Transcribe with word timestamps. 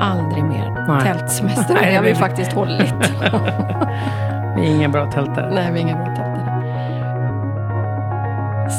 aldrig 0.00 0.44
mer 0.44 0.84
Nej. 0.88 1.00
tältsemester. 1.02 1.74
Nej, 1.74 1.90
det 1.90 1.96
har 1.96 2.04
vi 2.04 2.14
faktiskt 2.14 2.52
hållit. 2.52 2.94
Vi 4.56 4.66
är 4.66 4.74
ingen 4.74 4.92
bra 4.92 5.10
tältare. 5.10 5.54
Nej, 5.54 5.72
vi 5.72 5.78
är 5.78 5.82
inga 5.82 5.96
bra 5.96 6.06
tältare. 6.06 6.26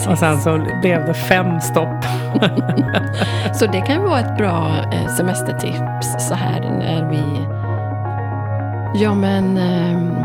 Och 0.09 0.17
sen 0.17 0.37
så 0.37 0.65
blev 0.81 1.05
det 1.05 1.13
fem 1.13 1.61
stopp. 1.61 2.05
Så 3.53 3.65
det 3.65 3.81
kan 3.81 4.03
vara 4.03 4.19
ett 4.19 4.37
bra 4.37 4.71
eh, 4.91 5.07
semestertips 5.07 6.27
så 6.27 6.35
här 6.35 6.59
när 6.59 7.09
vi... 7.09 7.47
Ja 9.03 9.13
men, 9.13 9.57
ehm, 9.57 10.15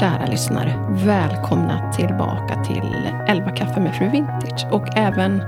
kära 0.00 0.26
lyssnare, 0.26 0.74
välkomna 0.88 1.92
tillbaka 1.92 2.64
till 2.64 3.08
11 3.28 3.50
kaffe 3.50 3.80
med 3.80 3.94
fru 3.94 4.08
Vintage. 4.08 4.66
Och 4.70 4.96
även 4.96 5.42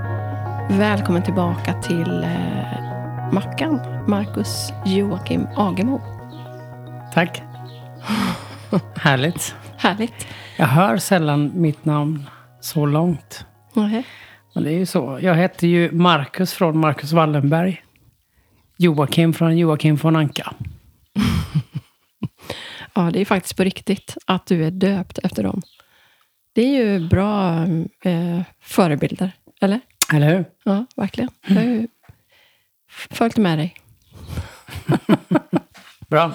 välkommen 0.69 1.21
tillbaka 1.21 1.73
till 1.73 2.23
eh, 2.23 2.94
Mackan, 3.35 3.79
Marcus 4.07 4.73
Joakim 4.85 5.47
Agemo. 5.57 6.01
Tack. 7.13 7.41
Härligt. 8.95 9.55
Härligt. 9.77 10.27
Jag 10.57 10.65
hör 10.65 10.97
sällan 10.97 11.51
mitt 11.55 11.85
namn 11.85 12.23
så 12.61 12.85
långt. 12.85 13.45
Nej. 13.73 14.05
Men 14.53 14.63
det 14.63 14.73
är 14.73 14.77
ju 14.77 14.85
så. 14.85 15.19
Jag 15.21 15.35
heter 15.35 15.67
ju 15.67 15.91
Marcus 15.91 16.53
från 16.53 16.77
Marcus 16.77 17.11
Wallenberg. 17.11 17.83
Joakim 18.77 19.33
från 19.33 19.57
Joakim 19.57 19.95
von 19.95 20.15
Anka. 20.15 20.53
Ja, 22.93 23.09
det 23.13 23.21
är 23.21 23.25
faktiskt 23.25 23.57
på 23.57 23.63
riktigt 23.63 24.17
att 24.25 24.45
du 24.45 24.65
är 24.65 24.71
döpt 24.71 25.17
efter 25.17 25.43
dem. 25.43 25.61
Det 26.53 26.61
är 26.61 26.85
ju 26.85 27.07
bra 27.07 27.63
eh, 28.03 28.41
förebilder, 28.61 29.31
eller? 29.61 29.79
Eller 30.13 30.35
hur? 30.35 30.45
Ja, 30.63 30.85
verkligen. 30.95 31.29
Jag 31.47 31.55
har 31.55 31.63
ju 31.63 31.87
följt 33.09 33.37
med 33.37 33.57
dig. 33.57 33.75
Bra. 36.07 36.33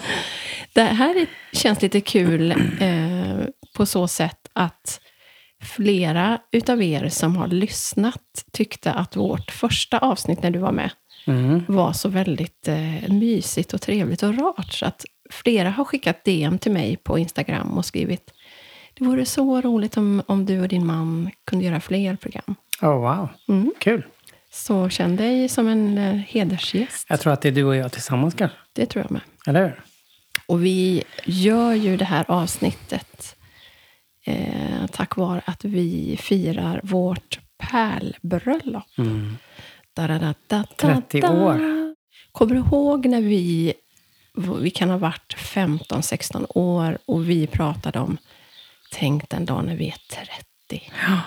Det 0.73 0.83
här 0.83 1.17
är, 1.17 1.27
känns 1.53 1.83
lite 1.83 2.01
kul 2.01 2.51
eh, 2.81 3.45
på 3.77 3.87
så 3.87 4.09
sätt 4.09 4.49
att 4.53 5.01
flera 5.63 6.39
utav 6.53 6.83
er 6.83 7.09
som 7.09 7.37
har 7.37 7.47
lyssnat 7.47 8.45
tyckte 8.53 8.93
att 8.93 9.17
vårt 9.17 9.51
första 9.51 9.99
avsnitt 9.99 10.43
när 10.43 10.51
du 10.51 10.59
var 10.59 10.73
med 10.73 10.91
Mm. 11.27 11.65
var 11.69 11.93
så 11.93 12.09
väldigt 12.09 12.69
eh, 12.69 13.09
mysigt 13.09 13.75
och 13.75 13.81
trevligt 13.81 14.23
och 14.23 14.39
rart. 14.39 14.73
Så 14.73 14.87
att 14.87 15.05
flera 15.31 15.71
har 15.71 15.85
skickat 15.85 16.25
DM 16.25 16.59
till 16.59 16.73
mig 16.73 16.97
på 16.97 17.19
Instagram 17.19 17.79
och 17.79 17.85
skrivit 17.85 18.33
det 18.95 19.05
vore 19.05 19.27
så 19.27 19.61
roligt 19.61 19.97
om, 19.97 20.23
om 20.27 20.47
du 20.47 20.61
och 20.61 20.69
din 20.69 20.87
man 20.87 21.31
kunde 21.47 21.65
göra 21.65 21.81
fler 21.81 22.17
program. 22.17 22.55
Oh, 22.83 22.95
wow. 22.95 23.29
Mm. 23.49 23.73
Kul. 23.79 24.03
Så 24.53 24.89
känn 24.89 25.17
dig 25.17 25.49
som 25.49 25.69
en 25.69 25.99
eh, 25.99 26.15
hedersgäst. 26.15 27.07
Jag 27.09 27.21
tror 27.21 27.33
att 27.33 27.41
det 27.41 27.49
är 27.49 27.53
du 27.53 27.65
och 27.65 27.77
jag 27.77 27.93
tillsammans 27.93 28.35
kanske. 28.35 28.57
Det 28.73 28.87
tror 28.87 29.05
jag 29.05 29.11
med. 29.11 29.23
Eller 29.47 29.63
hur? 29.63 29.85
Och 30.47 30.65
vi 30.65 31.05
gör 31.25 31.75
ju 31.75 31.97
det 31.97 32.05
här 32.05 32.25
avsnittet 32.29 33.37
eh, 34.25 34.87
tack 34.93 35.17
vare 35.17 35.43
att 35.45 35.65
vi 35.65 36.17
firar 36.21 36.81
vårt 36.83 37.41
pärlbröllop. 37.59 38.99
Mm. 38.99 39.37
Da, 39.95 40.07
da, 40.07 40.19
da, 40.19 40.35
da, 40.47 40.65
da, 40.77 40.95
30 40.95 41.21
da. 41.21 41.31
år. 41.31 41.61
Kommer 42.33 42.55
du 42.55 42.61
ihåg 42.61 43.07
när 43.07 43.21
vi, 43.21 43.75
vi 44.61 44.71
kan 44.71 44.91
ha 44.91 44.99
varit 44.99 45.35
15-16 45.37 46.47
år 46.49 46.99
och 47.07 47.31
vi 47.31 47.47
pratade 47.47 47.99
om 47.99 48.19
tänk 48.93 49.29
den 49.29 49.45
dag 49.45 49.65
när 49.65 49.77
vi 49.77 49.89
är 49.89 49.99
30. 50.71 50.93
Ja. 51.07 51.21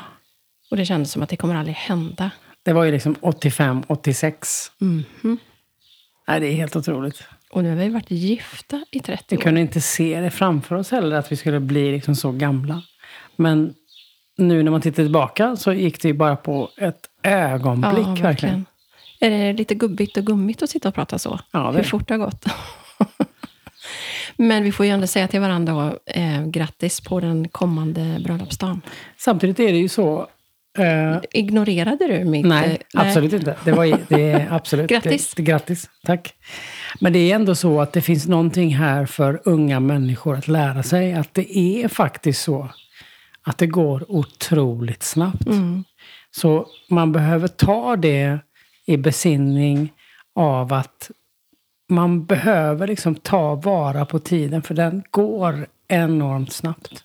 Och 0.72 0.78
det 0.78 0.86
kändes 0.86 1.12
som 1.12 1.24
att 1.24 1.30
det 1.30 1.38
kommer 1.38 1.56
aldrig 1.56 1.76
hända. 1.76 2.32
Det 2.64 2.74
var 2.74 2.84
ju 2.84 2.92
liksom 2.92 3.16
85, 3.22 3.84
86. 3.88 4.72
Mhm. 4.78 5.38
Nej, 6.28 6.40
det 6.40 6.48
är 6.48 6.54
helt 6.54 6.76
otroligt. 6.76 7.24
Och 7.52 7.64
nu 7.64 7.70
har 7.70 7.76
vi 7.76 7.90
varit 7.90 8.12
gifta 8.12 8.86
i 8.92 9.00
30 9.00 9.24
Vi 9.30 9.38
år. 9.38 9.42
kunde 9.42 9.62
inte 9.62 9.82
se 9.82 10.20
det 10.20 10.32
framför 10.32 10.76
oss 10.76 10.92
heller, 10.92 11.16
att 11.16 11.32
vi 11.32 11.36
skulle 11.36 11.60
bli 11.60 11.92
liksom 11.92 12.16
så 12.16 12.32
gamla. 12.32 12.82
Men 13.36 13.74
nu 14.38 14.64
när 14.64 14.72
man 14.72 14.82
tittar 14.82 15.04
tillbaka 15.04 15.56
så 15.56 15.74
gick 15.74 16.02
det 16.02 16.08
ju 16.08 16.14
bara 16.14 16.36
på 16.36 16.70
ett 16.78 17.10
ögonblick. 17.24 18.24
verkligen. 18.24 18.66
Är 19.20 19.30
det 19.30 19.54
lite 19.54 19.76
gubbigt 19.76 20.18
och 20.18 20.26
gummigt 20.26 20.64
att 20.64 20.70
sitta 20.70 20.90
och 20.90 20.96
prata 20.96 21.20
så? 21.20 21.40
Ja, 21.52 21.60
det 21.72 21.78
Hur 21.78 21.84
fort 21.84 22.08
det 22.08 22.14
har 22.14 22.20
gått. 22.26 22.46
Men 24.38 24.64
vi 24.64 24.72
får 24.72 24.86
ju 24.86 24.92
ändå 24.92 25.08
säga 25.08 25.28
till 25.28 25.40
varandra 25.40 25.94
eh, 26.06 26.46
grattis 26.46 27.02
på 27.02 27.20
den 27.20 27.48
kommande 27.48 28.20
bröllopsdagen. 28.24 28.82
Samtidigt 29.18 29.60
är 29.60 29.72
det 29.72 29.78
ju 29.78 29.90
så... 29.90 30.28
Eh, 30.78 31.18
Ignorerade 31.32 32.08
du 32.08 32.26
mitt... 32.26 32.46
nej, 32.46 32.82
eh, 32.94 33.02
absolut 33.02 33.34
inte. 33.34 33.56
Det, 33.66 33.72
var, 33.72 34.00
det 34.08 34.32
är 34.32 34.48
absolut... 34.52 34.90
Grattis. 34.90 35.34
Det, 35.34 35.44
det, 35.44 35.52
grattis. 35.52 35.90
Tack. 36.04 36.34
Men 37.00 37.14
det 37.14 37.32
är 37.32 37.36
ändå 37.36 37.56
så 37.56 37.82
att 37.82 37.94
det 37.94 38.02
finns 38.02 38.28
någonting 38.28 38.76
här 38.76 39.06
för 39.06 39.42
unga 39.46 39.80
människor 39.80 40.36
att 40.36 40.48
lära 40.48 40.84
sig. 40.84 41.14
Att 41.14 41.34
det 41.34 41.58
är 41.58 41.88
faktiskt 41.88 42.42
så 42.42 42.70
att 43.44 43.58
det 43.58 43.68
går 43.68 44.12
otroligt 44.12 45.04
snabbt. 45.04 45.46
Mm. 45.46 45.84
Så 46.32 46.68
man 46.90 47.12
behöver 47.12 47.48
ta 47.48 47.96
det 47.96 48.40
i 48.86 48.98
besinning 48.98 49.94
av 50.36 50.74
att 50.74 51.12
man 51.90 52.26
behöver 52.26 52.88
liksom 52.88 53.16
ta 53.16 53.56
vara 53.56 54.06
på 54.06 54.20
tiden 54.20 54.62
för 54.62 54.74
den 54.74 55.04
går 55.12 55.68
enormt 55.88 56.54
snabbt. 56.54 57.04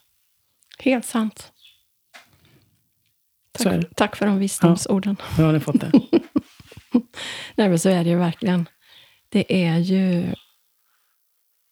Helt 0.79 1.07
sant. 1.07 1.53
Tack, 3.65 3.95
tack 3.95 4.17
för 4.17 4.27
de 4.27 4.39
visdomsorden. 4.39 5.17
Nu 5.39 5.45
har 5.45 5.53
ni 5.53 5.61
fått 5.61 5.81
det. 5.81 5.93
Nej, 7.55 7.69
men 7.69 7.79
så 7.79 7.89
är 7.89 8.05
det 8.05 8.11
ju 8.11 8.17
verkligen. 8.17 8.69
Det 9.29 9.67
är 9.67 9.79
ju... 9.79 10.35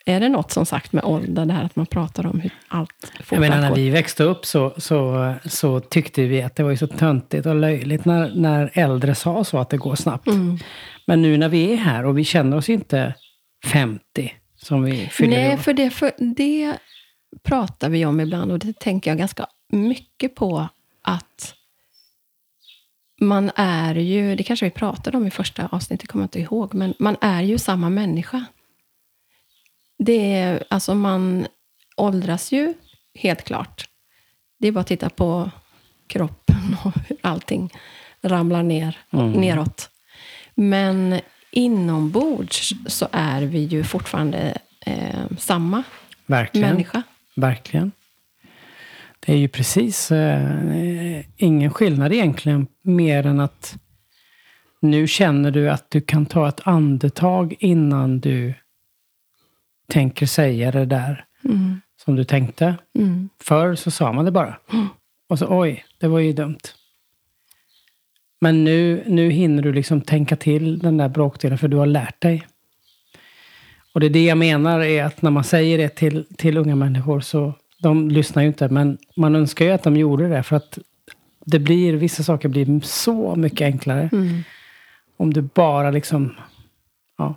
Är 0.09 0.21
det 0.21 0.29
något 0.29 0.53
som 0.53 0.67
sagt 0.67 0.93
med 0.93 1.05
ålder, 1.05 1.47
det 1.47 1.53
här 1.53 1.65
att 1.65 1.77
man 1.77 1.87
pratar 1.87 2.27
om 2.27 2.41
hur 2.41 2.53
allt 2.69 3.13
Jag 3.17 3.27
fort 3.27 3.39
menar, 3.39 3.61
när 3.61 3.75
vi 3.75 3.91
växte 3.91 4.25
upp 4.25 4.47
så, 4.47 4.75
så, 4.77 5.35
så 5.45 5.81
tyckte 5.81 6.23
vi 6.23 6.43
att 6.43 6.57
det 6.57 6.63
var 6.63 6.71
ju 6.71 6.77
så 6.77 6.87
töntigt 6.87 7.47
och 7.47 7.55
löjligt 7.55 8.05
när, 8.05 8.35
när 8.35 8.71
äldre 8.75 9.15
sa 9.15 9.45
så 9.45 9.59
att 9.59 9.71
det 9.71 9.77
går 9.77 9.95
snabbt. 9.95 10.27
Mm. 10.27 10.59
Men 11.07 11.23
nu 11.23 11.37
när 11.37 11.49
vi 11.49 11.73
är 11.73 11.77
här 11.77 12.05
och 12.05 12.19
vi 12.19 12.25
känner 12.25 12.57
oss 12.57 12.69
inte 12.69 13.15
50 13.67 14.35
som 14.57 14.83
vi 14.83 15.07
fyller 15.07 15.37
Nej, 15.37 15.53
år. 15.53 15.57
för 15.57 15.73
det, 15.73 15.91
för 15.91 16.13
det 16.19 16.77
pratar 17.43 17.89
vi 17.89 18.07
om 18.07 18.21
ibland 18.21 18.53
och 18.53 18.59
det 18.59 18.79
tänker 18.79 19.11
jag 19.11 19.19
ganska 19.19 19.47
mycket 19.73 20.35
på 20.35 20.69
att 21.03 21.55
man 23.21 23.51
är 23.57 23.95
ju, 23.95 24.37
det 24.37 24.43
kanske 24.43 24.67
vi 24.67 24.71
pratade 24.71 25.17
om 25.17 25.27
i 25.27 25.31
första 25.31 25.67
avsnittet, 25.67 26.09
kommer 26.09 26.23
jag 26.23 26.27
inte 26.27 26.41
ihåg, 26.41 26.75
men 26.75 26.95
man 26.99 27.17
är 27.21 27.43
ju 27.43 27.59
samma 27.59 27.91
människa. 27.91 28.45
Det 29.99 30.33
är, 30.35 30.65
alltså 30.71 30.95
man 30.95 31.47
åldras 31.97 32.53
ju, 32.53 32.75
helt 33.15 33.45
klart. 33.45 33.89
Det 34.59 34.69
är 34.69 34.73
bara 34.73 34.81
att 34.81 34.87
titta 34.87 35.11
på 35.11 35.51
kroppen 36.07 36.77
och 36.85 36.93
hur 37.09 37.17
allting 37.21 37.71
ramlar 38.23 38.63
ner, 38.63 38.99
Mm. 39.11 39.33
neråt. 39.33 39.91
Men 40.55 41.21
inombords 41.51 42.73
så 42.87 43.09
är 43.13 43.43
vi 43.43 43.59
ju 43.65 43.85
fortfarande 43.85 44.59
eh, 44.81 45.27
samma 45.39 45.83
Verkligen. 46.27 46.69
människa. 46.71 47.03
Verkligen. 47.35 47.93
Det 49.27 49.33
är 49.33 49.37
ju 49.37 49.49
precis 49.49 50.13
eh, 50.13 51.23
ingen 51.37 51.71
skillnad 51.71 52.13
egentligen 52.13 52.67
mer 52.83 53.27
än 53.27 53.41
att 53.41 53.77
nu 54.81 55.07
känner 55.07 55.51
du 55.51 55.71
att 55.71 55.91
du 55.91 56.01
kan 56.01 56.27
ta 56.27 56.49
ett 56.49 56.61
andetag 56.65 57.55
innan 57.59 58.21
du 58.21 58.55
tänker 59.89 60.27
säga 60.27 60.71
det 60.71 60.85
där 60.85 61.27
Mm. 61.45 61.81
som 62.05 62.17
du 62.17 62.25
tänkte. 62.25 62.75
Mm. 62.99 63.29
Förr 63.43 63.75
så 63.75 63.91
sa 63.91 64.13
man 64.13 64.25
det 64.25 64.31
bara. 64.31 64.59
Mm. 64.73 64.87
Och 65.29 65.39
så 65.39 65.47
oj, 65.61 65.85
det 65.99 66.09
var 66.09 66.19
ju 66.19 66.33
dumt. 66.33 66.59
Men 68.41 68.65
nu, 68.65 69.05
nu 69.07 69.31
hinner 69.31 69.63
du 69.63 69.73
liksom 69.73 70.01
tänka 70.01 70.37
till 70.37 70.79
den 70.79 70.97
där 70.97 71.09
bråkdelen 71.09 71.59
för 71.59 71.69
du 71.69 71.77
har 71.77 71.87
lärt 71.87 72.21
dig. 72.21 72.47
Och 73.93 74.01
det 74.01 74.07
är 74.07 74.11
det 74.11 74.25
jag 74.25 74.39
menar 74.39 74.81
är 74.81 75.05
att 75.05 75.23
när 75.23 75.31
man 75.31 75.45
säger 75.45 75.79
det 75.79 75.89
till, 75.89 76.27
till 76.37 76.57
unga 76.59 76.77
människor 76.77 77.21
så 77.21 77.55
de 77.79 78.11
lyssnar 78.11 78.43
ju 78.43 78.49
inte. 78.49 78.69
Men 78.69 78.99
man 79.17 79.37
önskar 79.37 79.65
ju 79.65 79.71
att 79.71 79.83
de 79.83 79.97
gjorde 79.97 80.29
det 80.29 80.43
för 80.43 80.57
att 80.57 80.79
det 81.45 81.59
blir, 81.59 81.93
vissa 81.93 82.23
saker 82.23 82.49
blir 82.49 82.81
så 82.81 83.35
mycket 83.37 83.61
enklare 83.65 84.09
Mm. 84.13 84.43
om 85.17 85.33
du 85.33 85.43
bara 85.43 85.91
liksom 85.91 86.35
ja, 87.19 87.35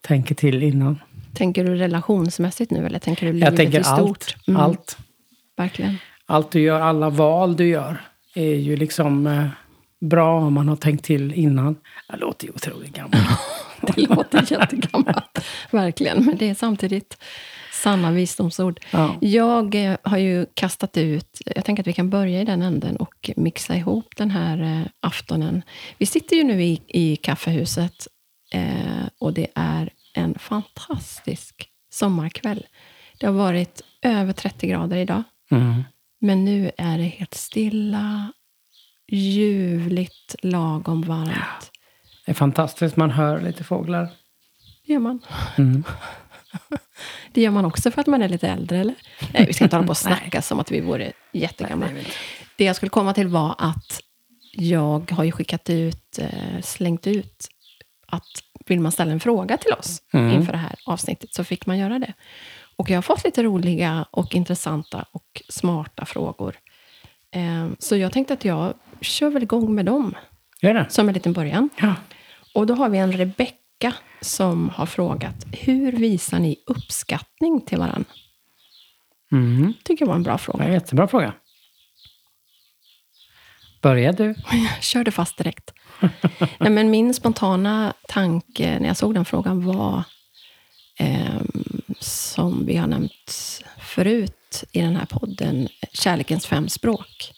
tänker 0.00 0.34
till 0.34 0.62
innan. 0.62 0.98
Tänker 1.34 1.64
du 1.64 1.74
relationsmässigt 1.74 2.70
nu 2.70 2.86
eller 2.86 2.98
tänker 2.98 3.26
du 3.26 3.32
livet 3.32 3.48
Jag 3.48 3.56
tänker 3.56 3.80
i 3.80 3.84
stort? 3.84 3.98
allt. 3.98 4.36
Mm, 4.48 4.60
Allt. 4.60 4.98
Verkligen. 5.56 5.96
allt 6.26 6.50
du 6.50 6.60
gör, 6.60 6.80
alla 6.80 7.10
val 7.10 7.56
du 7.56 7.66
gör 7.66 8.00
är 8.34 8.54
ju 8.54 8.76
liksom 8.76 9.26
eh, 9.26 9.46
bra 10.00 10.40
om 10.40 10.52
man 10.54 10.68
har 10.68 10.76
tänkt 10.76 11.04
till 11.04 11.32
innan. 11.32 11.76
Jag 12.08 12.20
låter 12.20 12.46
ju 12.46 12.52
otroligt 12.52 12.92
gammal. 12.96 13.20
Det 13.80 13.96
låter 14.08 14.52
jättegammalt. 14.52 15.38
Verkligen. 15.70 16.24
Men 16.24 16.36
det 16.36 16.50
är 16.50 16.54
samtidigt 16.54 17.16
sanna 17.84 18.10
visdomsord. 18.10 18.80
Ja. 18.90 19.16
Jag 19.20 19.74
eh, 19.74 19.96
har 20.02 20.18
ju 20.18 20.46
kastat 20.54 20.96
ut... 20.96 21.42
Jag 21.46 21.64
tänker 21.64 21.82
att 21.82 21.86
vi 21.86 21.92
kan 21.92 22.10
börja 22.10 22.40
i 22.40 22.44
den 22.44 22.62
änden 22.62 22.96
och 22.96 23.30
mixa 23.36 23.76
ihop 23.76 24.16
den 24.16 24.30
här 24.30 24.62
eh, 24.62 24.86
aftonen. 25.00 25.62
Vi 25.98 26.06
sitter 26.06 26.36
ju 26.36 26.44
nu 26.44 26.62
i, 26.62 26.82
i 26.88 27.16
kaffehuset 27.16 28.08
Eh, 28.54 29.08
och 29.18 29.32
det 29.32 29.46
är 29.54 29.90
en 30.14 30.38
fantastisk 30.38 31.68
sommarkväll. 31.90 32.66
Det 33.18 33.26
har 33.26 33.32
varit 33.32 33.82
över 34.02 34.32
30 34.32 34.66
grader 34.66 34.96
idag. 34.96 35.22
Mm. 35.50 35.84
Men 36.20 36.44
nu 36.44 36.70
är 36.76 36.98
det 36.98 37.04
helt 37.04 37.34
stilla, 37.34 38.32
ljuvligt, 39.08 40.34
lagom 40.42 41.02
varmt. 41.02 41.70
Det 42.26 42.32
är 42.32 42.34
fantastiskt. 42.34 42.96
Man 42.96 43.10
hör 43.10 43.40
lite 43.40 43.64
fåglar. 43.64 44.08
Det 44.86 44.92
gör 44.92 45.00
man. 45.00 45.20
Mm. 45.58 45.84
Det 47.32 47.40
gör 47.40 47.50
man 47.50 47.64
också 47.64 47.90
för 47.90 48.00
att 48.00 48.06
man 48.06 48.22
är 48.22 48.28
lite 48.28 48.48
äldre, 48.48 48.78
eller? 48.78 48.94
Nej, 49.32 49.46
vi 49.46 49.52
ska 49.52 49.64
inte 49.64 49.76
hålla 49.76 49.86
på 49.86 49.90
och 49.90 49.96
snacka 50.08 50.42
som 50.42 50.60
att 50.60 50.70
vi 50.70 50.80
vore 50.80 51.12
jättegamla. 51.32 51.86
Nej, 51.94 52.06
det 52.56 52.64
jag 52.64 52.76
skulle 52.76 52.90
komma 52.90 53.14
till 53.14 53.28
var 53.28 53.54
att 53.58 54.00
jag 54.52 55.10
har 55.10 55.24
ju 55.24 55.32
skickat 55.32 55.70
ut, 55.70 56.18
eh, 56.18 56.60
slängt 56.62 57.06
ut 57.06 57.48
att 58.06 58.22
vill 58.66 58.80
man 58.80 58.92
ställa 58.92 59.12
en 59.12 59.20
fråga 59.20 59.56
till 59.56 59.72
oss 59.72 60.02
Mm. 60.12 60.30
inför 60.34 60.52
det 60.52 60.58
här 60.58 60.74
avsnittet 60.86 61.34
så 61.34 61.44
fick 61.44 61.66
man 61.66 61.78
göra 61.78 61.98
det. 61.98 62.12
Och 62.76 62.90
jag 62.90 62.96
har 62.96 63.02
fått 63.02 63.24
lite 63.24 63.42
roliga 63.42 64.06
och 64.10 64.34
intressanta 64.34 65.04
och 65.12 65.42
smarta 65.48 66.04
frågor. 66.04 66.54
Eh, 67.30 67.68
så 67.78 67.96
jag 67.96 68.12
tänkte 68.12 68.34
att 68.34 68.44
jag 68.44 68.74
kör 69.00 69.30
väl 69.30 69.42
igång 69.42 69.74
med 69.74 69.86
dem 69.86 70.14
Gör 70.60 70.74
det? 70.74 70.86
som 70.88 71.08
en 71.08 71.14
liten 71.14 71.32
början. 71.32 71.68
Ja. 71.80 71.94
Och 72.54 72.66
då 72.66 72.74
har 72.74 72.88
vi 72.88 72.98
en 72.98 73.12
Rebecka 73.12 73.56
som 74.20 74.68
har 74.70 74.86
frågat, 74.86 75.44
hur 75.52 75.92
visar 75.92 76.38
ni 76.38 76.56
uppskattning 76.66 77.60
till 77.60 77.78
varandra? 77.78 78.10
Mm. 79.32 79.74
tycker 79.84 80.02
jag 80.04 80.08
var 80.08 80.14
en 80.16 80.22
bra 80.22 80.32
Det 80.32 80.38
fråga. 80.38 80.64
är 80.64 80.68
en 80.68 80.74
jättebra 80.74 81.08
fråga. 81.08 81.34
Börja 83.82 84.12
du. 84.12 84.34
Jag 84.52 84.82
körde 84.82 85.10
fast 85.10 85.36
direkt. 85.38 85.70
Nej, 86.58 86.70
men 86.70 86.90
min 86.90 87.14
spontana 87.14 87.94
tanke 88.08 88.78
när 88.80 88.86
jag 88.88 88.96
såg 88.96 89.14
den 89.14 89.24
frågan 89.24 89.64
var, 89.66 90.02
ehm, 90.98 91.82
som 92.00 92.66
vi 92.66 92.76
har 92.76 92.86
nämnt 92.86 93.62
förut 93.78 94.64
i 94.72 94.80
den 94.80 94.96
här 94.96 95.06
podden, 95.06 95.68
kärlekens 95.92 96.46
fem 96.46 96.68
språk. 96.68 97.32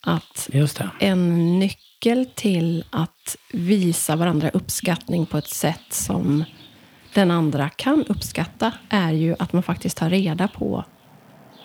Att 0.00 0.48
det. 0.78 0.90
en 1.00 1.58
nyckel 1.58 1.89
till 2.34 2.84
att 2.90 3.36
visa 3.52 4.16
varandra 4.16 4.50
uppskattning 4.50 5.26
på 5.26 5.38
ett 5.38 5.48
sätt 5.48 5.86
som 5.92 6.44
den 7.14 7.30
andra 7.30 7.68
kan 7.68 8.04
uppskatta 8.08 8.72
är 8.88 9.12
ju 9.12 9.36
att 9.38 9.52
man 9.52 9.62
faktiskt 9.62 9.96
tar 9.96 10.10
reda 10.10 10.48
på 10.48 10.84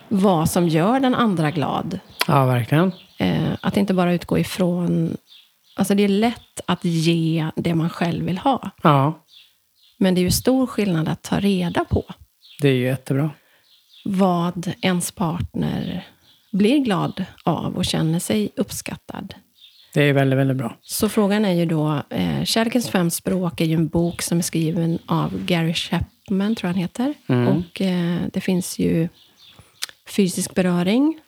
vad 0.09 0.49
som 0.49 0.67
gör 0.69 0.99
den 0.99 1.15
andra 1.15 1.51
glad. 1.51 1.99
Ja, 2.27 2.45
verkligen. 2.45 2.91
Eh, 3.17 3.51
att 3.61 3.77
inte 3.77 3.93
bara 3.93 4.13
utgå 4.13 4.39
ifrån... 4.39 5.17
Alltså 5.75 5.95
det 5.95 6.03
är 6.03 6.07
lätt 6.07 6.61
att 6.65 6.85
ge 6.85 7.49
det 7.55 7.75
man 7.75 7.89
själv 7.89 8.25
vill 8.25 8.37
ha. 8.37 8.69
Ja, 8.83 9.23
Men 9.97 10.15
det 10.15 10.21
är 10.21 10.23
ju 10.23 10.31
stor 10.31 10.67
skillnad 10.67 11.09
att 11.09 11.23
ta 11.23 11.39
reda 11.39 11.85
på 11.85 12.03
det 12.61 12.67
är 12.67 12.73
ju 12.73 12.85
jättebra. 12.85 13.29
vad 14.05 14.73
ens 14.81 15.11
partner 15.11 16.07
blir 16.51 16.77
glad 16.79 17.25
av 17.43 17.75
och 17.75 17.85
känner 17.85 18.19
sig 18.19 18.49
uppskattad. 18.55 19.33
Det 19.95 20.03
är 20.03 20.13
väldigt, 20.13 20.39
väldigt 20.39 20.57
bra. 20.57 20.77
Så 20.81 21.09
frågan 21.09 21.45
är 21.45 21.53
ju 21.53 21.65
då, 21.65 22.03
eh, 22.09 22.43
Kärlekens 22.43 22.89
fem 22.89 23.11
språk 23.11 23.61
är 23.61 23.65
ju 23.65 23.73
en 23.73 23.87
bok 23.87 24.21
som 24.21 24.37
är 24.37 24.41
skriven 24.41 24.99
av 25.05 25.45
Gary 25.45 25.73
Chapman, 25.73 26.55
tror 26.55 26.67
jag 26.67 26.73
han 26.73 26.81
heter. 26.81 27.13
Mm. 27.27 27.47
Och 27.47 27.81
eh, 27.81 28.21
det 28.33 28.41
finns 28.41 28.79
ju 28.79 29.09
fysisk 30.07 30.53
beröring, 30.53 31.19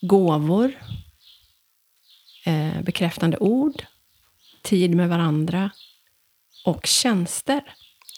gåvor, 0.00 0.72
eh, 2.44 2.82
bekräftande 2.82 3.36
ord, 3.36 3.82
tid 4.62 4.94
med 4.94 5.08
varandra 5.08 5.70
och 6.64 6.86
tjänster. 6.86 7.62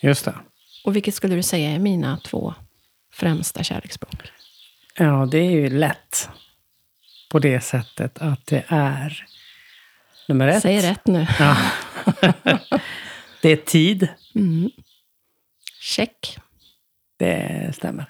Just 0.03 0.25
det. 0.25 0.35
Och 0.85 0.97
vilket 0.97 1.15
skulle 1.15 1.35
du 1.35 1.43
säga 1.43 1.71
är 1.71 1.79
mina 1.79 2.17
två 2.17 2.55
främsta 3.13 3.63
kärleksspråk? 3.63 4.17
Ja, 4.99 5.29
det 5.31 5.39
är 5.39 5.51
ju 5.51 5.71
lätt 5.71 6.29
på 7.35 7.39
det 7.39 7.61
sättet 7.61 8.19
att 8.19 8.47
det 8.47 8.65
är 8.69 9.27
nummer 10.29 10.49
ett. 10.49 10.63
Säg 10.63 10.83
rätt 10.83 11.07
nu. 11.07 11.27
Ja. 11.39 11.57
det 13.43 13.49
är 13.49 13.57
tid. 13.57 14.09
Mm. 14.35 14.71
Check. 15.81 16.39
Det 17.19 17.73
stämmer. 17.75 18.07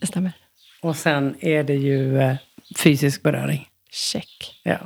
Det 0.00 0.06
stämmer. 0.06 0.32
Och 0.80 0.96
sen 0.96 1.36
är 1.40 1.64
det 1.64 1.74
ju 1.74 2.20
eh, 2.20 2.36
fysisk 2.76 3.22
beröring. 3.22 3.68
Check. 3.90 4.60
Ja. 4.62 4.78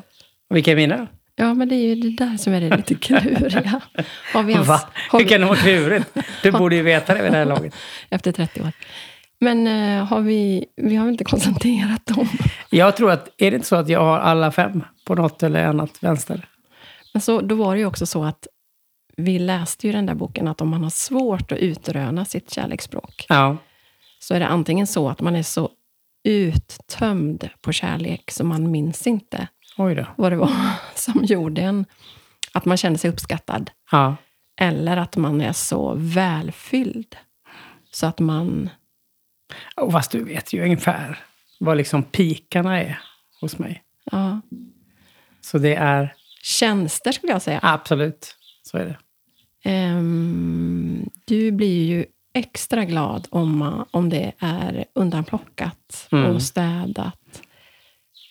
Och 0.51 0.57
vilka 0.57 0.73
är 0.73 0.77
mina? 0.77 1.07
Ja, 1.35 1.55
men 1.55 1.69
det 1.69 1.75
är 1.75 1.95
ju 1.95 1.95
det 1.95 2.25
där 2.25 2.37
som 2.37 2.53
är 2.53 2.61
det 2.61 2.77
lite 2.77 2.95
kluriga. 2.95 3.81
Har 4.33 4.43
vi 4.43 4.53
ens, 4.53 4.69
Va? 4.69 4.89
Hur 5.13 5.29
kan 5.29 5.41
det 5.41 5.47
vara 5.47 5.59
klurigt? 5.59 6.17
Du 6.43 6.53
borde 6.53 6.77
ju 6.77 6.83
veta 6.83 7.15
det 7.15 7.23
vid 7.23 7.33
det 7.33 7.39
här 7.39 7.45
laget. 7.45 7.75
efter 8.11 8.33
30 8.33 8.61
år. 8.61 8.73
Men 9.41 9.67
eh, 9.67 10.05
har 10.05 10.21
vi, 10.21 10.65
vi 10.77 10.97
har 10.97 11.09
inte 11.09 11.25
koncentrerat 11.25 12.07
dem. 12.07 12.29
Jag 12.71 12.97
tror 12.97 13.11
att, 13.11 13.29
är 13.39 13.51
det 13.51 13.55
inte 13.55 13.69
så 13.69 13.77
att 13.77 13.89
jag 13.89 14.01
har 14.01 14.19
alla 14.19 14.53
fem 14.53 14.85
på 15.07 15.15
något 15.15 15.43
eller 15.43 15.65
annat 15.67 16.03
vänster? 16.03 16.49
Men 17.13 17.21
så, 17.21 17.41
då 17.41 17.55
var 17.55 17.75
det 17.75 17.79
ju 17.81 17.87
också 17.87 18.07
så 18.07 18.25
att 18.25 18.47
vi 19.17 19.39
läste 19.39 19.87
ju 19.87 19.93
den 19.93 20.07
där 20.07 20.15
boken 20.15 20.49
att 20.49 20.61
om 20.61 20.69
man 20.69 20.83
har 20.83 20.91
svårt 20.91 21.53
att 21.53 21.59
utröna 21.59 22.25
sitt 22.25 22.51
kärleksspråk 22.51 23.27
Ja. 23.29 23.57
så 24.19 24.35
är 24.35 24.41
det 24.41 24.47
antingen 24.47 24.87
så 24.87 25.09
att 25.09 25.21
man 25.21 25.37
är 25.37 25.43
så 25.43 25.71
uttömd 26.25 27.49
på 27.61 27.73
kärlek 27.73 28.31
så 28.31 28.45
man 28.45 28.71
minns 28.71 29.07
inte 29.07 29.49
vad 30.17 30.33
det 30.33 30.37
var 30.37 30.53
som 30.95 31.25
gjorde 31.25 31.61
en 31.63 31.85
att 32.53 32.65
man 32.65 32.77
kände 32.77 32.99
sig 32.99 33.11
uppskattad. 33.11 33.71
Ja. 33.91 34.17
Eller 34.61 34.97
att 34.97 35.17
man 35.17 35.41
är 35.41 35.53
så 35.53 35.95
välfylld 35.97 37.17
så 37.91 38.07
att 38.07 38.19
man... 38.19 38.71
Och 39.77 39.93
fast 39.93 40.11
du 40.11 40.25
vet 40.25 40.53
ju 40.53 40.63
ungefär 40.65 41.19
vad 41.61 41.77
liksom 41.77 42.03
pikarna 42.03 42.81
är 42.83 43.01
hos 43.41 43.59
mig. 43.59 43.83
Ja, 44.13 44.41
Så 45.41 45.59
det 45.59 45.75
är 45.75 46.15
tjänster 46.43 47.13
skulle 47.13 47.33
jag 47.33 47.43
säga. 47.43 47.61
absolut, 47.63 48.35
så 48.63 48.79
är 48.79 48.85
det. 48.85 48.97
Ehm, 49.71 51.11
du 51.25 51.53
blir 51.53 51.87
ju 51.87 52.07
extra 52.35 52.85
glad 52.85 53.27
om, 53.31 53.85
om 53.91 54.09
det 54.09 54.33
är 54.39 54.85
undanplockat 54.95 56.09
Mm. 56.13 56.25
och 56.35 56.43
städat. 56.43 57.43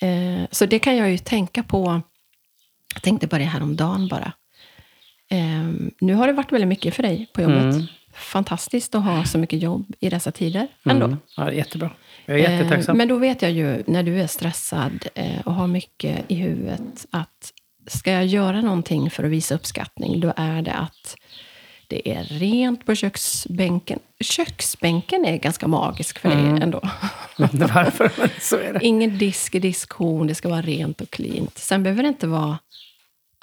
Eh, 0.02 0.48
så 0.52 0.66
det 0.66 0.80
kan 0.80 0.96
jag 0.98 1.12
ju 1.12 1.18
tänka 1.18 1.64
på. 1.64 2.02
Jag 2.94 3.04
tänkte 3.04 3.28
på 3.28 3.38
det 3.38 3.44
här 3.44 3.64
om 3.64 3.76
dagen 3.76 4.08
bara. 4.08 4.34
Ehm, 5.30 5.92
nu 6.00 6.14
har 6.14 6.28
det 6.28 6.34
varit 6.34 6.52
väldigt 6.52 6.68
mycket 6.68 6.96
för 6.96 7.04
dig 7.04 7.32
på 7.34 7.42
jobbet. 7.42 7.62
Mm. 7.76 7.86
Fantastiskt 8.16 8.96
att 8.96 9.04
ha 9.04 9.26
så 9.26 9.38
mycket 9.38 9.62
jobb 9.62 9.94
i 10.00 10.10
dessa 10.10 10.32
tider 10.32 10.68
ändå. 10.86 11.06
Mm. 11.06 11.18
Ja, 11.38 11.52
jättebra. 11.52 11.92
Jag 12.26 12.40
är 12.40 12.52
jättetacksam. 12.52 12.96
Eh, 12.96 12.98
Men 12.98 13.08
då 13.08 13.18
vet 13.18 13.42
jag 13.42 13.52
ju, 13.52 13.84
när 13.88 14.04
du 14.04 14.22
är 14.22 14.28
stressad 14.28 15.08
eh, 15.16 15.40
och 15.46 15.54
har 15.54 15.68
mycket 15.68 16.26
i 16.32 16.36
huvudet, 16.36 17.06
att 17.12 17.52
ska 17.88 18.12
jag 18.12 18.26
göra 18.26 18.62
någonting 18.62 19.10
för 19.10 19.24
att 19.24 19.30
visa 19.32 19.56
uppskattning, 19.56 20.20
då 20.20 20.34
är 20.36 20.62
det 20.62 20.74
att 20.74 21.16
det 21.88 22.10
är 22.12 22.24
rent 22.24 22.86
på 22.86 22.96
köksbänken. 22.96 24.00
Köksbänken 24.20 25.26
är 25.26 25.38
ganska 25.38 25.68
magisk 25.68 26.20
för 26.20 26.30
dig 26.30 26.40
Mm. 26.40 26.62
ändå. 26.62 26.80
Varför, 27.38 28.12
men 28.18 28.30
så 28.42 28.58
är 28.58 28.74
det. 28.74 28.80
Ingen 28.86 29.18
disk 29.18 29.56
i 29.56 29.60
diskhon, 29.60 30.28
det 30.28 30.36
ska 30.36 30.50
vara 30.50 30.62
rent 30.62 31.02
och 31.02 31.10
cleant. 31.10 31.58
Sen 31.58 31.84
behöver 31.84 32.04
det 32.04 32.10
inte 32.10 32.28
vara 32.28 32.58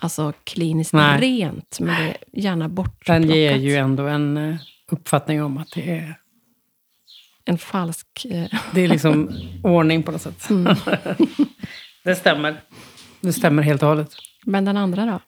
alltså, 0.02 0.32
kliniskt 0.44 0.92
Nej. 0.92 1.20
rent, 1.20 1.80
men 1.80 2.02
det 2.02 2.08
är 2.08 2.16
gärna 2.32 2.68
bortplockat. 2.68 3.22
Den 3.22 3.30
ger 3.30 3.56
ju 3.56 3.74
ändå 3.76 4.06
en 4.06 4.36
eh, 4.36 4.56
uppfattning 4.90 5.42
om 5.42 5.58
att 5.58 5.70
det 5.74 5.90
är, 5.90 6.18
En 7.44 7.58
falsk... 7.58 8.26
Eh, 8.30 8.46
det 8.74 8.80
är 8.80 8.88
liksom 8.88 9.30
ordning 9.64 10.02
på 10.02 10.12
något 10.12 10.22
sätt. 10.22 10.50
Mm. 10.50 10.76
det 12.04 12.14
stämmer. 12.16 12.60
Det 13.20 13.32
stämmer 13.32 13.62
helt 13.62 13.82
och 13.82 13.88
hållet. 13.88 14.14
men 14.44 14.64
den 14.64 14.76
andra 14.76 15.06
då? 15.06 15.20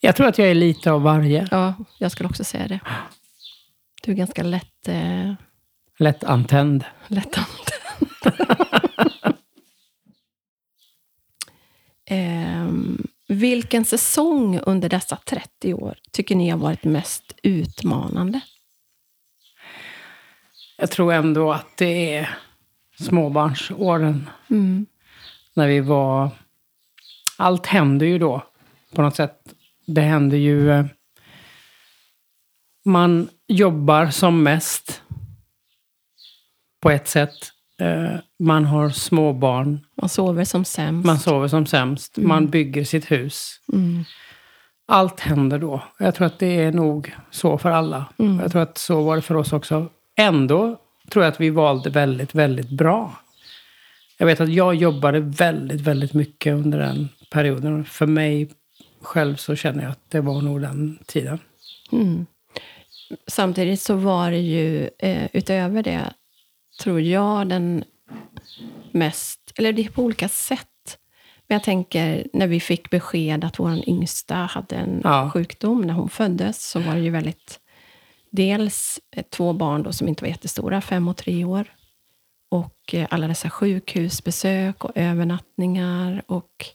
Jag 0.00 0.16
tror 0.16 0.26
att 0.28 0.38
jag 0.38 0.48
är 0.48 0.54
lite 0.54 0.92
av 0.92 1.02
varje. 1.02 1.48
Ja, 1.50 1.74
jag 1.98 2.12
skulle 2.12 2.28
också 2.28 2.44
säga 2.44 2.68
det. 2.68 2.80
Du 4.02 4.12
är 4.12 4.16
ganska 4.16 4.42
lätt... 4.42 4.88
Eh, 4.88 5.32
Lätt 6.00 6.24
antänd. 6.24 6.84
Lättantänd. 7.06 7.68
Ehm, 12.10 13.06
vilken 13.28 13.84
säsong 13.84 14.58
under 14.66 14.88
dessa 14.88 15.16
30 15.16 15.74
år 15.74 15.98
tycker 16.12 16.36
ni 16.36 16.48
har 16.50 16.58
varit 16.58 16.84
mest 16.84 17.34
utmanande? 17.42 18.40
Jag 20.78 20.90
tror 20.90 21.12
ändå 21.12 21.52
att 21.52 21.76
det 21.76 22.14
är 22.14 22.38
småbarnsåren. 23.00 24.30
Mm. 24.50 24.86
När 25.54 25.68
vi 25.68 25.80
var... 25.80 26.30
Allt 27.36 27.66
hände 27.66 28.06
ju 28.06 28.18
då 28.18 28.46
på 28.94 29.02
något 29.02 29.16
sätt. 29.16 29.54
Det 29.86 30.00
hände 30.00 30.36
ju... 30.36 30.70
eh, 30.70 30.86
Man 32.84 33.28
jobbar 33.46 34.06
som 34.10 34.42
mest 34.42 35.02
på 36.80 36.90
ett 36.90 37.08
sätt. 37.08 37.52
Eh, 37.80 38.16
man 38.38 38.64
har 38.64 38.90
små 38.90 39.32
barn. 39.32 39.80
Man 40.00 40.08
sover 40.08 40.44
som 40.44 40.64
sämst. 40.64 41.06
Man 41.06 41.18
sover 41.18 41.48
som 41.48 41.66
sämst. 41.66 42.16
Man 42.16 42.46
bygger 42.46 42.84
sitt 42.84 43.10
hus. 43.10 43.60
Mm. 43.72 44.04
Allt 44.86 45.20
händer 45.20 45.58
då. 45.58 45.82
Jag 45.98 46.14
tror 46.14 46.26
att 46.26 46.38
det 46.38 46.60
är 46.60 46.72
nog 46.72 47.14
så 47.30 47.58
för 47.58 47.70
alla. 47.70 48.04
Mm. 48.18 48.40
Jag 48.40 48.52
tror 48.52 48.62
att 48.62 48.78
så 48.78 49.02
var 49.02 49.16
det 49.16 49.22
för 49.22 49.34
oss 49.34 49.52
också. 49.52 49.86
Ändå 50.16 50.76
tror 51.10 51.24
jag 51.24 51.32
att 51.32 51.40
vi 51.40 51.50
valde 51.50 51.90
väldigt, 51.90 52.34
väldigt 52.34 52.70
bra. 52.70 53.12
Jag 54.18 54.26
vet 54.26 54.40
att 54.40 54.52
jag 54.52 54.74
jobbade 54.74 55.20
väldigt, 55.20 55.80
väldigt 55.80 56.14
mycket 56.14 56.54
under 56.54 56.78
den 56.78 57.08
perioden. 57.30 57.84
För 57.84 58.06
mig 58.06 58.50
själv 59.02 59.36
så 59.36 59.56
känner 59.56 59.82
jag 59.82 59.90
att 59.90 60.10
det 60.10 60.20
var 60.20 60.42
nog 60.42 60.60
den 60.60 60.98
tiden. 61.06 61.38
Mm. 61.92 62.26
Samtidigt 63.26 63.80
så 63.80 63.94
var 63.94 64.30
det 64.30 64.38
ju 64.38 64.90
eh, 64.98 65.26
utöver 65.32 65.82
det, 65.82 66.12
tror 66.78 67.00
jag, 67.00 67.48
den 67.48 67.84
mest... 68.92 69.52
Eller 69.58 69.72
det 69.72 69.84
är 69.84 69.88
på 69.88 70.02
olika 70.02 70.28
sätt. 70.28 70.66
Men 71.46 71.54
jag 71.54 71.62
tänker, 71.64 72.26
när 72.32 72.46
vi 72.46 72.60
fick 72.60 72.90
besked 72.90 73.44
att 73.44 73.58
vår 73.58 73.88
yngsta 73.88 74.34
hade 74.34 74.76
en 74.76 75.00
Ja. 75.04 75.30
sjukdom 75.34 75.80
när 75.80 75.94
hon 75.94 76.08
föddes, 76.08 76.70
så 76.70 76.80
var 76.80 76.94
det 76.94 77.00
ju 77.00 77.10
väldigt... 77.10 77.60
Dels 78.30 79.00
eh, 79.16 79.24
två 79.30 79.52
barn 79.52 79.82
då 79.82 79.92
som 79.92 80.08
inte 80.08 80.24
var 80.24 80.28
jättestora, 80.28 80.80
fem 80.80 81.08
och 81.08 81.16
tre 81.16 81.44
år. 81.44 81.64
Och 82.50 82.94
eh, 82.94 83.06
alla 83.10 83.28
dessa 83.28 83.50
sjukhusbesök 83.50 84.84
och 84.84 84.92
övernattningar. 84.94 86.22
Och 86.26 86.66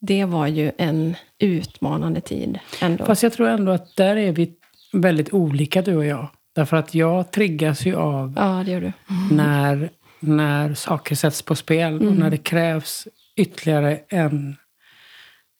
det 0.00 0.24
var 0.24 0.46
ju 0.46 0.72
en 0.78 1.16
utmanande 1.38 2.20
tid 2.20 2.58
ändå. 2.80 3.04
Fast 3.06 3.22
jag 3.22 3.32
tror 3.32 3.48
ändå 3.48 3.72
att 3.72 3.96
där 3.96 4.16
är 4.16 4.32
vi 4.32 4.52
väldigt 4.92 5.32
olika 5.34 5.82
du 5.82 5.96
och 5.96 6.04
jag. 6.04 6.28
Därför 6.54 6.76
att 6.76 6.94
jag 6.94 7.30
triggas 7.30 7.86
ju 7.86 7.96
av 7.96 8.34
Ja, 8.36 8.62
det 8.64 8.70
gör 8.70 8.80
du. 8.80 8.92
när, 9.30 9.90
när 10.20 10.74
saker 10.74 11.14
sätts 11.14 11.42
på 11.42 11.54
spel 11.54 12.08
och 12.08 12.16
när 12.16 12.30
det 12.30 12.36
krävs 12.36 13.08
ytterligare 13.36 14.00
en, 14.08 14.56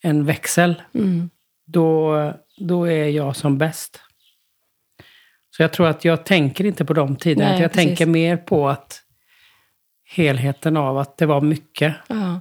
en 0.02 0.24
växel. 0.24 0.82
Mm. 0.94 1.30
Då, 1.66 2.32
då 2.56 2.84
är 2.84 3.08
jag 3.08 3.36
som 3.36 3.58
bäst. 3.58 4.00
Så 5.56 5.62
jag 5.62 5.72
tror 5.72 5.88
att 5.88 6.04
jag 6.04 6.24
tänker 6.24 6.64
inte 6.64 6.84
på 6.84 6.92
de 6.92 7.16
tiderna. 7.16 7.50
Nej, 7.50 7.62
jag 7.62 7.72
precis. 7.72 7.86
tänker 7.86 8.06
mer 8.06 8.36
på 8.36 8.68
att 8.68 9.02
helheten 10.04 10.76
av 10.76 10.98
att 10.98 11.18
det 11.18 11.26
var 11.26 11.40
mycket. 11.40 11.94
Ja. 12.06 12.40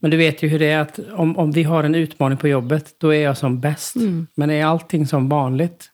Men 0.00 0.10
du 0.10 0.16
vet 0.16 0.42
ju 0.42 0.48
hur 0.48 0.58
det 0.58 0.66
är 0.70 0.78
att 0.78 0.98
om, 0.98 1.36
om 1.38 1.52
vi 1.52 1.62
har 1.62 1.84
en 1.84 1.94
utmaning 1.94 2.38
på 2.38 2.48
jobbet, 2.48 2.94
då 3.00 3.14
är 3.14 3.22
jag 3.22 3.36
som 3.36 3.60
bäst. 3.60 3.96
Mm. 3.96 4.26
Men 4.34 4.50
är 4.50 4.64
allting 4.64 5.06
som 5.06 5.28
vanligt 5.28 5.90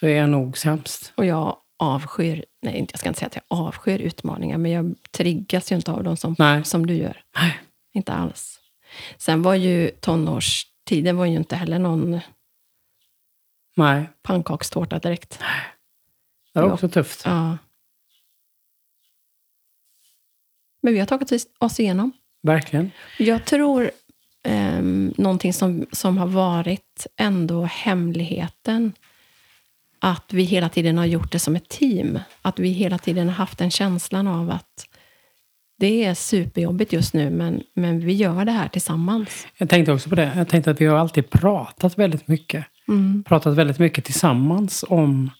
så 0.00 0.06
är 0.06 0.16
jag 0.16 0.28
nog 0.30 0.58
sämst. 0.58 1.12
Och 1.16 1.24
jag 1.26 1.56
avskyr, 1.78 2.44
nej 2.62 2.86
jag 2.90 2.98
ska 2.98 3.08
inte 3.08 3.18
säga 3.18 3.26
att 3.26 3.34
jag 3.34 3.44
avskyr 3.48 3.98
utmaningar, 3.98 4.58
men 4.58 4.70
jag 4.70 4.94
triggas 5.10 5.72
ju 5.72 5.76
inte 5.76 5.92
av 5.92 6.04
dem 6.04 6.16
som, 6.16 6.36
Nej. 6.38 6.64
som 6.64 6.86
du 6.86 6.94
gör. 6.94 7.22
Nej. 7.36 7.58
Inte 7.92 8.12
alls. 8.12 8.60
Sen 9.18 9.42
var 9.42 9.54
ju 9.54 9.90
tonårstiden 9.90 11.16
var 11.16 11.26
ju 11.26 11.36
inte 11.36 11.56
heller 11.56 11.78
någon 11.78 12.20
Nej, 13.76 14.08
pannkakstårta 14.22 14.98
direkt. 14.98 15.38
det 16.54 16.60
var 16.60 16.72
också 16.72 16.88
tufft. 16.88 17.22
Ja. 17.24 17.58
Men 20.80 20.92
vi 20.92 20.98
har 20.98 21.06
tagit 21.06 21.32
oss- 21.32 21.46
oss 21.58 21.80
igenom. 21.80 22.12
Verkligen. 22.42 22.90
Jag 23.18 23.44
tror 23.44 23.90
um, 24.44 25.14
någonting 25.16 25.52
som, 25.52 25.86
som 25.92 26.18
har 26.18 26.26
varit 26.26 27.06
ändå 27.16 27.64
hemligheten, 27.64 28.92
att 30.00 30.32
vi 30.32 30.42
hela 30.42 30.68
tiden 30.68 30.98
har 30.98 31.06
gjort 31.06 31.32
det 31.32 31.38
som 31.38 31.56
ett 31.56 31.68
team. 31.68 32.18
Att 32.42 32.58
vi 32.58 32.68
hela 32.68 32.98
tiden 32.98 33.26
har 33.26 33.34
haft 33.34 33.58
den 33.58 33.70
känslan 33.70 34.26
av 34.26 34.50
att 34.50 34.86
det 35.78 36.04
är 36.04 36.14
superjobbigt 36.14 36.92
just 36.92 37.14
nu, 37.14 37.30
men, 37.30 37.62
men 37.74 38.00
vi 38.00 38.12
gör 38.12 38.44
det 38.44 38.52
här 38.52 38.68
tillsammans. 38.68 39.46
Jag 39.58 39.68
tänkte 39.68 39.92
också 39.92 40.08
på 40.08 40.14
det. 40.14 40.32
Jag 40.36 40.48
tänkte 40.48 40.70
att 40.70 40.80
vi 40.80 40.86
har 40.86 40.98
alltid 40.98 41.30
pratat 41.30 41.98
väldigt 41.98 42.28
mycket. 42.28 42.64
Mm. 42.88 43.24
Pratat 43.24 43.56
väldigt 43.56 43.78
mycket 43.78 44.04
tillsammans 44.04 44.84
om 44.88 45.30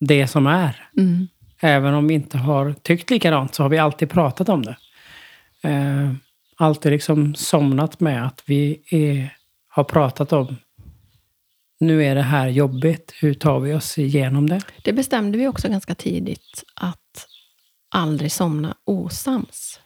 det 0.00 0.26
som 0.26 0.46
är. 0.46 0.88
Mm. 0.96 1.28
Även 1.60 1.94
om 1.94 2.08
vi 2.08 2.14
inte 2.14 2.38
har 2.38 2.72
tyckt 2.72 3.10
likadant 3.10 3.54
så 3.54 3.62
har 3.62 3.70
vi 3.70 3.78
alltid 3.78 4.10
pratat 4.10 4.48
om 4.48 4.62
det. 4.62 4.76
Eh, 5.62 6.12
alltid 6.56 6.92
liksom 6.92 7.34
somnat 7.34 8.00
med 8.00 8.26
att 8.26 8.42
vi 8.46 8.82
är, 8.90 9.34
har 9.68 9.84
pratat 9.84 10.32
om 10.32 10.56
nu 11.80 12.04
är 12.04 12.14
det 12.14 12.22
här 12.22 12.48
jobbigt, 12.48 13.12
hur 13.20 13.34
tar 13.34 13.60
vi 13.60 13.74
oss 13.74 13.98
igenom 13.98 14.48
det? 14.48 14.60
Det 14.84 14.92
bestämde 14.92 15.38
vi 15.38 15.48
också 15.48 15.68
ganska 15.68 15.94
tidigt, 15.94 16.64
att 16.74 17.26
aldrig 17.90 18.32
somna 18.32 18.76
osams. 18.84 19.80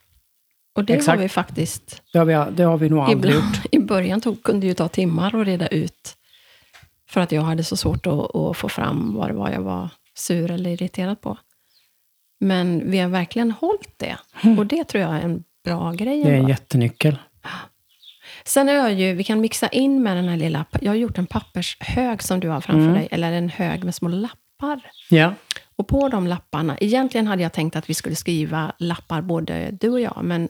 Och 0.76 0.84
det 0.84 0.92
har 0.92 0.98
Exakt. 0.98 1.20
vi 1.20 1.28
faktiskt 1.28 2.02
Det 2.12 2.18
har 2.18 2.24
vi, 2.24 2.56
det 2.56 2.62
har 2.62 2.78
vi 2.78 2.88
nog 2.88 2.98
aldrig 2.98 3.34
Ibland, 3.34 3.54
gjort. 3.56 3.66
I 3.74 3.78
början 3.78 4.20
tog, 4.20 4.42
kunde 4.42 4.60
det 4.60 4.68
ju 4.68 4.74
ta 4.74 4.88
timmar 4.88 5.40
att 5.40 5.46
reda 5.46 5.66
ut. 5.68 6.16
För 7.08 7.20
att 7.20 7.32
jag 7.32 7.42
hade 7.42 7.64
så 7.64 7.76
svårt 7.76 8.06
att, 8.06 8.36
att 8.36 8.56
få 8.56 8.68
fram 8.68 9.14
vad 9.14 9.28
det 9.28 9.34
var 9.34 9.50
jag 9.50 9.62
var 9.62 9.88
sur 10.14 10.50
eller 10.50 10.70
irriterad 10.70 11.20
på. 11.20 11.38
Men 12.40 12.90
vi 12.90 12.98
har 12.98 13.08
verkligen 13.08 13.50
hållit 13.50 13.98
det. 13.98 14.16
Och 14.58 14.66
det 14.66 14.84
tror 14.84 15.02
jag 15.02 15.16
är 15.16 15.20
en 15.20 15.44
bra 15.64 15.92
grej. 15.92 16.22
Det 16.22 16.28
är 16.28 16.32
en 16.32 16.38
ändå. 16.38 16.48
jättenyckel. 16.48 17.18
Sen 18.46 18.68
är 18.68 18.88
ju, 18.88 19.14
vi 19.14 19.24
kan 19.24 19.40
mixa 19.40 19.68
in 19.68 20.02
med 20.02 20.16
den 20.16 20.28
här 20.28 20.36
lilla, 20.36 20.64
jag 20.80 20.90
har 20.90 20.96
gjort 20.96 21.18
en 21.18 21.26
pappershög 21.26 22.22
som 22.22 22.40
du 22.40 22.48
har 22.48 22.60
framför 22.60 22.82
Mm. 22.82 22.94
dig, 22.94 23.08
eller 23.10 23.32
en 23.32 23.48
hög 23.48 23.84
med 23.84 23.94
små 23.94 24.08
lappar. 24.08 24.80
Ja, 25.10 25.34
Och 25.76 25.88
på 25.88 26.08
de 26.08 26.26
lapparna, 26.26 26.76
egentligen 26.80 27.26
hade 27.26 27.42
jag 27.42 27.52
tänkt 27.52 27.76
att 27.76 27.90
vi 27.90 27.94
skulle 27.94 28.16
skriva 28.16 28.72
lappar 28.78 29.22
både 29.22 29.70
du 29.70 29.88
och 29.90 30.00
jag, 30.00 30.20
men 30.22 30.48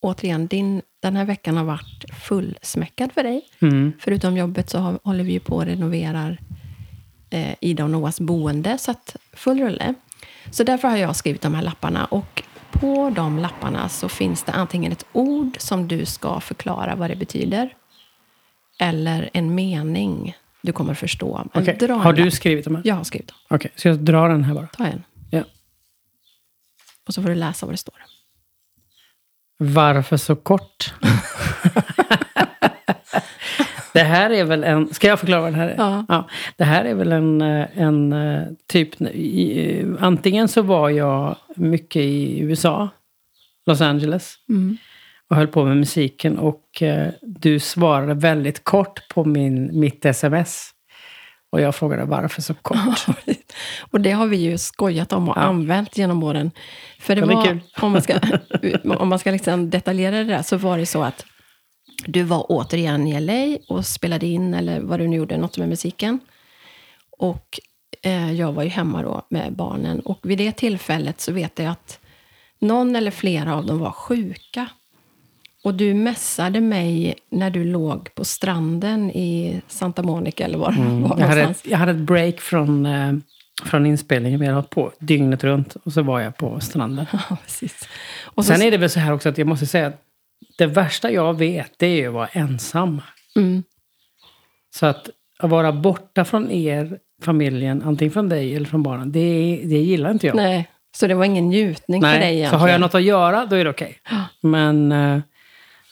återigen, 0.00 0.46
din, 0.46 0.82
den 1.02 1.16
här 1.16 1.24
veckan 1.24 1.56
har 1.56 1.64
varit 1.64 2.04
fullsmäckad 2.22 3.12
för 3.12 3.22
dig. 3.22 3.48
mm. 3.60 3.92
Förutom 4.00 4.36
jobbet 4.36 4.70
så 4.70 4.78
har, 4.78 4.98
håller 5.04 5.24
vi 5.24 5.32
ju 5.32 5.40
på 5.40 5.56
och 5.56 5.64
renoverar 5.66 6.38
eh, 7.30 7.54
Ida 7.60 7.84
och 7.84 7.90
Noahs 7.90 8.20
boende, 8.20 8.78
så 8.78 8.90
att 8.90 9.16
full 9.32 9.60
rulle. 9.60 9.94
Så 10.50 10.64
därför 10.64 10.88
har 10.88 10.96
jag 10.96 11.16
skrivit 11.16 11.42
de 11.42 11.54
här 11.54 11.62
lapparna. 11.62 12.04
Och 12.04 12.42
på 12.80 13.10
de 13.10 13.38
lapparna 13.38 13.88
så 13.88 14.08
finns 14.08 14.42
det 14.42 14.52
antingen 14.52 14.92
ett 14.92 15.06
ord 15.12 15.56
som 15.58 15.88
du 15.88 16.06
ska 16.06 16.40
förklara 16.40 16.94
vad 16.94 17.10
det 17.10 17.16
betyder, 17.16 17.76
eller 18.80 19.30
en 19.32 19.54
mening 19.54 20.36
du 20.60 20.72
kommer 20.72 20.94
förstå. 20.94 21.36
En 21.54 21.90
Har 21.90 22.12
du 22.12 22.24
lapp. 22.24 22.34
skrivit 22.34 22.64
dem 22.64 22.74
här? 22.74 22.82
Jag 22.86 22.94
har 22.94 23.04
skrivit 23.04 23.28
dem. 23.28 23.36
Okej, 23.50 23.70
så 23.76 23.88
jag 23.88 23.98
drar 23.98 24.28
den 24.28 24.44
här 24.44 24.54
bara. 24.54 24.66
Ta 24.66 24.84
en. 24.86 25.04
Ja. 25.30 25.44
Och 27.06 27.14
så 27.14 27.22
får 27.22 27.28
du 27.28 27.34
läsa 27.34 27.66
vad 27.66 27.72
det 27.72 27.78
står. 27.78 27.94
Varför 29.56 30.16
så 30.16 30.36
kort? 30.36 30.94
det 33.94 34.02
här 34.02 34.30
är 34.30 34.44
väl 34.44 34.64
en... 34.64 34.94
Ska 34.94 35.06
jag 35.08 35.20
förklara 35.20 35.40
vad 35.40 35.52
det 35.52 35.56
här 35.58 35.68
är? 35.68 36.04
Ja. 36.08 36.28
Det 36.56 36.64
här 36.64 36.84
är 36.84 36.94
väl 36.94 37.12
en, 37.12 37.40
eh, 37.42 37.66
en 37.74 38.12
eh, 38.12 38.42
typ... 38.68 39.00
I, 39.02 39.84
antingen 40.00 40.48
så 40.48 40.62
var 40.62 40.90
jag 40.90 41.36
mycket 41.56 42.02
i 42.02 42.40
USA, 42.40 42.88
Los 43.66 43.80
Angeles, 43.80 44.34
Mm. 44.48 44.76
och 45.30 45.36
höll 45.36 45.46
på 45.48 45.64
med 45.64 45.76
musiken. 45.76 46.38
Och 46.38 46.82
eh, 46.82 47.08
du 47.22 47.58
svarade 47.60 48.14
väldigt 48.14 48.64
kort 48.64 49.08
på 49.08 49.24
min, 49.24 49.80
mitt 49.80 50.04
sms. 50.04 50.70
Och 51.52 51.60
jag 51.60 51.74
frågade 51.74 52.04
varför 52.04 52.42
så 52.42 52.54
kort? 52.54 53.06
Och 53.90 54.00
det 54.00 54.10
har 54.10 54.26
vi 54.26 54.36
ju 54.36 54.58
skojat 54.58 55.12
om 55.12 55.28
och 55.28 55.36
Ja. 55.36 55.40
använt 55.40 55.98
genom 55.98 56.22
åren. 56.22 56.50
För 57.00 57.14
det, 57.14 57.20
Ja, 57.20 57.26
det 57.26 57.34
var, 57.34 57.60
om 57.84 57.92
man 57.92 58.02
ska, 58.02 58.14
om 58.98 59.08
man 59.08 59.18
ska 59.18 59.30
liksom 59.30 59.70
detaljera 59.70 60.16
det 60.16 60.24
där, 60.24 60.42
så 60.42 60.56
var 60.56 60.78
det 60.78 60.86
så 60.86 61.02
att 61.02 61.24
du 62.06 62.22
var 62.22 62.46
återigen 62.48 63.06
i 63.06 63.20
LA 63.20 63.58
och 63.68 63.86
spelade 63.86 64.26
in, 64.26 64.54
eller 64.54 64.80
vad 64.80 65.00
du 65.00 65.08
nu 65.08 65.16
gjorde, 65.16 65.36
något 65.36 65.58
med 65.58 65.68
musiken. 65.68 66.20
Och 67.18 67.60
eh, 68.02 68.32
jag 68.32 68.52
var 68.52 68.62
ju 68.62 68.68
hemma 68.68 69.02
då 69.02 69.22
med 69.28 69.52
barnen. 69.52 70.00
Och 70.00 70.18
vid 70.22 70.38
det 70.38 70.52
tillfället 70.52 71.20
så 71.20 71.32
vet 71.32 71.58
jag 71.58 71.68
att 71.68 71.98
någon 72.58 72.96
eller 72.96 73.10
flera 73.10 73.54
av 73.54 73.66
dem 73.66 73.78
var 73.78 73.90
sjuka. 73.90 74.68
Och 75.64 75.74
du 75.74 75.94
messade 75.94 76.60
mig 76.60 77.14
när 77.30 77.50
du 77.50 77.64
låg 77.64 78.14
på 78.14 78.24
stranden 78.24 79.10
i 79.10 79.62
Santa 79.68 80.02
Monica, 80.02 80.44
eller 80.44 80.58
var 80.58 80.72
det 80.72 80.78
var 80.78 80.86
Mm. 80.86 81.10
Jag 81.18 81.26
hade, 81.26 81.42
ett, 81.42 81.66
jag 81.66 81.78
hade 81.78 81.92
ett 81.92 81.98
break 81.98 82.40
från, 82.40 82.86
eh, 82.86 83.12
från 83.64 83.86
inspelningen. 83.86 84.40
Vi 84.40 84.46
hade 84.46 84.56
hållit 84.56 84.70
på 84.70 84.92
dygnet 84.98 85.44
runt. 85.44 85.76
Och 85.84 85.92
så 85.92 86.02
var 86.02 86.20
jag 86.20 86.36
på 86.36 86.60
stranden. 86.60 87.06
Ja, 87.12 87.36
precis. 87.44 87.88
Och 88.24 88.44
så, 88.44 88.52
Sen 88.52 88.62
är 88.62 88.70
det 88.70 88.76
väl 88.76 88.90
så 88.90 89.00
här 89.00 89.12
också 89.12 89.28
att 89.28 89.38
jag 89.38 89.46
måste 89.46 89.66
säga 89.66 89.86
att 89.86 90.03
det 90.58 90.66
värsta 90.66 91.10
jag 91.10 91.38
vet 91.38 91.72
det 91.78 91.86
är 91.86 91.96
ju 91.96 92.06
att 92.08 92.14
vara 92.14 92.26
ensam. 92.26 93.02
mm, 93.36 93.62
Så 94.74 94.86
att, 94.86 95.10
att 95.38 95.50
vara 95.50 95.72
borta 95.72 96.24
från 96.24 96.50
er, 96.50 96.98
familjen, 97.22 97.82
antingen 97.82 98.12
från 98.12 98.28
dig 98.28 98.56
eller 98.56 98.66
från 98.66 98.82
barnen, 98.82 99.12
det, 99.12 99.60
det 99.64 99.78
gillar 99.78 100.10
inte 100.10 100.26
jag. 100.26 100.36
nej, 100.36 100.70
så 100.96 101.06
det 101.06 101.14
var 101.14 101.24
ingen 101.24 101.48
njutning 101.48 102.02
för 102.02 102.08
dig 102.08 102.18
Nej, 102.18 102.28
egentligen? 102.36 102.50
så 102.50 102.56
har 102.56 102.68
jag 102.68 102.80
något 102.80 102.94
att 102.94 103.02
göra, 103.02 103.46
då 103.46 103.56
är 103.56 103.64
det 103.64 103.70
okej. 103.70 103.98
Men 104.40 104.92
eh, 104.92 105.20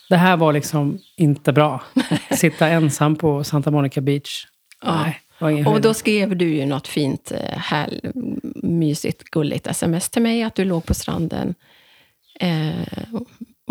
det 0.09 0.17
här 0.17 0.37
var 0.37 0.53
liksom 0.53 0.99
inte 1.17 1.53
bra. 1.53 1.83
Sitta 2.31 2.67
ensam 2.67 3.15
på 3.15 3.43
Santa 3.43 3.71
Monica 3.71 4.01
Beach. 4.01 4.45
Ja. 4.83 5.05
Nej, 5.39 5.65
Och 5.65 5.81
då 5.81 5.93
skrev 5.93 6.37
du 6.37 6.55
ju 6.55 6.65
något 6.65 6.87
fint, 6.87 7.31
eh, 7.31 7.57
här, 7.57 7.99
mysigt, 8.63 9.23
gulligt 9.23 9.67
sms 9.67 10.09
till 10.09 10.21
mig, 10.21 10.43
att 10.43 10.55
du 10.55 10.65
låg 10.65 10.85
på 10.85 10.93
stranden. 10.93 11.55
Eh, 12.39 12.71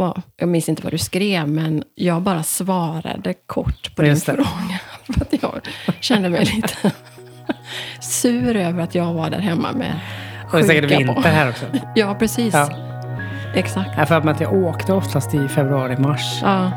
vad- 0.02 0.22
jag 0.36 0.48
minns 0.48 0.68
inte 0.68 0.82
vad 0.82 0.92
du 0.92 0.98
skrev, 0.98 1.48
men 1.48 1.84
jag 1.94 2.22
bara 2.22 2.42
svarade 2.42 3.34
kort 3.46 3.96
på 3.96 4.02
din 4.02 4.10
Just 4.10 4.26
det. 4.26 4.34
fråga. 4.34 4.80
För 5.14 5.20
att 5.22 5.42
jag 5.42 5.60
kände 6.00 6.28
mig 6.28 6.44
lite 6.44 6.92
sur 8.00 8.56
över 8.56 8.82
att 8.82 8.94
jag 8.94 9.12
var 9.12 9.30
där 9.30 9.38
hemma 9.40 9.72
med 9.72 10.00
Och 10.52 10.58
det 10.58 10.64
är 10.64 10.66
säkert 10.66 10.84
sjuka 10.84 10.98
vinter 10.98 11.30
här 11.30 11.48
också. 11.48 11.64
Ja, 11.94 12.14
precis. 12.14 12.54
Ja. 12.54 12.70
Exakt. 13.54 13.90
Jag 13.90 13.96
har 14.06 14.06
för 14.20 14.28
att 14.30 14.40
jag 14.40 14.52
åkte 14.54 14.92
oftast 14.92 15.34
i 15.34 15.48
februari, 15.48 15.96
mars. 15.98 16.38
Ja. 16.42 16.70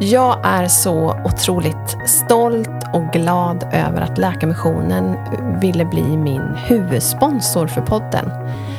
Jag 0.00 0.38
är 0.42 0.68
så 0.68 1.20
otroligt 1.24 1.96
stolt 2.06 2.84
och 2.92 3.12
glad 3.12 3.64
över 3.72 4.00
att 4.00 4.18
Läkarmissionen 4.18 5.16
ville 5.60 5.84
bli 5.84 6.16
min 6.16 6.54
huvudsponsor 6.56 7.66
för 7.66 7.80
podden. 7.80 8.30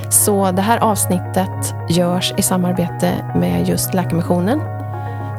Så 0.09 0.51
det 0.51 0.61
här 0.61 0.77
avsnittet 0.77 1.73
görs 1.89 2.33
i 2.37 2.41
samarbete 2.41 3.13
med 3.35 3.67
just 3.67 3.93
Läkarmissionen 3.93 4.61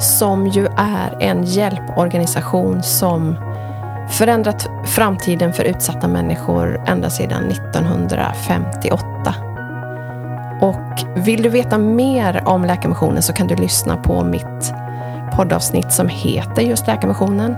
som 0.01 0.47
ju 0.47 0.67
är 0.77 1.17
en 1.21 1.45
hjälporganisation 1.45 2.83
som 2.83 3.37
förändrat 4.11 4.71
framtiden 4.85 5.53
för 5.53 5.65
utsatta 5.65 6.09
människor 6.09 6.85
ända 6.87 7.11
sedan 7.11 7.51
1958. 7.51 9.35
Och 10.61 11.25
vill 11.25 11.43
du 11.43 11.49
veta 11.49 11.79
mer 11.79 12.43
om 12.45 12.65
Läkarmissionen 12.65 13.23
så 13.23 13.33
kan 13.33 13.47
du 13.47 13.57
lyssna 13.57 13.97
på 13.97 14.25
mitt 14.25 14.75
poddavsnitt 15.37 15.93
som 15.93 16.09
heter 16.09 16.63
just 16.63 16.87
Läkarmissionen 16.87 17.57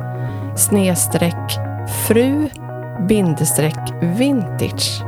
snedstreck 0.56 1.60
fru 2.08 2.50
bindestreck 3.08 3.80
vintage 4.02 5.04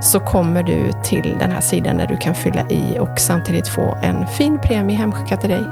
så 0.00 0.20
kommer 0.20 0.62
du 0.62 0.90
till 1.04 1.36
den 1.38 1.50
här 1.50 1.60
sidan 1.60 1.96
där 1.96 2.06
du 2.06 2.16
kan 2.16 2.34
fylla 2.34 2.70
i 2.70 2.98
och 2.98 3.20
samtidigt 3.20 3.68
få 3.68 3.98
en 4.02 4.26
fin 4.26 4.58
premie 4.58 4.96
hemskickad 4.96 5.40
till 5.40 5.50
dig. 5.50 5.64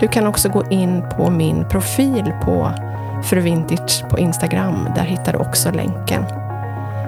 Du 0.00 0.08
kan 0.08 0.26
också 0.26 0.48
gå 0.48 0.64
in 0.70 1.04
på 1.16 1.30
min 1.30 1.68
profil 1.68 2.32
på 2.42 2.72
Fru 3.22 3.40
Vintage 3.40 4.08
på 4.10 4.18
Instagram. 4.18 4.88
Där 4.94 5.04
hittar 5.04 5.32
du 5.32 5.38
också 5.38 5.70
länken. 5.70 6.24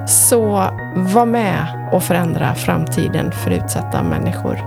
Så 0.09 0.51
var 0.97 1.27
med 1.27 1.91
och 1.93 2.03
förändra 2.03 2.55
framtiden 2.55 3.33
för 3.33 3.51
utsatta 3.51 4.03
människor. 4.03 4.59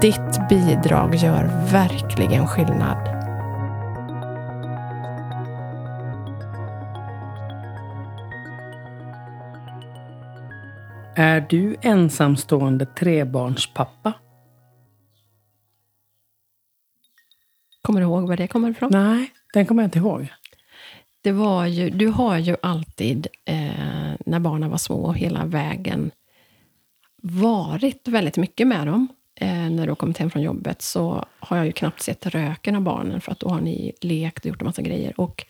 Ditt 0.00 0.48
bidrag 0.48 1.14
gör 1.14 1.50
verkligen 1.72 2.46
skillnad. 2.46 3.18
Är 11.16 11.40
du 11.40 11.76
ensamstående 11.80 12.86
trebarnspappa? 12.86 14.12
Kommer 17.82 18.00
du 18.00 18.06
ihåg 18.06 18.28
var 18.28 18.36
det 18.36 18.48
kommer 18.48 18.70
ifrån? 18.70 18.90
Nej, 18.92 19.32
den 19.54 19.66
kommer 19.66 19.82
jag 19.82 19.86
inte 19.86 19.98
ihåg. 19.98 20.32
Det 21.28 21.32
var 21.32 21.66
ju, 21.66 21.90
du 21.90 22.06
har 22.06 22.38
ju 22.38 22.56
alltid, 22.62 23.26
eh, 23.44 24.14
när 24.26 24.38
barnen 24.38 24.70
var 24.70 24.78
små, 24.78 25.12
hela 25.12 25.44
vägen 25.44 26.10
varit 27.22 28.08
väldigt 28.08 28.36
mycket 28.36 28.66
med 28.66 28.86
dem. 28.86 29.08
Eh, 29.40 29.48
när 29.48 29.82
du 29.82 29.90
har 29.90 29.96
kommit 29.96 30.18
hem 30.18 30.30
från 30.30 30.42
jobbet 30.42 30.82
så 30.82 31.24
har 31.40 31.56
jag 31.56 31.66
ju 31.66 31.72
knappt 31.72 32.02
sett 32.02 32.26
röken 32.26 32.76
av 32.76 32.82
barnen 32.82 33.20
för 33.20 33.32
att 33.32 33.40
då 33.40 33.48
har 33.48 33.60
ni 33.60 33.92
lekt 34.00 34.44
och 34.44 34.46
gjort 34.46 34.60
en 34.60 34.66
massa 34.66 34.82
grejer. 34.82 35.20
Och 35.20 35.46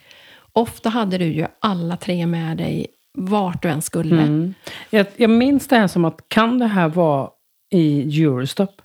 ofta 0.53 0.89
hade 0.89 1.19
du 1.19 1.25
ju 1.25 1.47
alla 1.61 1.97
tre 1.97 2.27
med 2.27 2.57
dig 2.57 2.87
vart 3.19 3.63
du 3.63 3.69
än 3.69 3.83
skulle. 3.83 4.23
Mm. 4.23 4.55
Jag, 4.91 5.07
jag 5.17 5.31
minns 5.31 5.69
det 5.69 5.77
här 5.77 5.89
som 5.89 6.05
att 6.05 6.29
kan 6.29 6.59
det 6.59 6.67
här 6.67 6.89
vara 6.89 7.31
i 7.71 8.23
Eurostop? 8.23 8.83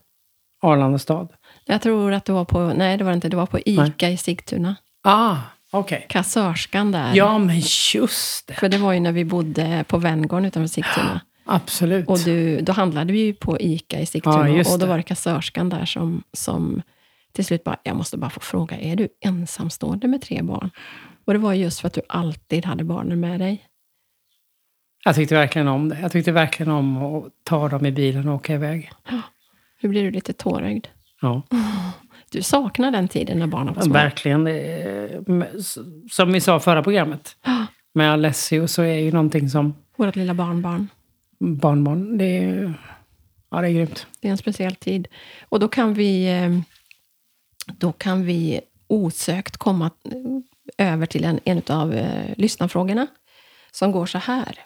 Arlanda 0.61 0.99
stad? 0.99 1.33
Jag 1.65 1.81
tror 1.81 2.13
att 2.13 2.25
det 2.25 2.33
var 2.33 2.45
på, 2.45 2.73
nej 2.75 2.97
det 2.97 3.03
var 3.03 3.13
inte, 3.13 3.29
det 3.29 3.37
var 3.37 3.45
på 3.45 3.59
ICA 3.59 4.09
i 4.09 4.17
Sigtuna. 4.17 4.75
Ah, 5.03 5.37
okej. 5.73 6.05
Kassörskan 6.09 6.91
där. 6.91 7.11
Ja, 7.15 7.37
men 7.37 7.61
just 7.93 8.47
det. 8.47 8.53
För 8.53 8.69
det 8.69 8.77
var 8.77 8.93
ju 8.93 8.99
när 8.99 9.11
vi 9.11 9.25
bodde 9.25 9.85
på 9.87 9.97
Venngarn 9.97 10.45
utanför 10.45 10.67
Sigtuna. 10.67 11.21
Absolut. 11.45 12.07
Och 12.07 12.19
du, 12.19 12.61
då 12.61 12.71
handlade 12.71 13.13
vi 13.13 13.19
ju 13.19 13.33
på 13.33 13.59
ICA 13.59 13.99
i 13.99 14.05
Sigtuna 14.05 14.49
Ja, 14.49 14.73
och 14.73 14.79
då 14.79 14.85
var 14.85 14.97
det 14.97 15.03
kassörskan 15.03 15.69
där 15.69 15.85
som, 15.85 16.23
som 16.33 16.81
till 17.31 17.45
slut 17.45 17.63
bara, 17.63 17.77
jag 17.83 17.95
måste 17.95 18.17
bara 18.17 18.29
få 18.29 18.39
fråga, 18.39 18.79
är 18.79 18.95
du 18.95 19.07
ensamstående 19.21 20.07
med 20.07 20.21
tre 20.21 20.41
barn? 20.41 20.69
Och 21.25 21.33
det 21.33 21.39
var 21.39 21.53
just 21.53 21.79
för 21.79 21.87
att 21.87 21.93
du 21.93 22.01
alltid 22.09 22.65
hade 22.65 22.83
barnen 22.83 23.19
med 23.19 23.39
dig. 23.39 23.67
Jag 25.05 25.15
tyckte 25.15 25.35
verkligen 25.35 25.67
om 25.67 25.89
det. 25.89 25.99
Jag 26.01 26.11
tyckte 26.11 26.31
verkligen 26.31 26.71
om 26.71 26.97
att 26.97 27.25
ta 27.43 27.69
dem 27.69 27.85
i 27.85 27.91
bilen 27.91 28.27
och 28.29 28.35
åka 28.35 28.53
iväg. 28.53 28.91
Nu 29.81 29.89
blir 29.89 30.03
du 30.03 30.11
lite 30.11 30.33
tårögd. 30.33 30.87
Ja, 31.21 31.41
Du 32.33 32.41
saknar 32.41 32.91
den 32.91 33.07
tiden 33.07 33.39
när 33.39 33.47
barnen 33.47 33.73
var 33.73 33.81
små. 33.83 33.93
verkligen. 33.93 34.47
Är- 34.47 36.09
Som 36.11 36.31
vi 36.31 36.41
sa 36.41 36.59
förra 36.59 36.83
programmet. 36.83 37.35
Med 37.93 38.11
Alessio 38.13 38.67
så 38.67 38.81
är 38.81 38.97
ju 38.99 39.11
någonting 39.11 39.49
som 39.49 39.73
Vårt 39.97 40.15
lilla 40.15 40.33
barnbarn. 40.33 40.87
barnbarn, 41.39 42.17
det 42.17 42.37
är, 42.37 42.73
ja, 43.51 43.61
det 43.61 43.67
är 43.67 43.71
grymt. 43.71 44.07
Det 44.21 44.27
är 44.27 44.31
en 44.31 44.37
speciell 44.37 44.75
tid. 44.75 45.07
Och 45.49 45.59
då 45.59 45.67
kan 45.67 45.93
vi, 45.93 46.25
eh, 46.41 46.49
då 47.77 47.91
kan 47.91 48.25
vi 48.25 48.61
osökt 48.87 49.57
komma 49.57 49.89
eh, 50.77 50.93
över 50.93 51.05
till 51.05 51.23
en, 51.23 51.39
en 51.45 51.61
av 51.69 51.93
eh, 51.93 52.33
lyssnarfrågorna 52.37 53.07
som 53.71 53.91
går 53.91 54.05
så 54.05 54.17
här. 54.17 54.59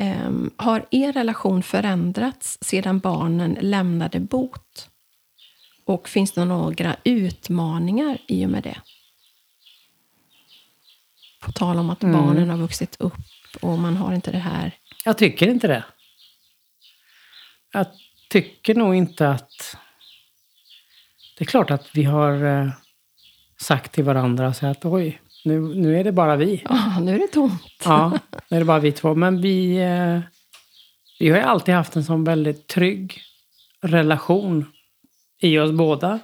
Ehm, 0.00 0.50
har 0.56 0.84
er 0.90 1.12
relation 1.12 1.62
förändrats 1.62 2.58
sedan 2.60 2.98
barnen 2.98 3.56
lämnade 3.60 4.20
bot? 4.20 4.88
Och 5.84 6.08
finns 6.08 6.32
det 6.32 6.44
några 6.44 6.96
utmaningar 7.04 8.18
i 8.28 8.46
och 8.46 8.50
med 8.50 8.62
det? 8.62 8.80
På 11.40 11.52
tal 11.52 11.78
om 11.78 11.90
att 11.90 12.02
Mm. 12.02 12.20
barnen 12.20 12.50
har 12.50 12.56
vuxit 12.56 12.96
upp 12.98 13.14
och 13.60 13.78
man 13.78 13.96
har 13.96 14.14
inte 14.14 14.30
det 14.30 14.38
här... 14.38 14.72
Jag 15.04 15.18
tycker 15.18 15.48
inte 15.48 15.68
det. 15.68 15.84
Jag 17.72 17.86
tycker 18.30 18.74
nog 18.74 18.94
inte 18.94 19.30
att... 19.30 19.76
Det 21.38 21.44
är 21.44 21.46
klart 21.46 21.70
att 21.70 21.96
vi 21.96 22.02
har 22.04 22.44
eh, 22.44 22.70
sagt 23.60 23.92
till 23.92 24.04
varandra 24.04 24.54
så 24.54 24.66
att 24.66 24.84
oj, 24.84 25.20
nu, 25.44 25.60
nu 25.60 26.00
är 26.00 26.04
det 26.04 26.12
bara 26.12 26.36
vi. 26.36 26.62
Ah, 26.66 27.00
nu 27.00 27.14
är 27.14 27.18
det 27.18 27.28
tomt. 27.28 27.62
Ja, 27.84 28.18
nu 28.48 28.56
är 28.56 28.60
det 28.60 28.64
bara 28.64 28.78
vi 28.78 28.92
två. 28.92 29.14
Men 29.14 29.40
vi, 29.42 29.76
eh, 29.76 30.20
vi 31.18 31.28
har 31.30 31.36
ju 31.38 31.44
alltid 31.44 31.74
haft 31.74 31.96
en 31.96 32.04
sån 32.04 32.24
väldigt 32.24 32.66
trygg 32.66 33.20
relation 33.80 34.66
i 35.40 35.58
oss 35.58 35.72
båda. 35.72 36.18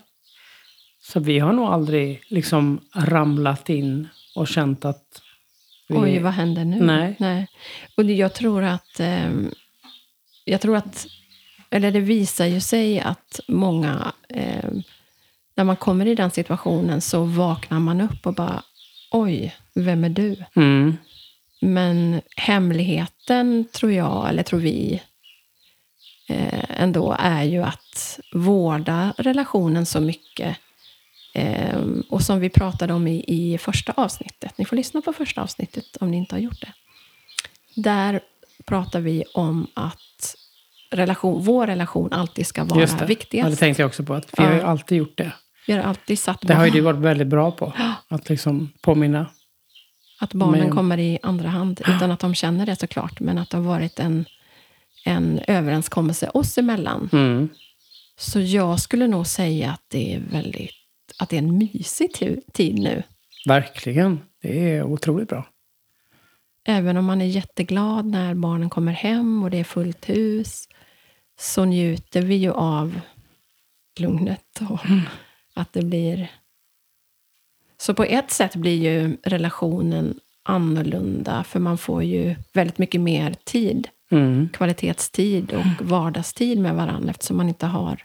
Så 1.02 1.20
vi 1.20 1.38
har 1.38 1.52
nog 1.52 1.66
aldrig 1.66 2.22
liksom 2.28 2.80
ramlat 2.94 3.68
in 3.68 4.08
och 4.36 4.48
känt 4.48 4.84
att 4.84 5.22
vi... 5.88 5.96
Oj, 5.96 6.18
vad 6.18 6.32
händer 6.32 6.64
nu? 6.64 6.76
Nej. 7.18 7.46
Och 7.96 8.04
det- 8.06 8.14
jag 8.14 8.34
tror 8.34 8.62
att... 8.64 9.00
ehm, 9.00 9.50
jag 10.44 10.60
tror 10.60 10.76
att 10.76 11.06
eller 11.70 11.90
det 11.92 12.00
visar 12.00 12.46
ju 12.46 12.60
sig 12.60 13.00
att 13.00 13.40
många, 13.48 14.12
eh, 14.28 14.70
när 15.54 15.64
man 15.64 15.76
kommer 15.76 16.06
i 16.06 16.14
den 16.14 16.30
situationen 16.30 17.00
så 17.00 17.24
vaknar 17.24 17.78
man 17.80 18.00
upp 18.00 18.26
och 18.26 18.34
bara, 18.34 18.62
oj, 19.10 19.54
vem 19.74 20.04
är 20.04 20.08
du? 20.08 20.36
Mm. 20.56 20.96
Men 21.60 22.20
hemligheten, 22.36 23.64
tror 23.72 23.92
jag, 23.92 24.28
eller 24.28 24.42
tror 24.42 24.60
vi, 24.60 25.02
eh, 26.30 26.80
ändå 26.82 27.16
är 27.18 27.42
ju 27.42 27.62
att 27.62 28.20
vårda 28.34 29.14
relationen 29.18 29.86
så 29.86 30.00
mycket. 30.00 30.56
Eh, 31.34 31.78
och 32.08 32.22
som 32.22 32.40
vi 32.40 32.48
pratade 32.50 32.92
om 32.92 33.06
i, 33.08 33.24
i 33.26 33.58
första 33.58 33.92
avsnittet. 33.96 34.58
Ni 34.58 34.64
får 34.64 34.76
lyssna 34.76 35.00
på 35.00 35.12
första 35.12 35.42
avsnittet 35.42 35.96
om 36.00 36.10
ni 36.10 36.16
inte 36.16 36.34
har 36.34 36.40
gjort 36.40 36.60
det. 36.60 36.72
Där 37.74 38.20
pratar 38.64 39.00
vi 39.00 39.24
om 39.34 39.66
att 39.74 40.36
relation, 40.90 41.42
vår 41.44 41.66
relation 41.66 42.12
alltid 42.12 42.46
ska 42.46 42.64
vara 42.64 42.80
Just 42.80 42.98
det. 42.98 43.06
viktigast. 43.06 43.44
Ja, 43.46 43.50
det 43.50 43.56
tänkte 43.56 43.82
jag 43.82 43.86
också 43.88 44.02
på. 44.04 44.14
Att 44.14 44.38
vi 44.38 44.42
har 44.44 44.52
ju 44.52 44.58
Ja. 44.58 44.66
alltid 44.66 44.98
gjort 44.98 45.16
det. 45.18 45.32
Vi 45.66 45.72
har 45.72 45.80
alltid 45.80 46.18
satt 46.18 46.40
Det 46.40 46.54
har 46.54 46.64
ju 46.64 46.70
du 46.70 46.80
varit 46.80 46.98
väldigt 47.00 47.26
bra 47.28 47.50
på. 47.50 47.72
Att 48.08 48.28
liksom 48.28 48.72
påminna. 48.80 49.26
Att 50.20 50.34
barnen 50.34 50.60
Men- 50.60 50.70
kommer 50.70 50.98
i 50.98 51.18
andra 51.22 51.48
hand, 51.48 51.80
utan 51.88 52.10
att 52.10 52.20
de 52.20 52.34
känner 52.34 52.66
det 52.66 52.76
såklart. 52.76 53.20
Men 53.20 53.38
att 53.38 53.50
det 53.50 53.56
har 53.56 53.64
varit 53.64 53.98
en, 54.00 54.24
en 55.04 55.40
överenskommelse 55.46 56.30
oss 56.34 56.58
emellan. 56.58 57.08
Mm. 57.12 57.48
Så 58.18 58.40
jag 58.40 58.80
skulle 58.80 59.06
nog 59.06 59.26
säga 59.26 59.70
att 59.70 59.84
det 59.88 60.14
är 60.14 60.20
väldigt 60.30 60.74
att 61.18 61.28
det 61.28 61.36
är 61.36 61.42
en 61.42 61.58
mysig 61.58 62.10
ti- 62.10 62.40
tid 62.52 62.78
nu. 62.78 63.02
Verkligen. 63.46 64.20
Det 64.42 64.70
är 64.70 64.82
otroligt 64.82 65.28
bra. 65.28 65.46
Även 66.66 66.96
om 66.96 67.04
man 67.04 67.20
är 67.20 67.26
jätteglad 67.26 68.06
när 68.06 68.34
barnen 68.34 68.70
kommer 68.70 68.92
hem 68.92 69.42
och 69.42 69.50
det 69.50 69.58
är 69.58 69.64
fullt 69.64 70.08
hus 70.08 70.68
så 71.40 71.64
njuter 71.64 72.22
vi 72.22 72.34
ju 72.34 72.52
av 72.52 73.00
lugnet 73.98 74.60
och 74.70 74.80
att 75.54 75.72
det 75.72 75.82
blir... 75.82 76.30
Så 77.78 77.94
på 77.94 78.04
ett 78.04 78.30
sätt 78.30 78.56
blir 78.56 78.76
ju 78.76 79.16
relationen 79.22 80.20
annorlunda 80.42 81.44
för 81.44 81.60
man 81.60 81.78
får 81.78 82.02
ju 82.04 82.34
väldigt 82.52 82.78
mycket 82.78 83.00
mer 83.00 83.34
tid, 83.44 83.88
Mm. 84.10 84.48
kvalitetstid 84.52 85.52
och 85.52 85.86
vardagstid 85.86 86.58
med 86.58 86.74
varandra 86.74 87.10
eftersom 87.10 87.36
man 87.36 87.48
inte 87.48 87.66
har 87.66 88.04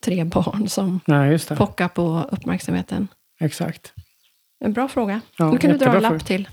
tre 0.00 0.24
barn 0.24 0.68
som 0.68 1.00
Nej, 1.06 1.38
pockar 1.38 1.88
på 1.88 2.26
uppmärksamheten. 2.30 3.08
Exakt. 3.40 3.92
En 4.60 4.72
bra 4.72 4.88
fråga. 4.88 5.20
Ja, 5.38 5.50
nu 5.50 5.58
kan 5.58 5.70
du 5.70 5.76
dra 5.78 5.96
en 5.96 6.02
lapp 6.02 6.10
fråga. 6.10 6.24
till. 6.24 6.48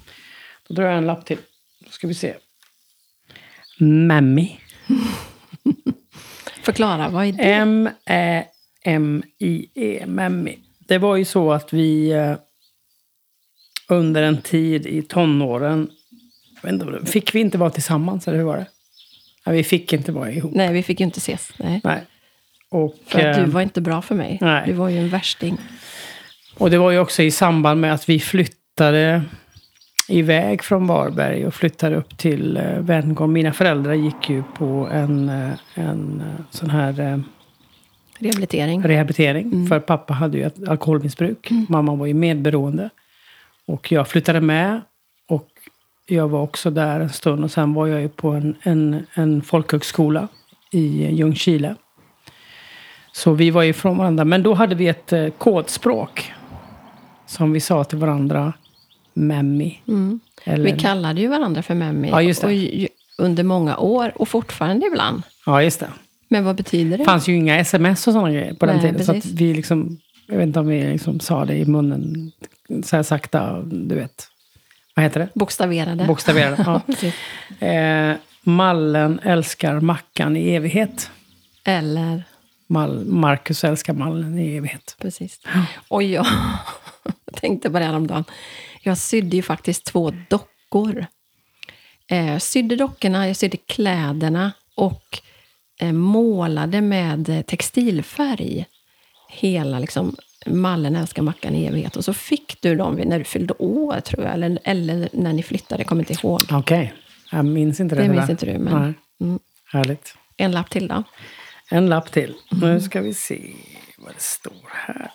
Då 0.67 0.73
drar 0.73 0.83
jag 0.83 0.97
en 0.97 1.05
lapp 1.05 1.25
till. 1.25 1.37
Då 1.79 1.89
ska 1.89 2.07
vi 2.07 2.13
se. 2.13 2.35
Memmi. 3.79 4.59
Förklara, 6.63 7.09
vad 7.09 7.25
är 7.25 7.31
det? 7.31 7.43
M-Ä-M-I-E. 7.43 8.45
Memmi. 10.07 10.59
Det 10.79 10.97
var 10.97 11.15
ju 11.15 11.25
så 11.25 11.51
att 11.51 11.73
vi 11.73 12.11
eh, 12.11 12.35
under 13.87 14.23
en 14.23 14.41
tid 14.41 14.85
i 14.85 15.01
tonåren, 15.01 15.89
inte, 16.67 17.05
fick 17.05 17.35
vi 17.35 17.39
inte 17.39 17.57
vara 17.57 17.69
tillsammans 17.69 18.27
eller 18.27 18.37
hur 18.37 18.45
var 18.45 18.57
det? 18.57 18.67
Nej, 19.45 19.55
vi 19.55 19.63
fick 19.63 19.93
inte 19.93 20.11
vara 20.11 20.31
ihop. 20.31 20.51
Nej, 20.55 20.73
vi 20.73 20.83
fick 20.83 20.99
ju 20.99 21.03
inte 21.05 21.17
ses. 21.17 21.51
Nej. 21.59 21.81
Nej. 21.83 22.01
Och, 22.69 22.95
För 23.07 23.19
att 23.19 23.37
eh, 23.37 23.43
du 23.45 23.51
var 23.51 23.61
inte 23.61 23.81
bra 23.81 24.01
för 24.01 24.15
mig. 24.15 24.37
nej. 24.41 24.63
Du 24.65 24.73
var 24.73 24.89
ju 24.89 24.97
en 24.97 25.09
värsting. 25.09 25.57
Och 26.57 26.69
det 26.69 26.77
var 26.77 26.91
ju 26.91 26.99
också 26.99 27.23
i 27.23 27.31
samband 27.31 27.81
med 27.81 27.93
att 27.93 28.09
vi 28.09 28.19
flyttade 28.19 29.21
iväg 30.09 30.63
från 30.63 30.87
Varberg 30.87 31.45
och 31.45 31.53
flyttade 31.53 31.95
upp 31.95 32.17
till 32.17 32.57
eh, 32.57 32.63
Venngarn. 32.79 33.31
Mina 33.33 33.53
föräldrar 33.53 33.93
gick 33.93 34.29
ju 34.29 34.43
på 34.57 34.89
en, 34.91 35.29
eh, 35.29 35.49
en 35.75 36.23
sån 36.49 36.69
här 36.69 36.99
eh, 36.99 37.19
Rehabilitering. 38.19 38.83
rehabilitering. 38.83 39.67
För 39.67 39.79
pappa 39.79 40.13
hade 40.13 40.37
ju 40.37 40.43
ett 40.43 40.67
alkoholmissbruk. 40.67 41.49
Mamma 41.69 41.95
var 41.95 42.05
ju 42.05 42.13
medberoende. 42.13 42.89
Och 43.67 43.91
jag 43.91 44.07
flyttade 44.07 44.41
med. 44.41 44.81
Jag 46.05 46.27
var 46.27 46.41
också 46.41 46.69
där 46.69 46.99
en 46.99 47.09
stund. 47.09 47.43
Och 47.43 47.51
sen 47.51 47.73
var 47.73 47.87
jag 47.87 48.01
ju 48.01 48.09
på 48.09 48.29
en, 48.29 48.55
en, 48.63 49.05
en 49.13 49.41
folkhögskola 49.41 50.27
i 50.71 51.11
Ljungskile. 51.15 51.75
Så 53.11 53.33
vi 53.33 53.51
var 53.51 53.63
ju 53.63 53.73
från 53.73 53.97
varandra. 53.97 54.25
Men 54.25 54.43
då 54.43 54.53
hade 54.53 54.75
vi 54.75 54.87
ett 54.87 55.13
eh, 55.13 55.29
kodspråk. 55.29 56.33
Som 57.27 57.51
vi 57.51 57.59
sa 57.59 57.83
till 57.83 57.97
varandra. 57.97 58.53
Memmi. 59.13 59.79
Mm. 59.87 60.19
Eller, 60.43 60.63
Vi 60.73 60.79
kallade 60.79 61.21
ju 61.21 61.27
varandra 61.27 61.61
för 61.61 61.73
Memmi 61.75 62.09
Ja, 62.09 62.21
ju- 62.21 62.87
under 63.17 63.43
många 63.43 63.77
år 63.77 64.11
och 64.15 64.27
fortfarande 64.27 64.85
ibland. 64.87 65.23
ja, 65.45 65.63
just 65.63 65.79
det. 65.79 65.89
Men 66.27 66.45
vad 66.45 66.55
betyder 66.55 66.91
det? 66.91 66.97
Det 66.97 67.05
fanns 67.05 67.27
ju 67.27 67.35
inga 67.35 67.59
sms 67.59 68.07
och 68.07 68.13
sådana 68.13 68.31
grejer 68.31 68.53
på 68.53 68.65
den 68.65 68.75
Nej, 68.75 68.85
tiden. 68.91 69.05
Så 69.05 69.11
att 69.11 69.17
precis. 69.17 69.31
vi 69.31 69.53
liksom, 69.53 69.97
jag 70.27 70.37
vet 70.37 70.47
inte 70.47 70.59
om 70.59 70.67
vi 70.67 70.83
liksom 70.83 71.19
sa 71.19 71.45
det 71.45 71.55
i 71.57 71.65
munnen 71.65 72.31
så 72.83 72.95
här 72.95 73.03
sakta, 73.03 73.61
du 73.61 73.95
vet. 73.95 74.27
Vad 74.93 75.03
heter 75.03 75.19
det? 75.19 75.29
Bokstaverade. 75.33 76.05
Bokstaverade. 76.05 76.63
Ja. 76.65 76.81
Eh, 77.67 78.15
mallen 78.43 79.19
älskar 79.23 79.79
Mackan 79.79 80.37
i 80.37 80.49
evighet. 80.55 81.11
Eller, 81.63 82.23
Mal, 82.67 83.05
Marcus 83.05 83.63
älskar 83.63 83.93
Mallen 83.93 84.39
i 84.39 84.55
evighet. 84.55 84.95
precis. 84.99 85.39
Och 85.87 86.03
jag 86.03 86.25
tänkte 87.33 87.69
på 87.69 87.79
det 87.79 87.85
häromdagen. 87.85 88.23
Jag 88.81 88.97
sydde 88.97 89.35
ju 89.35 89.41
faktiskt 89.41 89.85
två 89.85 90.11
dockor. 90.29 91.05
Eh, 92.07 92.37
sydde 92.37 92.75
dockorna, 92.75 93.27
jag 93.27 93.35
sydde 93.35 93.57
kläderna 93.57 94.51
och 94.75 95.19
eh, 95.79 95.91
målade 95.91 96.81
med 96.81 97.43
textilfärg. 97.47 98.65
Hela 99.29 99.79
liksom, 99.79 100.15
Mallen 100.45 100.95
älskar 100.95 101.21
Mackan 101.21 101.55
i 101.55 101.65
evighet. 101.65 101.95
Och 101.95 102.05
så 102.05 102.13
fick 102.13 102.61
du 102.61 102.75
dem 102.75 102.95
när 102.95 103.19
du 103.19 103.25
fyllde 103.25 103.53
år, 103.53 103.99
tror 103.99 104.23
jag. 104.23 104.33
Eller, 104.33 104.59
eller 104.63 105.09
när 105.13 105.33
ni 105.33 105.43
flyttade, 105.43 105.83
kommer 105.83 106.01
inte 106.01 106.27
ihåg. 106.27 106.41
Okej, 106.51 106.93
jag 107.31 107.45
minns 107.45 107.79
inte 107.79 107.95
det. 107.95 108.01
Det 108.01 108.09
minns 108.09 108.27
tyvärr. 108.27 108.31
inte 108.31 108.45
du, 108.45 108.57
men-. 108.57 108.95
Mm. 109.21 109.39
Härligt. 109.71 110.15
En 110.37 110.51
lapp 110.51 110.69
till 110.69 110.87
då. 110.87 111.03
En 111.69 111.89
lapp 111.89 112.11
till. 112.11 112.35
Mm. 112.51 112.73
Nu 112.73 112.81
ska 112.81 113.01
vi 113.01 113.13
se 113.13 113.53
vad 113.97 114.13
det 114.13 114.21
står 114.21 114.69
här. 114.69 115.11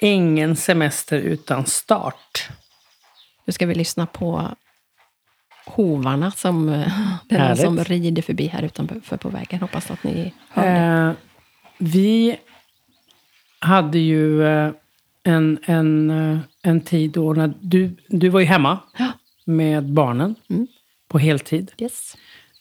Ingen 0.00 0.56
semester 0.56 1.18
utan 1.18 1.66
start. 1.66 2.48
Nu 3.44 3.52
ska 3.52 3.66
vi 3.66 3.74
lyssna 3.74 4.06
på 4.06 4.48
hovarna 5.66 6.30
som, 6.30 6.68
eh, 7.28 7.54
som 7.56 7.84
rider 7.84 8.22
förbi 8.22 8.46
här 8.46 8.62
utanför 8.62 9.16
på 9.16 9.28
vägen. 9.28 9.60
Hoppas 9.60 9.90
att 9.90 10.04
ni 10.04 10.34
hör 10.50 10.64
det. 10.64 11.08
Eh, 11.08 11.12
vi 11.78 12.36
hade 13.64 13.98
ju 13.98 14.44
eh, 14.46 14.70
en, 15.24 15.58
en, 15.66 16.10
eh, 16.10 16.38
en 16.62 16.80
tid 16.80 17.10
då 17.10 17.32
när 17.32 17.52
du, 17.60 17.96
du 18.08 18.28
var 18.28 18.40
ju 18.40 18.46
hemma 18.46 18.78
Ja. 18.98 19.12
med 19.44 19.84
barnen 19.92 20.34
Mm. 20.50 20.66
på 21.08 21.18
heltid. 21.18 21.72
Yes. 21.78 22.16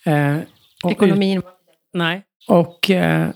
Eh, 0.06 0.38
Ekonomin. 0.92 1.42
Nej. 1.94 2.24
Och, 2.48 2.90
eh, 2.90 3.30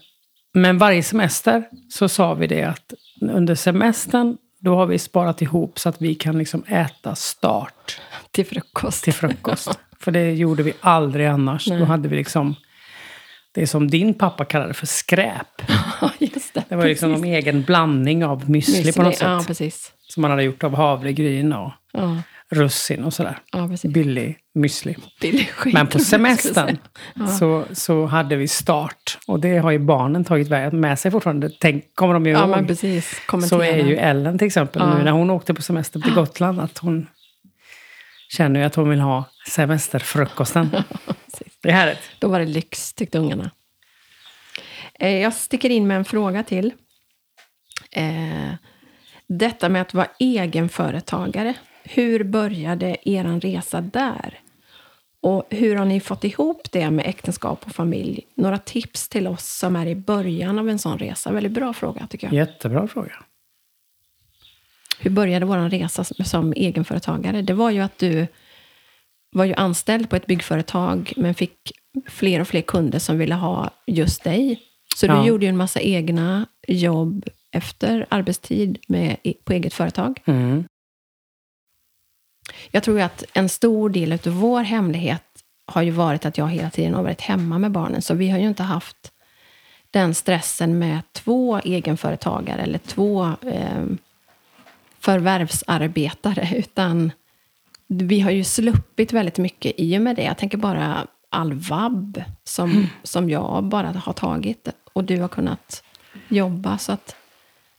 men 0.54 0.78
varje 0.78 1.04
semester 1.04 1.64
så 1.90 2.10
sa 2.10 2.34
vi 2.34 2.48
det 2.48 2.64
att 2.64 2.94
under 3.22 3.56
semestern 3.56 4.38
då 4.60 4.76
har 4.76 4.86
vi 4.86 5.00
sparat 5.00 5.42
ihop 5.42 5.80
så 5.80 5.90
att 5.90 6.02
vi 6.02 6.16
kan 6.16 6.38
liksom 6.38 6.64
äta 6.68 7.16
start 7.16 8.02
till 8.32 8.46
frukost. 8.46 9.04
till 9.04 9.14
frukost. 9.14 9.80
För 10.00 10.12
det 10.12 10.32
gjorde 10.34 10.64
vi 10.64 10.74
aldrig 10.82 11.26
annars. 11.28 11.66
Då 11.66 11.86
hade 11.86 12.08
vi 12.10 12.16
liksom 12.16 12.56
det 13.52 13.68
som 13.68 13.88
din 13.88 14.14
pappa 14.14 14.46
kallade 14.46 14.74
för 14.74 14.86
skräp. 14.86 15.62
Ja, 16.58 16.64
det. 16.70 16.76
Det 16.76 16.76
var 16.76 16.86
liksom 16.86 17.12
någon 17.12 17.24
egen 17.24 17.64
blandning 17.64 18.26
av 18.26 18.50
müsli, 18.50 18.96
på 18.96 19.04
något 19.04 19.18
sätt. 19.18 19.28
Ja, 19.28 19.44
precis. 19.48 19.92
Som 20.08 20.22
man 20.22 20.32
hade 20.32 20.44
gjort 20.44 20.64
av 20.64 20.76
havregryn 20.76 21.54
och 21.54 21.72
Ja, 21.94 22.18
russin 22.50 23.04
och 23.04 23.14
sådär. 23.14 23.38
ja 23.52 23.68
precis. 23.68 23.92
Billig 23.94 24.38
müsli. 24.60 24.96
Billig 25.22 25.50
skit, 25.50 25.74
Men 25.74 25.88
på 25.94 26.00
semestern 26.00 26.78
säga. 27.16 27.28
så, 27.28 27.64
så 27.74 28.06
hade 28.06 28.36
vi 28.36 28.48
start. 28.48 29.18
Och 29.28 29.40
det 29.40 29.58
har 29.58 29.72
ju 29.72 29.80
barnen 29.80 30.24
tagit 30.26 30.48
väg- 30.48 30.74
med 30.74 31.00
sig 31.00 31.12
fortfarande. 31.12 31.50
Tänk, 31.60 31.96
kommer 31.96 32.14
de 32.14 32.26
ju 32.26 32.32
Ja, 32.32 32.40
ihåg. 32.40 32.50
men 32.50 32.68
precis. 32.68 33.22
så 33.50 33.62
är 33.62 33.78
ju 33.86 33.96
Ellen 33.98 34.38
till 34.38 34.48
exempel 34.48 34.82
Ja. 34.86 34.98
nu 34.98 35.04
när 35.04 35.12
hon 35.12 35.30
åkte 35.30 35.54
på 35.54 35.62
semester 35.62 36.00
till 36.00 36.14
Gotland. 36.14 36.60
Att 36.60 36.78
hon 36.78 37.08
känner 38.30 38.60
ju 38.60 38.66
att 38.66 38.76
hon 38.76 38.90
vill 38.90 39.00
ha 39.00 39.24
semesterfrukosten. 39.50 40.70
Det 41.64 41.70
är 41.70 41.74
härligt. 41.74 42.00
Då 42.20 42.28
var 42.28 42.40
det 42.40 42.46
lyx, 42.46 42.94
tyckte 42.94 43.18
ungarna. 43.20 43.52
Eh, 45.00 45.18
Jag 45.18 45.34
sticker 45.34 45.70
in 45.70 45.88
med 45.88 45.98
en 45.98 46.06
fråga 46.06 46.44
till. 46.44 46.74
Eh, 47.92 48.54
Detta 49.28 49.70
med 49.70 49.82
att 49.82 49.94
vara 49.94 50.08
egenföretagare. 50.20 51.54
Hur 51.84 52.24
började 52.24 52.98
er 53.10 53.40
resa 53.40 53.82
där? 53.82 54.40
Och 55.22 55.48
hur 55.50 55.76
har 55.76 55.86
ni 55.86 56.00
fått 56.00 56.24
ihop 56.24 56.72
det 56.72 56.92
med 56.92 57.06
äktenskap 57.08 57.66
och 57.66 57.72
familj? 57.76 58.24
Några 58.36 58.58
tips 58.58 59.10
till 59.10 59.28
oss 59.28 59.58
som 59.58 59.76
är 59.76 59.86
i 59.86 59.96
början 59.96 60.60
av 60.60 60.70
en 60.70 60.80
sån 60.80 60.98
resa. 61.00 61.32
Väldigt 61.32 61.52
bra 61.52 61.74
fråga, 61.74 62.08
tycker 62.08 62.28
jag. 62.28 62.34
Jättebra 62.34 62.88
fråga. 62.88 63.14
Hur 65.00 65.10
började 65.12 65.46
vår 65.46 65.70
resa 65.70 66.04
som- 66.04 66.26
som 66.26 66.54
egenföretagare? 66.54 67.42
Det 67.42 67.54
var 67.54 67.72
ju 67.72 67.80
att 67.82 67.98
du 67.98 68.28
var 69.32 69.46
ju 69.46 69.54
anställd 69.54 70.10
på 70.10 70.16
ett 70.16 70.26
byggföretag 70.26 71.14
men 71.18 71.34
fick 71.34 71.58
fler 72.10 72.40
och 72.42 72.48
fler 72.48 72.62
kunder 72.62 73.00
som 73.00 73.18
ville 73.18 73.36
ha 73.36 73.70
just 73.88 74.24
dig. 74.24 74.62
Så 74.98 75.06
Ja. 75.06 75.16
du 75.22 75.28
gjorde 75.28 75.46
ju 75.46 75.50
en 75.50 75.58
massa 75.58 75.80
egna 75.80 76.46
jobb 76.68 77.26
efter 77.52 78.06
arbetstid 78.10 78.78
med, 78.88 79.18
på 79.44 79.54
eget 79.54 79.74
företag. 79.74 80.22
Mm. 80.26 80.64
Jag 82.72 82.84
tror 82.84 83.02
att 83.02 83.24
en 83.34 83.50
stor 83.50 83.90
del 83.90 84.12
av 84.12 84.20
vår 84.26 84.62
hemlighet 84.64 85.24
har 85.66 85.82
ju 85.82 85.92
varit 85.92 86.26
att 86.26 86.38
jag 86.38 86.48
hela 86.48 86.70
tiden 86.70 86.94
har 86.94 87.04
varit 87.04 87.22
hemma 87.22 87.60
med 87.60 87.72
barnen. 87.72 88.02
Så 88.02 88.14
vi 88.14 88.30
har 88.30 88.40
ju 88.40 88.48
inte 88.48 88.64
haft 88.64 89.12
den 89.92 90.14
stressen 90.16 90.80
med 90.80 91.02
två 91.12 91.58
egenföretagare 91.60 92.62
eller 92.62 92.80
två 92.80 93.26
eh, 93.42 93.86
förvärvsarbetare. 95.00 96.50
Utan 96.56 97.12
vi 97.88 98.20
har 98.20 98.32
ju 98.32 98.44
sluppit 98.44 99.14
väldigt 99.14 99.38
mycket 99.38 99.74
i 99.78 99.98
och 99.98 100.02
med 100.02 100.16
det. 100.16 100.24
Jag 100.24 100.38
tänker 100.38 100.58
bara 100.58 101.08
all 101.30 101.54
vabb 101.54 102.24
som, 102.44 102.88
som 103.04 103.30
jag 103.30 103.64
bara 103.64 103.88
har 103.92 104.14
tagit. 104.14 104.70
Och 104.98 105.04
du 105.04 105.22
har 105.22 105.28
kunnat 105.28 105.84
jobba. 106.28 106.78
Så 106.78 106.92
att 106.92 107.16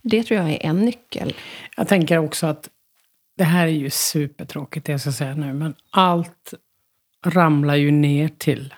det 0.02 0.22
tror 0.22 0.40
jag 0.40 0.50
är 0.50 0.66
en 0.66 0.84
nyckel. 0.84 1.34
Jag 1.76 1.88
tänker 1.88 2.18
också 2.18 2.46
att 2.46 2.68
det 3.36 3.44
här 3.44 3.66
är 3.66 3.70
ju 3.70 3.90
supertråkigt 3.90 4.86
det 4.86 4.92
jag 4.92 5.00
ska 5.00 5.12
säga 5.12 5.34
nu, 5.34 5.52
men 5.52 5.74
allt 5.90 6.54
ramlar 7.26 7.74
ju 7.74 7.90
ner 7.90 8.28
till 8.28 8.74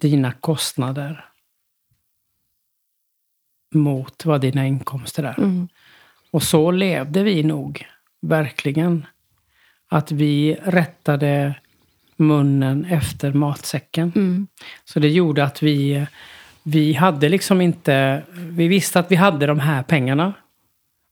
dina 0.00 0.32
kostnader 0.32 1.24
mot 3.74 4.24
vad 4.24 4.40
dina 4.40 4.66
inkomster 4.66 5.22
är. 5.22 5.38
Mm. 5.38 5.68
Och 6.30 6.42
så 6.42 6.70
levde 6.70 7.22
vi 7.22 7.42
nog, 7.42 7.86
verkligen. 8.20 9.06
Att 9.88 10.12
vi 10.12 10.54
rättade 10.62 11.54
munnen 12.16 12.84
efter 12.84 13.32
matsäcken. 13.32 14.12
Mm. 14.16 14.46
Så 14.84 15.00
det 15.00 15.08
gjorde 15.08 15.44
att 15.44 15.62
vi, 15.62 16.06
vi 16.68 16.92
hade 16.92 17.28
liksom 17.28 17.60
inte... 17.60 18.22
Vi 18.32 18.68
visste 18.68 18.98
att 19.00 19.10
vi 19.10 19.16
hade 19.16 19.46
de 19.46 19.60
här 19.60 19.82
pengarna. 19.82 20.32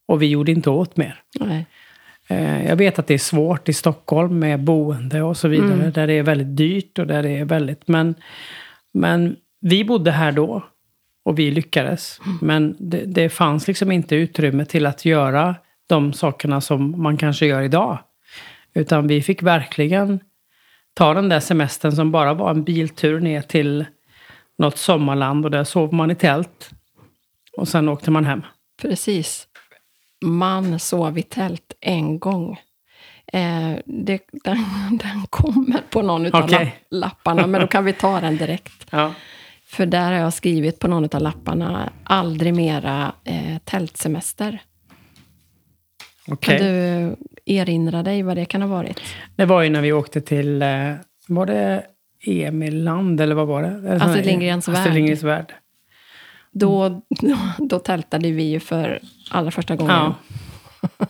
Och 0.07 0.23
vi 0.23 0.27
gjorde 0.27 0.53
inte 0.53 0.71
åt 0.71 0.97
mer. 0.97 1.23
Nej. 1.41 1.67
Eh, 2.29 2.67
Jag 2.67 2.77
vet 2.77 2.99
att 2.99 3.07
det 3.07 3.15
är 3.15 3.19
svårt 3.19 3.69
i 3.69 3.73
Stockholm 3.73 4.39
med 4.39 4.61
boende 4.61 5.23
och 5.23 5.37
så 5.37 5.49
vidare. 5.49 5.73
Mm. 5.73 5.93
Där 5.93 6.07
det 6.07 6.13
är 6.13 6.23
väldigt 6.23 6.57
dyrt 6.57 6.99
och 6.99 7.07
där 7.07 7.23
det 7.23 7.31
är 7.31 7.45
väldigt... 7.45 7.89
Men, 7.89 8.15
men 8.93 9.37
vi 9.61 9.85
bodde 9.85 10.11
här 10.11 10.33
då. 10.33 10.65
Och 11.25 11.39
vi 11.39 11.51
lyckades. 11.51 12.21
Mm. 12.27 12.39
Men 12.43 12.77
det, 12.79 13.05
det 13.07 13.29
fanns 13.29 13.69
liksom 13.69 13.93
inte 13.93 14.17
utrymme 14.17 14.65
till 14.65 14.87
att 14.87 15.05
göra 15.05 15.55
de 15.87 16.13
sakerna 16.13 16.61
som 16.61 17.03
man 17.03 17.17
kanske 17.17 17.47
gör 17.47 17.63
idag. 17.63 17.99
Utan 18.75 19.07
vi 19.07 19.23
fick 19.23 19.43
verkligen 19.43 20.21
ta 20.95 21.15
den 21.15 21.29
där 21.29 21.41
semestern 21.41 21.93
som 21.93 22.11
bara 22.11 22.35
var 22.35 22.51
en 22.51 22.65
biltur 22.65 23.21
ner 23.21 23.41
till 23.41 23.85
något 24.59 24.79
sommarland. 24.79 25.45
Och 25.45 25.51
där 25.51 25.65
sov 25.65 25.95
man 25.95 26.11
i 26.11 26.15
tält. 26.15 26.71
Och 27.57 27.69
sen 27.69 27.89
åkte 27.89 28.11
man 28.11 28.25
hem. 28.25 28.43
Precis. 28.83 29.47
Man 30.25 30.79
sov 30.79 31.19
i 31.19 31.23
tält 31.23 31.73
en 31.81 32.19
gång. 32.19 32.59
Eh, 33.33 33.73
det, 33.85 34.23
den, 34.45 34.65
den 34.91 35.27
kommer 35.31 35.83
på 35.91 36.03
någon 36.03 36.35
av 36.35 36.49
lapp, 36.51 36.69
lapparna, 36.91 37.47
men 37.47 37.61
då 37.61 37.67
kan 37.67 37.85
vi 37.85 37.93
ta 37.93 38.21
den 38.21 38.37
direkt. 38.37 38.87
Ja. 38.91 39.15
För 39.67 39.87
där 39.87 40.13
har 40.13 40.19
jag 40.19 40.33
skrivit 40.33 40.79
på 40.79 40.89
någon 40.89 41.09
av 41.13 41.23
lapparna, 41.23 41.93
aldrig 42.05 42.55
mera 42.55 43.13
eh, 43.25 43.59
tältsemester. 43.65 44.63
Okej. 46.29 46.59
Kan 46.59 46.67
du 46.67 47.17
erinra 47.45 48.03
dig 48.03 48.23
vad 48.23 48.37
det 48.37 48.45
kan 48.45 48.63
ha 48.63 48.69
varit? 48.69 49.01
Det 49.37 49.45
var 49.45 49.63
ju 49.63 49.71
när 49.71 49.81
vi 49.81 49.93
åkte 49.93 50.21
till, 50.21 50.63
eh, 50.63 50.95
var 51.29 51.47
det 51.47 51.87
Emilland 52.27 53.21
eller 53.21 53.35
vad 53.35 53.47
var 53.47 53.63
det? 53.63 53.99
Astrid 54.05 54.27
Lindgrens 54.27 54.69
Astrid 54.69 54.85
värld. 54.85 54.95
Lindgrens 54.95 55.23
värld. 55.23 55.53
Då, 56.53 57.03
då, 57.09 57.39
då 57.59 57.79
tältade 57.79 58.31
vi 58.31 58.43
ju 58.43 58.61
för 58.61 59.01
allra 59.31 59.51
första 59.51 59.77
gången. 59.77 59.95
Ja. 59.95 60.15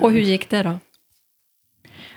Och 0.00 0.12
hur 0.12 0.20
gick 0.20 0.50
det 0.50 0.62
då? 0.62 0.78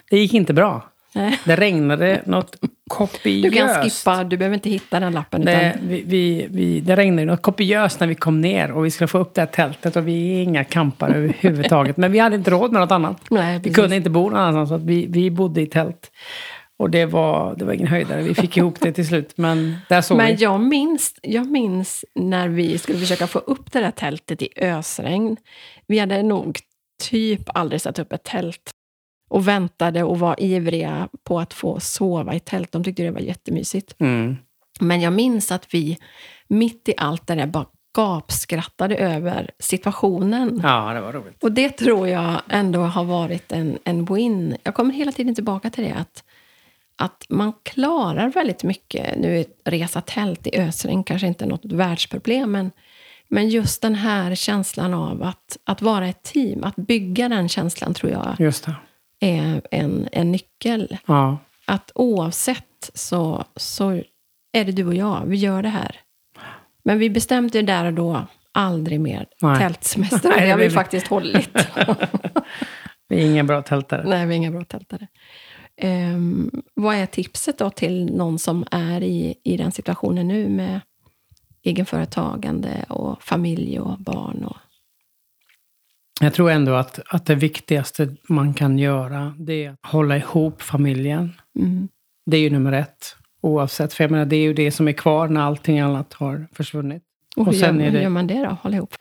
Det 0.09 0.17
gick 0.17 0.33
inte 0.33 0.53
bra. 0.53 0.87
Nej. 1.15 1.39
Det 1.45 1.55
regnade 1.55 2.21
något 2.25 2.55
kopiöst. 2.89 3.43
Du 3.43 3.51
kan 3.51 3.83
skippa, 3.83 4.23
du 4.23 4.37
behöver 4.37 4.53
inte 4.55 4.69
hitta 4.69 4.99
den 4.99 5.13
lappen. 5.13 5.45
Det, 5.45 5.77
vi, 5.81 6.03
vi, 6.05 6.47
vi, 6.49 6.79
det 6.79 6.95
regnade 6.95 7.25
något 7.25 7.41
kopiöst 7.41 7.99
när 7.99 8.07
vi 8.07 8.15
kom 8.15 8.41
ner 8.41 8.71
och 8.71 8.85
vi 8.85 8.91
skulle 8.91 9.07
få 9.07 9.17
upp 9.17 9.33
det 9.33 9.41
här 9.41 9.47
tältet 9.47 9.95
och 9.95 10.07
vi 10.07 10.37
är 10.39 10.43
inga 10.43 10.63
campare 10.63 11.13
överhuvudtaget. 11.15 11.97
Men 11.97 12.11
vi 12.11 12.19
hade 12.19 12.35
inte 12.35 12.51
råd 12.51 12.71
med 12.71 12.81
något 12.81 12.91
annat. 12.91 13.21
nej, 13.29 13.59
Vi 13.63 13.73
kunde 13.73 13.95
inte 13.95 14.09
bo 14.09 14.29
någon 14.29 14.39
annanstans 14.39 14.81
så 14.81 14.87
vi, 14.87 15.05
vi 15.09 15.31
bodde 15.31 15.61
i 15.61 15.65
tält. 15.65 16.11
Och 16.81 16.89
det 16.89 17.05
var, 17.05 17.55
det 17.55 17.65
var 17.65 17.73
ingen 17.73 17.87
höjdare. 17.87 18.21
Vi 18.21 18.35
fick 18.35 18.57
ihop 18.57 18.79
det 18.79 18.91
till 18.91 19.07
slut. 19.07 19.37
Men 19.37 19.77
där 19.89 20.01
såg 20.01 20.17
Men 20.17 20.35
vi. 20.35 20.43
jag 20.43 20.61
minns, 20.61 21.13
jag 21.21 21.47
minns 21.51 22.05
när 22.15 22.47
vi 22.49 22.77
skulle 22.77 22.99
försöka 22.99 23.27
få 23.27 23.39
upp 23.39 23.71
det 23.71 23.79
där 23.79 23.91
tältet 23.91 24.41
i 24.41 24.49
ösregn. 24.55 25.37
Vi 25.87 25.99
hade 25.99 26.23
nog 26.23 26.59
typ 27.03 27.41
aldrig 27.45 27.81
satt 27.81 27.99
upp 27.99 28.13
ett 28.13 28.23
tält 28.23 28.71
och 29.29 29.47
väntade 29.47 30.03
och 30.03 30.19
var 30.19 30.35
ivriga 30.43 31.09
på 31.23 31.39
att 31.39 31.53
få 31.53 31.79
sova 31.79 32.35
i 32.35 32.39
tält. 32.39 32.71
De 32.71 32.83
tyckte 32.83 33.03
det 33.03 33.11
var 33.11 33.19
jättemysigt. 33.19 33.95
Mm. 33.99 34.37
Men 34.79 35.01
jag 35.01 35.13
minns 35.13 35.51
att 35.51 35.73
vi 35.73 35.97
mitt 36.47 36.89
i 36.89 36.93
allt 36.97 37.27
det 37.27 37.35
där 37.35 37.47
bara 37.47 37.65
gapskrattade 37.97 38.95
över 38.97 39.51
situationen. 39.59 40.59
Ja, 40.63 40.93
det 40.93 41.01
var 41.01 41.13
roligt. 41.13 41.43
Och 41.43 41.51
det 41.51 41.69
tror 41.69 42.07
jag 42.07 42.41
ändå 42.49 42.79
har 42.79 43.03
varit 43.03 43.51
en, 43.51 43.77
en 43.83 44.05
win. 44.05 44.57
Jag 44.63 44.75
kommer 44.75 44.93
hela 44.93 45.11
tiden 45.11 45.35
tillbaka 45.35 45.69
till 45.69 45.83
det. 45.83 45.93
Att, 45.93 46.23
att 47.01 47.25
man 47.29 47.53
klarar 47.63 48.29
väldigt 48.29 48.63
mycket. 48.63 49.17
Nu 49.17 49.39
är 49.39 49.45
resa 49.63 50.01
tält 50.01 50.47
i 50.47 50.59
ösregn 50.59 51.03
kanske 51.03 51.27
inte 51.27 51.45
något 51.45 51.65
världsproblem. 51.65 52.51
Men, 52.51 52.71
men 53.27 53.49
just 53.49 53.81
den 53.81 53.95
här 53.95 54.35
känslan 54.35 54.93
av 54.93 55.23
att, 55.23 55.57
att 55.63 55.81
vara 55.81 56.07
ett 56.07 56.23
team. 56.23 56.63
Att 56.63 56.75
bygga 56.75 57.29
den 57.29 57.49
känslan 57.49 57.93
tror 57.93 58.11
jag 58.11 58.53
är 59.19 59.61
en, 59.71 60.07
en 60.11 60.31
nyckel. 60.31 60.97
Ja. 61.05 61.37
Att 61.65 61.91
oavsett 61.95 62.91
så, 62.93 63.45
så 63.55 63.89
är 64.51 64.65
det 64.65 64.71
du 64.71 64.85
och 64.85 64.95
jag. 64.95 65.21
Vi 65.25 65.37
gör 65.37 65.63
det 65.63 65.69
här. 65.69 65.99
Men 66.83 66.99
vi 66.99 67.09
bestämde 67.09 67.57
ju 67.57 67.65
där 67.65 67.85
och 67.85 67.93
då 67.93 68.27
aldrig 68.51 68.99
mer 68.99 69.25
Nej. 69.41 69.57
tältsemester. 69.57 70.33
Det 70.39 70.49
har 70.49 70.57
vi 70.57 70.69
faktiskt 70.69 71.07
hållit. 71.07 71.49
Vi 73.09 73.21
är 73.21 73.25
inga 73.25 73.43
bra 73.43 73.61
tältare. 73.61 74.03
Nej, 74.05 74.25
vi 74.25 74.33
är 74.33 74.37
inga 74.37 74.51
bra 74.51 74.63
tältare. 74.63 75.07
Ehm, 75.77 76.51
vad 76.73 76.95
är 76.95 77.05
tipset 77.05 77.57
då 77.57 77.69
till 77.69 78.05
någon 78.05 78.39
som 78.39 78.65
är 78.71 79.03
i, 79.03 79.35
i 79.43 79.57
den 79.57 79.71
situationen 79.71 80.27
nu 80.27 80.49
med 80.49 80.79
egenföretagande 81.63 82.85
och 82.89 83.23
familj 83.23 83.79
och 83.79 83.97
barn? 83.99 84.43
Och, 84.45 84.57
Jag 86.21 86.33
tror 86.33 86.51
ändå 86.51 86.73
att, 86.73 86.99
att 87.07 87.25
det 87.25 87.35
viktigaste 87.35 88.15
man 88.29 88.53
kan 88.53 88.79
göra 88.79 89.35
det 89.39 89.65
är 89.65 89.69
att 89.71 89.91
hålla 89.91 90.17
ihop 90.17 90.61
familjen. 90.61 91.31
mm, 91.59 91.87
Det 92.25 92.37
är 92.37 92.41
ju 92.41 92.49
nummer 92.49 92.71
ett. 92.71 93.15
Oavsett, 93.41 93.93
för 93.93 94.03
jag 94.03 94.11
menar, 94.11 94.25
det 94.25 94.35
är 94.35 94.41
ju 94.43 94.53
det 94.53 94.71
som 94.71 94.87
är 94.87 94.91
kvar 94.93 95.27
när 95.27 95.41
allting 95.41 95.79
annat 95.79 96.13
har 96.13 96.47
försvunnit. 96.53 97.03
och, 97.35 97.47
Och 97.47 97.53
hur, 97.53 97.59
sen 97.59 97.75
gör, 97.79 97.85
är 97.85 97.89
hur 97.89 97.97
det- 97.97 98.03
gör 98.03 98.09
man 98.09 98.27
det 98.27 98.43
då? 98.45 98.57
Hålla 98.61 98.75
ihop? 98.77 98.95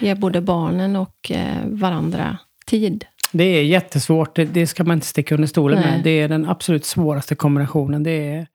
Ge 0.00 0.14
både 0.14 0.40
barnen 0.40 0.96
och 0.96 1.30
eh, 1.30 1.66
varandra 1.66 2.38
tid. 2.66 3.06
Det 3.32 3.44
är 3.44 3.62
jättesvårt, 3.64 4.36
det, 4.36 4.44
det 4.44 4.66
ska 4.66 4.84
man 4.84 4.96
inte 4.96 5.06
sticka 5.06 5.34
under 5.34 5.48
stolen 5.48 5.80
Nej. 5.80 5.90
med. 5.92 6.04
Det 6.04 6.10
är 6.10 6.28
den 6.28 6.48
absolut 6.48 6.84
svåraste 6.84 7.34
kombinationen. 7.34 8.02
Det 8.02 8.10
är 8.28 8.46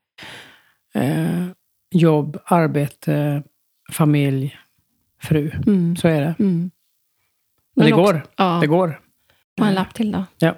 eh, 0.93 1.45
jobb, 1.91 2.38
arbete, 2.45 3.43
familj, 3.91 4.57
fru. 5.21 5.51
Mm, 5.67 5.95
Så 5.95 6.07
är 6.07 6.21
det. 6.21 6.36
mm. 6.39 6.71
Men 7.75 7.86
det 7.86 7.93
också- 7.93 8.03
går. 8.13 8.25
Ja, 8.38 8.57
Det 8.62 8.67
går. 8.67 8.99
och 9.62 9.67
en 9.67 9.73
lapp 9.73 9.93
till 9.93 10.12
då. 10.12 10.25
Ja. 10.38 10.55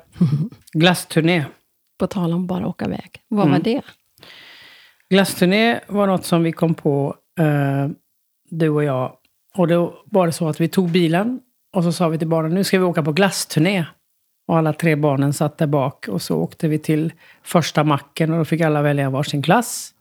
Glassturné. 0.74 1.46
På 2.00 2.08
tal 2.08 2.34
om 2.34 2.48
bara 2.48 2.68
åka 2.68 2.86
iväg. 2.86 3.10
Vad 3.28 3.48
Mm. 3.48 3.52
var 3.58 3.64
det? 3.64 3.82
Glassturné 5.10 5.80
var 5.88 6.08
något 6.08 6.26
som 6.26 6.44
vi 6.44 6.52
kom 6.52 6.74
på, 6.76 7.16
eh, 7.40 7.90
du 8.50 8.70
och 8.70 8.84
jag. 8.84 9.18
Och 9.56 9.68
då 9.68 10.04
var 10.06 10.26
det 10.26 10.34
så 10.34 10.48
att 10.50 10.62
vi 10.62 10.68
tog 10.68 10.90
bilen 10.92 11.40
och 11.74 11.84
så 11.84 11.92
sa 11.92 12.08
vi 12.10 12.18
till 12.18 12.28
barnen, 12.28 12.54
nu 12.54 12.64
ska 12.64 12.78
vi 12.80 12.84
åka 12.86 13.04
på 13.04 13.12
glassturné. 13.14 13.86
Och 14.48 14.58
alla 14.58 14.74
tre 14.74 14.96
barnen 14.96 15.34
satt 15.34 15.58
där 15.58 15.68
bak 15.68 16.08
och 16.08 16.22
så 16.22 16.38
åkte 16.38 16.68
vi 16.68 16.80
till 16.80 17.14
första 17.44 17.84
macken 17.84 18.32
och 18.32 18.38
då 18.38 18.46
fick 18.46 18.62
alla 18.62 18.82
välja 18.82 19.10
varsin 19.10 19.42
glass. 19.42 19.92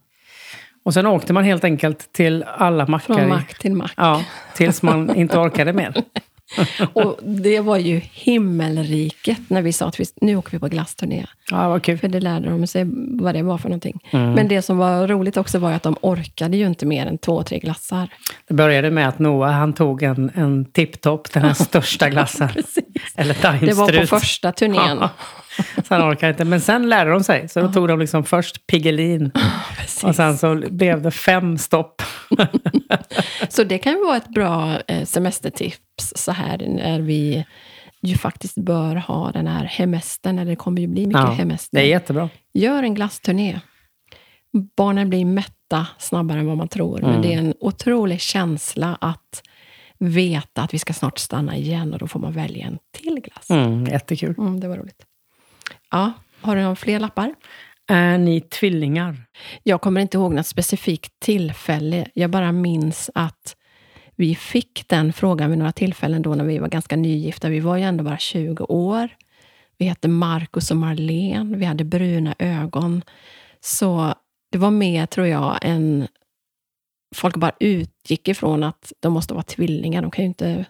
Och 0.85 0.95
sen 0.95 1.07
åkte 1.07 1.33
man 1.33 1.45
helt 1.45 1.65
enkelt 1.65 2.13
till 2.13 2.43
alla 2.43 2.87
mackar. 2.87 3.15
Från 3.15 3.29
mack 3.29 3.59
till 3.59 3.75
mack. 3.75 3.93
Ja, 3.97 4.25
tills 4.55 4.83
man 4.83 5.15
inte 5.15 5.39
orkade 5.39 5.73
mer. 5.73 5.95
Och 6.93 7.19
det 7.23 7.61
var 7.61 7.77
ju 7.77 8.01
himmelriket 8.13 9.39
när 9.49 9.63
vi 9.63 9.73
sa 9.73 9.87
att 9.87 10.01
vi, 10.01 10.05
nu 10.21 10.37
åker 10.37 10.51
vi 10.51 10.59
på 10.59 10.69
glassturné. 10.69 11.27
Ja, 11.51 11.69
var 11.69 11.79
kul. 11.79 11.99
För 11.99 12.09
det 12.09 12.21
lärde 12.21 12.51
de 12.51 12.67
sig 12.67 12.85
vad 13.21 13.35
det 13.35 13.43
var 13.43 13.59
för 13.59 13.69
någonting. 13.69 14.01
Mm. 14.11 14.33
Men 14.33 14.49
det 14.49 14.63
som 14.63 14.79
var 14.79 15.09
roligt 15.09 15.37
också 15.37 15.59
var 15.59 15.73
att 15.73 15.83
de 15.83 15.97
orkade 16.01 16.57
ju 16.57 16.67
inte 16.67 16.87
mer 16.87 17.07
än 17.07 17.19
två, 17.19 17.43
tre 17.43 17.59
glassar. 17.59 18.09
Det 18.49 18.55
började 18.55 18.91
med 18.91 19.09
att 19.09 19.19
Noah 19.19 19.53
han 19.53 19.73
tog 19.73 20.03
en, 20.03 20.31
en 20.35 20.65
tipptopp, 20.65 21.33
den 21.33 21.43
här 21.43 21.55
största 21.65 22.11
glassen. 22.11 22.49
Eller 23.17 23.67
Det 23.67 23.73
var 23.73 24.01
på 24.01 24.07
första 24.07 24.53
turnén. 24.53 24.99
Ja. 25.01 25.11
Sen 25.85 26.03
orkade 26.03 26.31
inte. 26.31 26.45
Men 26.45 26.61
sen 26.61 26.89
lärde 26.89 27.11
de 27.11 27.25
sig. 27.25 27.49
Så 27.49 27.61
då 27.61 27.73
tog 27.73 27.89
de 27.89 27.99
liksom 28.01 28.25
först 28.25 28.67
Piggelin. 28.67 29.31
Precis. 29.77 30.05
Och 30.05 30.15
sen 30.17 30.39
så 30.39 30.55
blev 30.71 31.03
det 31.03 31.11
fem 31.11 31.59
stopp. 31.59 32.03
Så 33.49 33.65
det 33.65 33.79
kan 33.79 33.93
ju 33.93 34.05
vara 34.05 34.17
ett 34.17 34.29
bra 34.29 34.79
eh, 34.89 35.05
semestertips 35.05 36.13
så 36.17 36.33
här 36.33 36.59
när 36.69 37.01
vi 37.01 37.45
ju 38.03 38.17
faktiskt 38.17 38.55
bör 38.55 38.97
ha 38.97 39.31
den 39.33 39.47
här 39.47 39.65
hemestern, 39.65 40.39
eller 40.39 40.51
det 40.51 40.57
kommer 40.57 40.81
ju 40.81 40.87
bli 40.87 41.07
mycket 41.07 41.23
Ja, 41.23 41.31
hemester. 41.31 41.79
det 41.79 41.85
är 41.85 41.89
jättebra. 41.89 42.29
Gör 42.55 42.83
en 42.83 42.95
glassturné. 42.95 43.61
Barnen 44.77 45.09
blir 45.11 45.25
mätta 45.25 45.87
snabbare 45.99 46.39
än 46.39 46.47
vad 46.47 46.57
man 46.57 46.69
tror, 46.69 46.99
men 47.01 47.11
Mm. 47.11 47.23
det 47.23 47.35
är 47.35 47.39
en 47.39 47.55
otrolig 47.61 48.21
känsla 48.21 48.99
att 49.01 49.43
veta 50.09 50.63
att 50.63 50.75
vi 50.75 50.79
ska 50.79 50.93
snart 50.93 51.19
stanna 51.19 51.57
igen 51.57 51.93
och 51.93 51.99
då 51.99 52.07
får 52.07 52.21
man 52.21 52.33
välja 52.33 52.67
en 52.67 52.79
till 52.93 53.21
glass. 53.21 53.51
Mm, 53.51 53.85
jättekul. 53.85 54.35
Mm, 54.39 54.61
det 54.61 54.69
var 54.69 54.77
roligt. 54.77 55.03
Ja, 55.91 56.13
har 56.41 56.57
du 56.57 56.63
några 56.63 56.77
fler 56.77 57.01
lappar? 57.01 57.35
Är 57.89 58.19
ni 58.19 58.41
tvillingar? 58.41 59.17
Jag 59.63 59.81
kommer 59.81 60.01
inte 60.01 60.17
ihåg 60.17 60.35
något 60.35 60.47
specifikt 60.47 61.21
tillfälle. 61.21 62.07
Jag 62.15 62.31
bara 62.31 62.53
minns 62.53 63.11
att 63.15 63.57
vi 64.17 64.35
fick 64.35 64.89
den 64.89 65.13
frågan 65.13 65.51
vid 65.51 65.59
några 65.59 65.73
tillfällen 65.73 66.23
då 66.23 66.35
när 66.35 66.45
vi 66.45 66.59
var 66.59 66.69
ganska 66.69 66.97
nygifta. 66.97 67.49
Vi 67.49 67.61
var 67.61 67.77
ju 67.77 67.83
ändå 67.83 68.05
bara 68.05 68.19
20 68.19 68.65
år. 68.65 69.09
Vi 69.79 69.87
hette 69.87 70.09
Marcus 70.09 70.71
och 70.71 70.77
Marlene. 70.77 71.57
Vi 71.57 71.65
hade 71.65 71.85
bruna 71.85 72.35
ögon. 72.39 73.03
Så 73.61 74.15
det 74.53 74.59
var 74.59 74.71
mer, 74.71 75.07
tror 75.07 75.27
jag, 75.27 75.59
än... 75.63 76.09
Folk 77.15 77.37
bara 77.37 77.53
utgick 77.61 78.29
ifrån 78.29 78.63
att 78.63 78.93
de 79.01 79.13
måste 79.13 79.35
vara 79.35 79.43
tvillingar. 79.45 80.03
De 80.03 80.11
kan 80.11 80.25
ju 80.25 80.29
inte, 80.29 80.65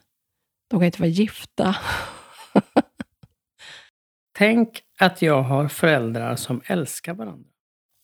de 0.70 0.80
kan 0.80 0.84
inte 0.86 1.00
vara 1.00 1.08
gifta. 1.10 1.76
Tänk 4.38 4.82
att 4.98 5.22
jag 5.22 5.42
har 5.42 5.68
föräldrar 5.68 6.36
som 6.36 6.60
älskar 6.66 7.14
varandra. 7.14 7.48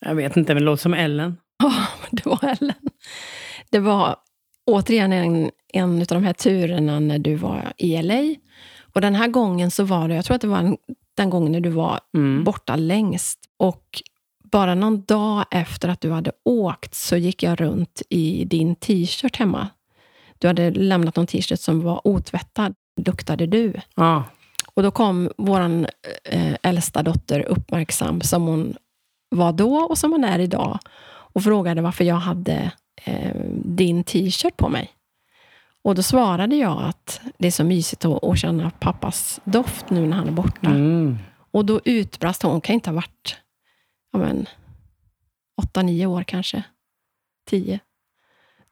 Jag 0.07 0.15
vet 0.15 0.37
inte, 0.37 0.55
men 0.55 0.63
det 0.63 0.67
låter 0.67 0.83
som 0.83 0.95
Ellen. 0.95 1.37
Ja, 1.63 1.73
det 2.11 2.27
var 2.27 2.45
Ellen. 2.45 2.89
Det 3.71 3.79
var 3.79 4.17
återigen 4.67 5.13
en, 5.13 5.51
en 5.73 6.01
av 6.01 6.07
de 6.07 6.25
här 6.25 6.33
turerna 6.33 7.01
när 7.01 7.19
du 7.19 7.35
var 7.35 7.73
i 7.77 8.03
LA. 8.03 8.35
Och 8.95 9.01
den 9.01 9.15
här 9.15 9.29
gången 9.29 9.71
så 9.71 9.85
var 9.85 10.09
det, 10.09 10.15
jag 10.15 10.25
tror 10.25 10.35
att 10.35 10.41
det 10.41 10.49
var 10.49 10.59
en, 10.59 10.77
den 11.17 11.31
gången 11.31 11.53
när 11.53 11.61
du 11.61 11.71
var 11.71 12.01
Mm. 12.17 12.45
borta 12.45 12.77
längst. 12.77 13.39
Och 13.57 14.03
bara 14.51 14.75
någon 14.75 15.03
dag 15.05 15.45
efter 15.51 15.89
att 15.89 16.01
du 16.01 16.11
hade 16.11 16.33
åkt 16.45 16.95
så 16.95 17.17
gick 17.17 17.43
jag 17.43 17.61
runt 17.61 18.03
i 18.09 18.45
din 18.45 18.77
t-shirt 18.77 19.37
hemma. 19.37 19.69
Du 20.39 20.47
hade 20.47 20.71
lämnat 20.71 21.17
någon 21.17 21.27
t-shirt 21.27 21.61
som 21.61 21.81
var 21.81 22.07
otvättad, 22.07 22.75
luktade 23.07 23.47
du. 23.47 23.75
Ja. 23.95 24.25
Och 24.75 24.83
då 24.83 24.91
kom 24.91 25.31
vår 25.37 25.61
eh, 26.25 26.55
äldsta 26.63 27.03
dotter 27.03 27.41
uppmärksam, 27.41 28.21
som 28.21 28.47
hon 28.47 28.77
var 29.29 29.53
då 29.53 29.75
och 29.75 29.99
som 29.99 30.13
hon 30.13 30.25
är 30.25 30.39
idag, 30.39 30.79
och 31.33 31.43
frågade 31.43 31.83
varför 31.83 32.05
jag 32.05 32.17
hade 32.17 32.73
eh, 33.05 33.35
din 33.65 34.05
t-shirt 34.05 34.57
på 34.57 34.69
mig. 34.69 34.91
Och 35.83 35.95
då 35.95 36.03
svarade 36.03 36.57
jag 36.57 36.83
att 36.83 37.21
det 37.39 37.47
är 37.47 37.51
så 37.51 37.65
mysigt 37.65 38.05
att, 38.05 38.25
att 38.25 38.39
känna 38.39 38.71
pappas 38.71 39.41
doft 39.45 39.91
nu 39.91 40.07
när 40.07 40.17
han 40.17 40.29
är 40.29 40.33
borta. 40.33 40.71
Mm. 40.71 41.19
Och 41.51 41.65
då 41.65 41.81
utbrast 41.85 42.43
hon, 42.43 42.53
hon 42.53 42.61
kan 42.61 42.75
inte 42.75 42.91
ha 42.91 42.95
varit 42.95 43.37
ja 44.13 44.19
men, 44.19 44.47
åtta, 45.63 45.83
nio 45.83 46.07
år 46.07 46.23
kanske. 46.23 46.63
Tio. 47.47 47.81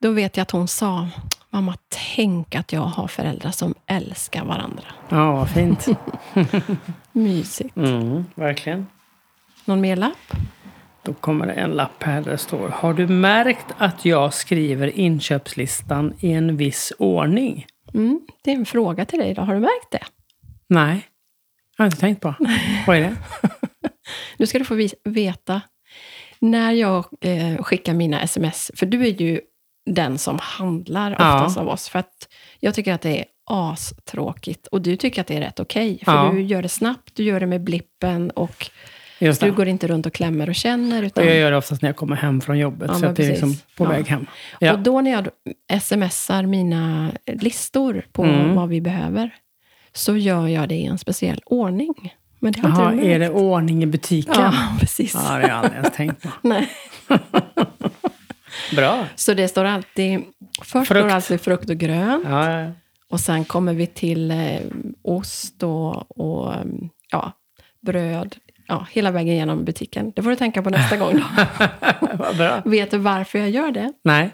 Då 0.01 0.11
vet 0.11 0.37
jag 0.37 0.42
att 0.42 0.51
hon 0.51 0.68
sa, 0.68 1.09
mamma, 1.51 1.74
tänk 2.16 2.55
att 2.55 2.72
jag 2.72 2.81
har 2.81 3.09
föräldrar 3.09 3.51
som 3.51 3.74
älskar 3.87 4.44
varandra. 4.44 4.85
ja, 5.09 5.33
vad 5.33 5.51
fint. 5.51 5.87
Mysigt. 7.12 7.77
Mm, 7.77 8.24
verkligen. 8.35 8.87
Någon 9.64 9.81
mer 9.81 9.96
lapp? 9.96 10.33
Då 11.03 11.14
kommer 11.14 11.46
det 11.46 11.53
en 11.53 11.70
lapp 11.70 12.03
här 12.03 12.22
där 12.22 12.31
det 12.31 12.38
står. 12.38 12.68
Har 12.68 12.94
du 12.94 13.07
märkt 13.07 13.66
att 13.79 14.05
jag 14.05 14.35
skriver 14.35 14.98
inköpslistan 14.98 16.14
i 16.20 16.33
en 16.33 16.57
viss 16.57 16.92
ordning? 16.98 17.66
Mm, 17.94 18.20
det 18.44 18.51
är 18.51 18.57
en 18.57 18.66
fråga 18.66 19.05
till 19.05 19.18
dig 19.18 19.35
då. 19.35 19.42
Har 19.42 19.55
du 19.55 19.61
märkt 19.61 19.90
det? 19.90 20.05
Nej, 20.68 21.09
jag 21.77 21.85
har 21.85 21.87
inte 21.87 22.01
tänkt 22.01 22.20
på. 22.22 22.35
Vad 22.87 22.96
är 22.96 23.01
det? 23.01 23.16
Nu 24.37 24.47
ska 24.47 24.59
du 24.59 24.64
få 24.64 24.88
veta. 25.05 25.61
När 26.38 26.73
jag 26.73 27.05
eh, 27.21 27.62
skickar 27.62 27.94
mina 27.94 28.23
sms, 28.23 28.71
för 28.75 28.87
du 28.87 29.03
är 29.07 29.23
ju 29.23 29.40
den 29.90 30.18
som 30.18 30.38
handlar 30.42 31.11
Ja. 31.18 31.35
oftast 31.37 31.57
av 31.59 31.68
oss, 31.68 31.88
för 31.88 31.99
att 31.99 32.29
jag 32.61 32.75
tycker 32.75 32.92
att 32.92 33.01
det 33.03 33.18
är 33.21 33.25
astråkigt 33.51 34.66
och 34.66 34.83
du 34.83 34.97
tycker 34.97 35.21
att 35.21 35.27
det 35.27 35.37
är 35.37 35.40
rätt 35.40 35.61
okej, 35.61 35.99
för 36.05 36.12
Ja. 36.12 36.31
du 36.33 36.42
gör 36.42 36.62
det 36.62 36.68
snabbt, 36.68 37.14
du 37.14 37.23
gör 37.23 37.40
det 37.40 37.47
med 37.47 37.61
blippen 37.64 38.31
och 38.31 38.71
du 39.40 39.53
går 39.53 39.68
inte 39.68 39.87
runt 39.88 40.07
och 40.07 40.12
klämmer 40.12 40.49
och 40.49 40.55
känner. 40.55 41.03
Och 41.03 41.07
Utan, 41.07 41.27
jag 41.27 41.37
gör 41.37 41.51
det 41.51 41.57
oftast 41.57 41.83
när 41.83 41.88
jag 41.88 41.97
kommer 41.97 42.16
hem 42.16 42.40
från 42.40 42.59
jobbet. 42.59 42.90
Ja, 42.92 42.99
så 42.99 43.07
att 43.07 43.16
det 43.16 43.25
är 43.25 43.29
liksom 43.31 43.55
på 43.77 43.85
Ja. 43.85 43.88
väg 43.88 44.07
hem. 44.07 44.27
Ja. 44.61 44.73
Och 44.73 44.79
då 44.79 45.01
när 45.01 45.11
jag 45.11 45.29
smsar 45.83 46.42
mina 46.42 47.11
listor 47.27 48.07
på 48.12 48.23
Mm. 48.25 48.55
vad 48.55 48.68
vi 48.68 48.81
behöver, 48.81 49.31
så 49.92 50.16
gör 50.16 50.47
jag 50.47 50.68
det 50.68 50.75
i 50.75 50.85
en 50.87 50.99
speciell 50.99 51.40
ordning. 51.47 52.14
Men 52.38 52.53
det 52.53 52.61
har 52.61 52.83
Jaha, 52.83 52.92
inte 52.92 53.07
är 53.07 53.18
det 53.18 53.31
ordning 53.31 53.83
i 53.83 53.87
butiken? 53.87 54.35
Ja, 54.37 54.53
precis. 54.81 55.14
Ja, 55.14 55.20
det 55.20 55.29
har 55.29 55.40
jag 55.40 55.51
aldrig 55.51 55.74
ens 55.74 55.96
tänkt 55.96 56.22
på. 56.22 56.29
Nej. 56.48 56.70
Bra. 58.77 59.05
Så 59.14 59.35
det 59.35 59.48
står 59.48 59.64
alltid... 59.64 60.20
Först 60.62 60.88
Frukt. 60.88 61.01
står 61.01 61.09
alltid 61.09 61.40
frukt 61.40 61.70
och 61.70 61.77
grönt. 61.77 62.24
Ja, 62.29 62.51
ja. 62.51 62.70
Och 63.11 63.20
sen 63.20 63.44
kommer 63.44 63.74
vi 63.74 63.87
till 63.87 64.31
eh, 64.31 64.61
ost 65.03 65.62
och, 65.62 66.20
och 66.20 66.55
mm, 66.55 66.88
ja, 67.11 67.33
bröd. 67.81 68.37
Ja, 68.66 68.87
hela 68.90 69.11
vägen 69.11 69.35
genom 69.35 69.64
butiken. 69.64 70.12
Det 70.16 70.22
får 70.22 70.31
du 70.31 70.37
tänka 70.37 70.62
på 70.62 70.70
nästa 70.70 70.96
gång. 70.96 71.22
Vet 72.64 72.90
du 72.90 72.98
varför 72.98 73.38
jag 73.38 73.51
gör 73.51 73.70
det? 73.70 73.92
Nej, 74.05 74.31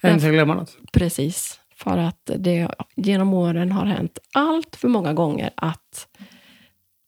jag 0.00 0.12
inte 0.12 0.30
glömma 0.30 0.54
något. 0.54 0.76
Precis. 0.92 1.60
För 1.76 1.98
att 1.98 2.30
det 2.36 2.68
genom 2.96 3.34
åren 3.34 3.72
har 3.72 3.86
hänt 3.86 4.18
allt 4.34 4.76
för 4.76 4.88
många 4.88 5.12
gånger 5.12 5.50
att 5.56 6.08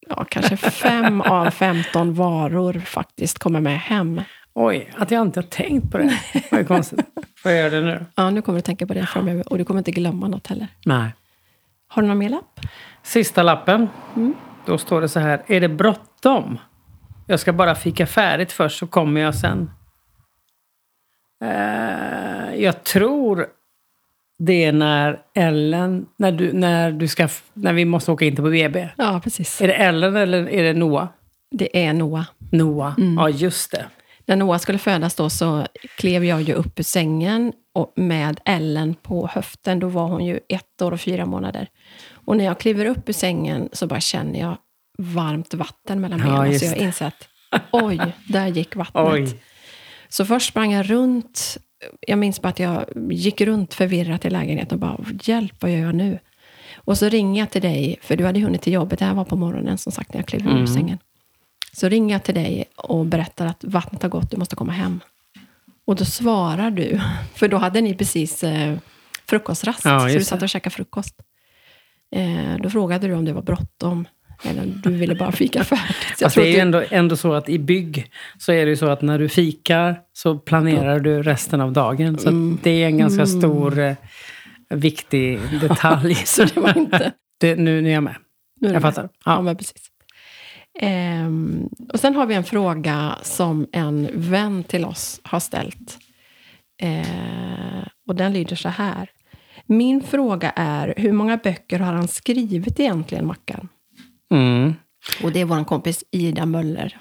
ja, 0.09 0.25
kanske 0.25 0.57
fem 0.57 1.21
av 1.21 1.51
15 1.51 2.15
varor 2.15 2.73
faktiskt 2.73 3.39
kommer 3.39 3.61
med 3.61 3.79
hem. 3.81 4.21
Oj, 4.55 4.91
att 4.97 5.11
jag 5.11 5.23
inte 5.23 5.41
har 5.41 5.47
tänkt 5.47 5.93
på 5.93 5.99
det. 5.99 6.21
Vad 6.51 6.61
är 6.61 6.65
konstigt. 6.65 7.01
Får 7.37 7.51
jag 7.51 7.61
göra 7.61 7.71
det 7.71 7.81
nu? 7.81 8.07
Ja, 8.15 8.31
nu 8.31 8.43
kommer 8.43 8.59
du 8.59 8.63
tänka 8.63 8.87
på 8.87 8.95
det 8.95 9.07
framöver 9.07 9.53
och 9.53 9.59
du 9.59 9.65
kommer 9.65 9.81
inte 9.81 9.91
glömma 9.91 10.29
något 10.29 10.47
heller. 10.47 10.69
Nej. 10.85 11.15
Har 11.89 12.03
du 12.03 12.09
någon 12.09 12.19
mer 12.19 12.29
lapp? 12.29 12.61
Sista 13.03 13.43
lappen. 13.43 13.89
Mm. 14.17 14.35
Då 14.67 14.79
står 14.79 15.01
det 15.01 15.09
så 15.09 15.21
här. 15.21 15.43
Är 15.47 15.61
det 15.61 15.69
bråttom? 15.69 16.59
Jag 17.27 17.41
ska 17.41 17.53
bara 17.53 17.75
fika 17.75 18.07
färdigt 18.07 18.53
först 18.53 18.79
så 18.79 18.87
kommer 18.87 19.21
jag 19.21 19.35
sen. 19.35 19.71
Eh, 21.45 22.55
jag 22.55 22.85
tror 22.85 23.47
det 24.39 24.65
är 24.65 24.73
när 24.73 25.21
Ellen, 25.35 26.07
när, 26.17 26.33
du, 26.33 26.53
när, 26.53 26.93
du 26.93 27.09
ska, 27.09 27.29
när 27.55 27.73
vi 27.73 27.85
måste 27.85 28.13
åka 28.13 28.25
in 28.25 28.35
till 28.35 28.45
på 28.45 28.51
BB. 28.51 28.89
Ja, 28.97 29.21
precis. 29.25 29.61
Är 29.61 29.67
det 29.69 29.75
Ellen 29.75 30.17
eller 30.17 30.49
är 30.49 30.63
det 30.63 30.73
Noah? 30.73 31.09
Det 31.51 31.85
är 31.87 31.93
Noah. 31.93 32.25
Noah, 32.53 32.95
Mm. 32.99 33.15
ja 33.15 33.29
just 33.29 33.71
det. 33.71 33.87
När 34.27 34.37
Noah 34.37 34.59
skulle 34.59 34.79
födas 34.79 35.15
då 35.15 35.31
så 35.31 35.67
klev 35.99 36.25
jag 36.25 36.43
ju 36.43 36.53
upp 36.55 36.81
ur 36.81 36.85
sängen 36.85 37.53
och 37.75 37.93
med 37.97 38.41
Ellen 38.45 38.95
på 38.95 39.27
höften. 39.33 39.79
Då 39.81 39.89
var 39.89 40.09
hon 40.09 40.25
ju 40.25 40.41
ett 40.49 40.83
år 40.83 40.93
och 40.93 41.01
fyra 41.01 41.27
månader. 41.27 41.69
Och 42.13 42.37
när 42.37 42.45
jag 42.45 42.59
kliver 42.61 42.87
upp 42.87 43.09
ur 43.09 43.13
sängen 43.13 43.69
så 43.73 43.87
bara 43.87 44.01
känner 44.01 44.41
jag 44.41 44.57
varmt 44.99 45.55
vatten 45.55 46.01
mellan 46.01 46.19
Ja, 46.19 46.27
benen. 46.27 46.53
just 46.53 46.61
så 46.65 46.73
jag 46.73 46.79
inser 46.79 47.07
att 47.07 47.29
oj, 47.71 48.01
där 48.29 48.47
gick 48.47 48.77
vattnet. 48.77 49.05
Oj. 49.13 49.41
Så 50.09 50.25
först 50.25 50.49
sprang 50.49 50.73
jag 50.73 50.91
runt. 50.91 51.57
Jag 52.01 52.19
minns 52.19 52.43
bara 52.43 52.49
att 52.49 52.59
jag 52.59 52.85
gick 53.11 53.41
runt 53.41 53.75
förvirrat 53.75 54.25
i 54.25 54.31
lägenheten 54.31 54.73
och 54.77 54.81
bara, 54.81 55.05
hjälp, 55.23 55.53
vad 55.61 55.71
gör 55.71 55.79
jag 55.79 55.95
nu? 55.95 56.19
Och 56.77 56.99
så 56.99 57.09
ringer 57.09 57.43
jag 57.43 57.51
till 57.51 57.63
dig, 57.63 57.97
för 58.03 58.17
du 58.17 58.25
hade 58.27 58.41
hunnit 58.41 58.63
till 58.63 58.73
jobbet. 58.73 58.99
Det 58.99 59.05
här 59.05 59.15
var 59.15 59.25
på 59.25 59.37
morgonen, 59.37 59.79
som 59.79 59.93
sagt, 59.93 60.13
när 60.15 60.21
jag 60.21 60.27
klev 60.29 60.47
ur 60.47 60.51
Mm. 60.51 60.67
sängen. 60.67 60.99
Så 61.73 61.89
ringer 61.89 62.15
jag 62.15 62.23
till 62.25 62.35
dig 62.35 62.65
och 62.77 63.07
berättar 63.07 63.47
att 63.47 63.65
vattnet 63.65 64.03
har 64.03 64.09
gått, 64.09 64.31
du 64.31 64.37
måste 64.37 64.57
komma 64.57 64.73
hem. 64.73 65.01
Och 65.85 65.97
då 65.97 66.05
svarar 66.05 66.71
du, 66.71 67.01
för 67.35 67.49
då 67.49 67.57
hade 67.57 67.81
ni 67.81 67.95
precis 67.95 68.45
eh, 68.45 68.77
frukostrast, 69.27 69.85
Ja, 69.85 70.01
så 70.01 70.07
du 70.19 70.25
satt 70.25 70.43
och 70.43 70.49
käkade 70.49 70.75
frukost. 70.75 71.15
Eh, 72.17 72.57
då 72.63 72.71
frågade 72.71 73.07
du 73.09 73.15
om 73.15 73.25
det 73.25 73.33
var 73.33 73.43
bråttom, 73.43 74.09
eller 74.47 74.67
du 74.83 74.91
ville 74.91 75.15
bara 75.15 75.33
fika 75.33 75.65
färdigt. 75.65 75.97
Så 75.97 76.11
jag 76.11 76.19
Fast 76.27 76.35
tror 76.35 76.45
det 76.45 76.51
är 76.51 76.55
ju 76.55 76.59
ändå, 76.61 76.83
ändå 76.91 77.17
så 77.17 77.33
att 77.35 77.49
i 77.49 77.59
bygg 77.59 78.11
så 78.39 78.53
är 78.53 78.65
det 78.65 78.71
ju 78.71 78.77
så 78.77 78.87
att 78.89 79.03
när 79.03 79.19
du 79.19 79.29
fikar 79.29 80.01
så 80.13 80.39
planerar 80.39 81.01
du 81.01 81.23
resten 81.23 81.61
av 81.61 81.73
dagen. 81.73 82.19
Så 82.19 82.29
Mm. 82.29 82.59
det 82.63 82.71
är 82.83 82.87
en 82.87 82.99
ganska 82.99 83.27
stor, 83.27 83.79
eh, 83.79 83.95
viktig 84.71 85.41
detalj. 85.61 86.15
Så 86.25 86.45
det 86.45 86.61
var 86.61 86.79
inte... 86.79 87.13
det, 87.41 87.57
nu, 87.57 87.81
nu 87.83 87.89
är 87.89 87.95
jag 87.95 88.03
med. 88.03 88.15
Nu 88.61 88.69
är 88.69 88.73
Jag 88.73 88.83
med. 88.83 88.95
fattar. 88.95 89.09
Ja, 89.25 89.33
Ja. 89.35 89.43
men 89.43 89.57
precis. 89.57 89.75
Ehm, 90.81 91.69
och 91.93 92.01
sen 92.01 92.15
har 92.15 92.27
vi 92.27 92.35
en 92.35 92.45
fråga 92.45 93.15
som 93.23 93.67
en 93.73 94.09
vän 94.15 94.65
till 94.65 94.85
oss 94.85 95.21
har 95.25 95.41
ställt. 95.41 95.99
Eh, 96.83 97.87
och 98.09 98.15
den 98.17 98.33
lyder 98.33 98.57
så 98.57 98.69
här. 98.69 99.09
Min 99.67 100.03
fråga 100.03 100.51
är, 100.57 100.95
hur 100.97 101.13
många 101.13 101.37
böcker 101.37 101.79
har 101.79 101.93
han 101.93 102.09
skrivit 102.09 102.81
egentligen, 102.81 103.27
Mackan? 103.27 103.69
Mm. 104.35 104.75
Och 105.23 105.33
det 105.33 105.41
är 105.41 105.45
vår 105.45 105.65
kompis 105.65 106.05
Ida 106.11 106.47
Möller. 106.47 106.99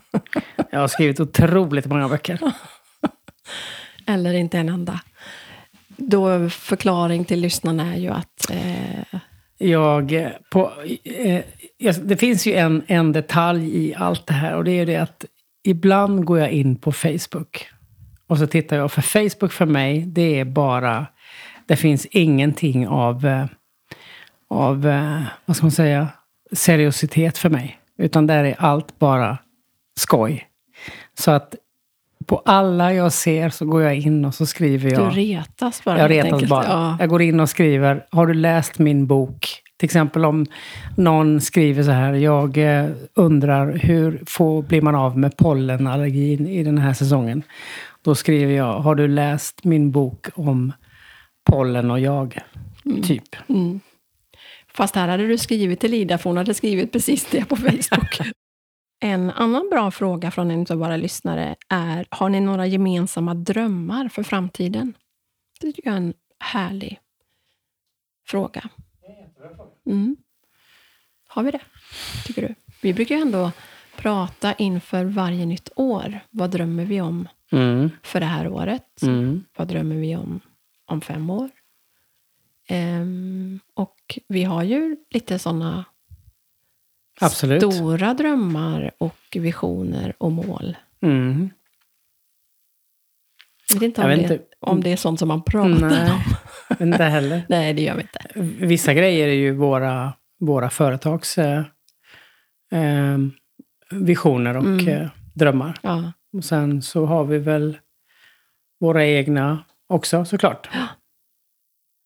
Jag 0.70 0.80
har 0.80 0.88
skrivit 0.88 1.20
otroligt 1.20 1.86
många 1.86 2.08
böcker. 2.08 2.38
Eller 4.06 4.34
inte 4.34 4.58
en 4.58 4.68
enda. 4.68 5.00
Då 5.96 6.48
förklaring 6.50 7.24
till 7.24 7.40
lyssnarna 7.40 7.94
är 7.94 7.98
ju 7.98 8.08
att... 8.08 8.50
Eh, 8.50 9.20
Jag, 9.58 10.12
eh, 10.12 10.30
på, 10.50 10.72
eh, 11.04 11.42
jag- 11.78 12.02
det 12.06 12.16
finns 12.16 12.46
ju 12.46 12.54
en, 12.54 12.82
en 12.86 13.12
detalj 13.12 13.76
i 13.86 13.94
allt 13.94 14.26
det 14.26 14.32
här 14.32 14.54
och 14.56 14.64
det 14.64 14.70
är 14.70 14.74
ju 14.78 14.84
det 14.84 14.96
att 14.96 15.24
ibland 15.64 16.24
går 16.24 16.38
jag 16.38 16.50
in 16.50 16.76
på 16.76 16.92
Facebook. 16.92 17.66
Och 18.26 18.38
så 18.38 18.46
tittar 18.46 18.76
jag, 18.76 18.92
för 18.92 19.02
Facebook 19.02 19.52
för 19.52 19.66
mig, 19.66 20.00
det 20.06 20.40
är 20.40 20.44
bara... 20.44 21.06
Det 21.66 21.76
finns 21.76 22.06
ingenting 22.06 22.88
av, 22.88 23.26
eh, 23.26 23.46
av 24.50 24.86
eh, 24.88 25.22
vad 25.44 25.56
ska 25.56 25.64
man 25.66 25.70
säga, 25.72 26.08
seriositet 26.52 27.38
för 27.38 27.50
mig. 27.50 27.78
Utan 27.98 28.26
där 28.26 28.44
är 28.44 28.54
allt 28.58 28.98
bara 28.98 29.38
skoj. 29.96 30.46
Så 31.18 31.30
att 31.30 31.54
på 32.26 32.42
alla 32.44 32.94
jag 32.94 33.12
ser 33.12 33.50
så 33.50 33.64
går 33.66 33.82
jag 33.82 33.96
in 33.96 34.24
och 34.24 34.34
så 34.34 34.46
skriver 34.46 34.92
jag... 34.92 35.10
du 35.10 35.20
retas 35.20 35.84
bara. 35.84 35.98
Jag 35.98 36.10
retas 36.10 36.32
enkelt. 36.32 36.50
bara. 36.50 36.64
Ja. 36.64 36.96
Jag 37.00 37.08
går 37.08 37.22
in 37.22 37.40
och 37.40 37.50
skriver, 37.50 38.06
har 38.10 38.26
du 38.26 38.34
läst 38.34 38.78
min 38.78 39.06
bok? 39.06 39.48
Till 39.76 39.84
exempel 39.84 40.24
om 40.24 40.46
någon 40.96 41.40
skriver 41.40 41.82
så 41.82 41.90
här, 41.90 42.12
jag 42.12 42.58
eh, 42.58 42.90
undrar 43.14 43.72
hur 43.72 44.22
får, 44.26 44.62
blir 44.62 44.82
man 44.82 44.94
av 44.94 45.18
med 45.18 45.36
pollenallergin 45.36 46.46
i 46.46 46.62
den 46.62 46.78
här 46.78 46.92
säsongen? 46.92 47.42
Då 48.02 48.14
skriver 48.14 48.54
jag, 48.54 48.80
har 48.80 48.94
du 48.94 49.08
läst 49.08 49.64
min 49.64 49.90
bok 49.90 50.26
om 50.34 50.72
pollen 51.50 51.90
och 51.90 52.00
jag? 52.00 52.38
Typ. 53.02 53.36
Mm. 53.48 53.80
Fast 54.80 54.94
här 54.94 55.08
hade 55.08 55.26
du 55.26 55.38
skrivit 55.38 55.80
till 55.80 55.94
Ida, 55.94 56.18
för 56.18 56.30
hon 56.30 56.36
hade 56.36 56.54
skrivit 56.54 56.92
precis 56.92 57.24
det 57.30 57.44
på 57.44 57.56
Facebook. 57.56 58.20
en 59.00 59.30
annan 59.30 59.68
bra 59.70 59.90
fråga 59.90 60.30
från 60.30 60.50
en 60.50 60.66
av 60.70 60.78
våra 60.78 60.96
lyssnare 60.96 61.56
är, 61.68 62.06
har 62.10 62.28
ni 62.28 62.40
några 62.40 62.66
gemensamma 62.66 63.34
drömmar 63.34 64.08
för 64.08 64.22
framtiden? 64.22 64.94
Det 65.60 65.66
är 65.66 65.90
en 65.90 66.14
härlig 66.38 67.00
fråga. 68.26 68.68
Mm. 69.86 70.16
Har 71.28 71.42
vi 71.42 71.50
det, 71.50 71.60
tycker 72.26 72.42
du? 72.42 72.54
Vi 72.82 72.94
brukar 72.94 73.14
ju 73.14 73.20
ändå 73.20 73.52
prata 73.96 74.52
inför 74.52 75.04
varje 75.04 75.46
nytt 75.46 75.70
år. 75.76 76.20
Vad 76.30 76.50
drömmer 76.50 76.84
vi 76.84 77.00
om 77.00 77.28
Mm. 77.52 77.90
för 78.02 78.20
det 78.20 78.26
här 78.26 78.48
året? 78.48 79.02
Mm. 79.02 79.44
Vad 79.56 79.68
drömmer 79.68 79.96
vi 79.96 80.16
om 80.16 80.40
om 80.86 81.00
fem 81.00 81.30
år? 81.30 81.50
Ehm, 82.70 83.60
och 83.74 84.18
vi 84.28 84.44
har 84.44 84.62
ju 84.62 84.96
lite 85.10 85.38
sådana 85.38 85.84
Absolut. 87.20 87.74
stora 87.74 88.14
drömmar 88.14 88.90
och 88.98 89.16
visioner 89.36 90.14
och 90.18 90.32
mål. 90.32 90.76
Mm. 91.02 91.50
Jag 93.72 93.80
vet 93.80 93.86
inte 93.86 94.00
Jag 94.00 94.10
om, 94.12 94.18
vet 94.18 94.28
det, 94.28 94.34
inte. 94.34 94.46
om 94.60 94.80
det 94.80 94.92
är 94.92 94.96
sånt 94.96 95.18
som 95.18 95.28
man 95.28 95.42
pratar 95.42 95.88
Nej, 95.90 96.10
om. 96.10 96.86
inte 96.86 97.04
heller. 97.04 97.42
Nej, 97.48 97.74
det 97.74 97.82
gör 97.82 97.94
vi 97.94 98.02
inte. 98.02 98.20
Vissa 98.66 98.94
grejer 98.94 99.28
är 99.28 99.32
ju 99.32 99.52
våra, 99.52 100.12
våra 100.40 100.70
företags 100.70 101.38
eh, 101.38 101.64
eh, 102.72 103.18
visioner 103.90 104.56
och 104.56 104.64
Mm. 104.64 104.88
eh, 104.88 105.08
drömmar. 105.34 105.78
Ja. 105.82 106.12
Och 106.32 106.44
sen 106.44 106.82
så 106.82 107.06
har 107.06 107.24
vi 107.24 107.38
väl 107.38 107.78
våra 108.80 109.06
egna 109.06 109.64
också 109.88 110.24
såklart. 110.24 110.68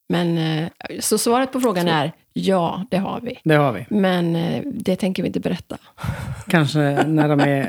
Men, 0.09 0.37
eh, 0.37 0.69
så 0.99 1.17
svaret 1.17 1.51
på 1.51 1.59
frågan 1.61 1.85
Så. 1.85 1.91
är 1.91 2.11
ja, 2.33 2.85
det 2.91 2.97
har 2.97 3.21
vi. 3.21 3.39
Det 3.43 3.55
har 3.55 3.71
vi. 3.73 3.85
Men 3.89 4.35
eh, 4.35 4.63
det 4.73 4.95
tänker 4.95 5.23
vi 5.23 5.27
inte 5.27 5.39
berätta. 5.39 5.77
Kanske 6.47 6.79
när 7.07 7.29
de 7.29 7.39
är 7.39 7.59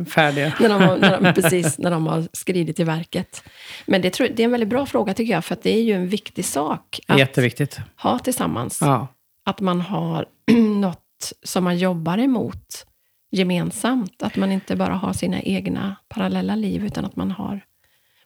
eh, 0.00 0.04
färdiga. 0.04 0.52
när 0.60 0.68
de, 0.68 0.82
har- 0.82 0.96
när 0.98 1.20
de, 1.20 1.32
precis, 1.42 1.78
när 1.78 1.90
de 1.90 2.06
har 2.06 2.28
skridit 2.32 2.76
till 2.76 2.84
verket. 2.86 3.42
Men 3.86 4.02
det, 4.02 4.10
tror, 4.10 4.28
det 4.36 4.42
är 4.42 4.44
en 4.44 4.50
väldigt 4.50 4.68
bra 4.68 4.86
fråga 4.86 5.14
tycker 5.14 5.32
jag, 5.32 5.44
för 5.44 5.54
att 5.54 5.62
det 5.62 5.70
är 5.78 5.82
ju 5.82 5.92
en 5.92 6.08
viktig 6.08 6.44
sak 6.44 7.00
att 7.08 7.18
Jätteviktigt. 7.18 7.78
ha 8.02 8.18
tillsammans. 8.18 8.78
Ja. 8.80 9.08
Att 9.44 9.60
man 9.60 9.80
har 9.80 10.26
något 10.80 11.32
som 11.42 11.64
man 11.64 11.78
jobbar 11.78 12.18
emot 12.18 12.86
gemensamt. 13.30 14.22
Att 14.22 14.36
man 14.36 14.52
inte 14.52 14.76
bara 14.76 14.94
har 14.94 15.12
sina 15.12 15.40
egna 15.42 15.96
parallella 16.08 16.54
liv, 16.54 16.84
utan 16.84 17.04
att 17.04 17.16
man 17.16 17.30
har 17.30 17.60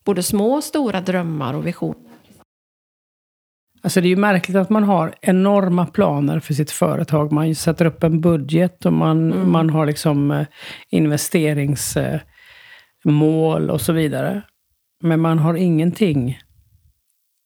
både 0.04 0.22
små 0.22 0.54
och 0.54 0.64
stora 0.64 1.00
drömmar 1.00 1.54
och 1.54 1.66
visioner. 1.66 2.09
Alltså 3.82 4.00
det 4.00 4.06
är 4.06 4.10
ju 4.10 4.16
märkligt 4.16 4.56
att 4.56 4.70
man 4.70 4.84
har 4.84 5.14
enorma 5.20 5.86
planer 5.86 6.40
för 6.40 6.54
sitt 6.54 6.70
företag. 6.70 7.32
Man 7.32 7.54
sätter 7.54 7.84
upp 7.84 8.02
en 8.02 8.20
budget 8.20 8.86
och 8.86 8.92
man, 8.92 9.32
Mm. 9.32 9.52
man 9.52 9.70
har 9.70 9.86
liksom 9.86 10.30
eh, 10.30 10.46
investeringsmål 10.90 13.70
och 13.70 13.80
så 13.80 13.92
vidare. 13.92 14.42
Men 15.02 15.20
man 15.20 15.38
har 15.38 15.54
ingenting 15.54 16.38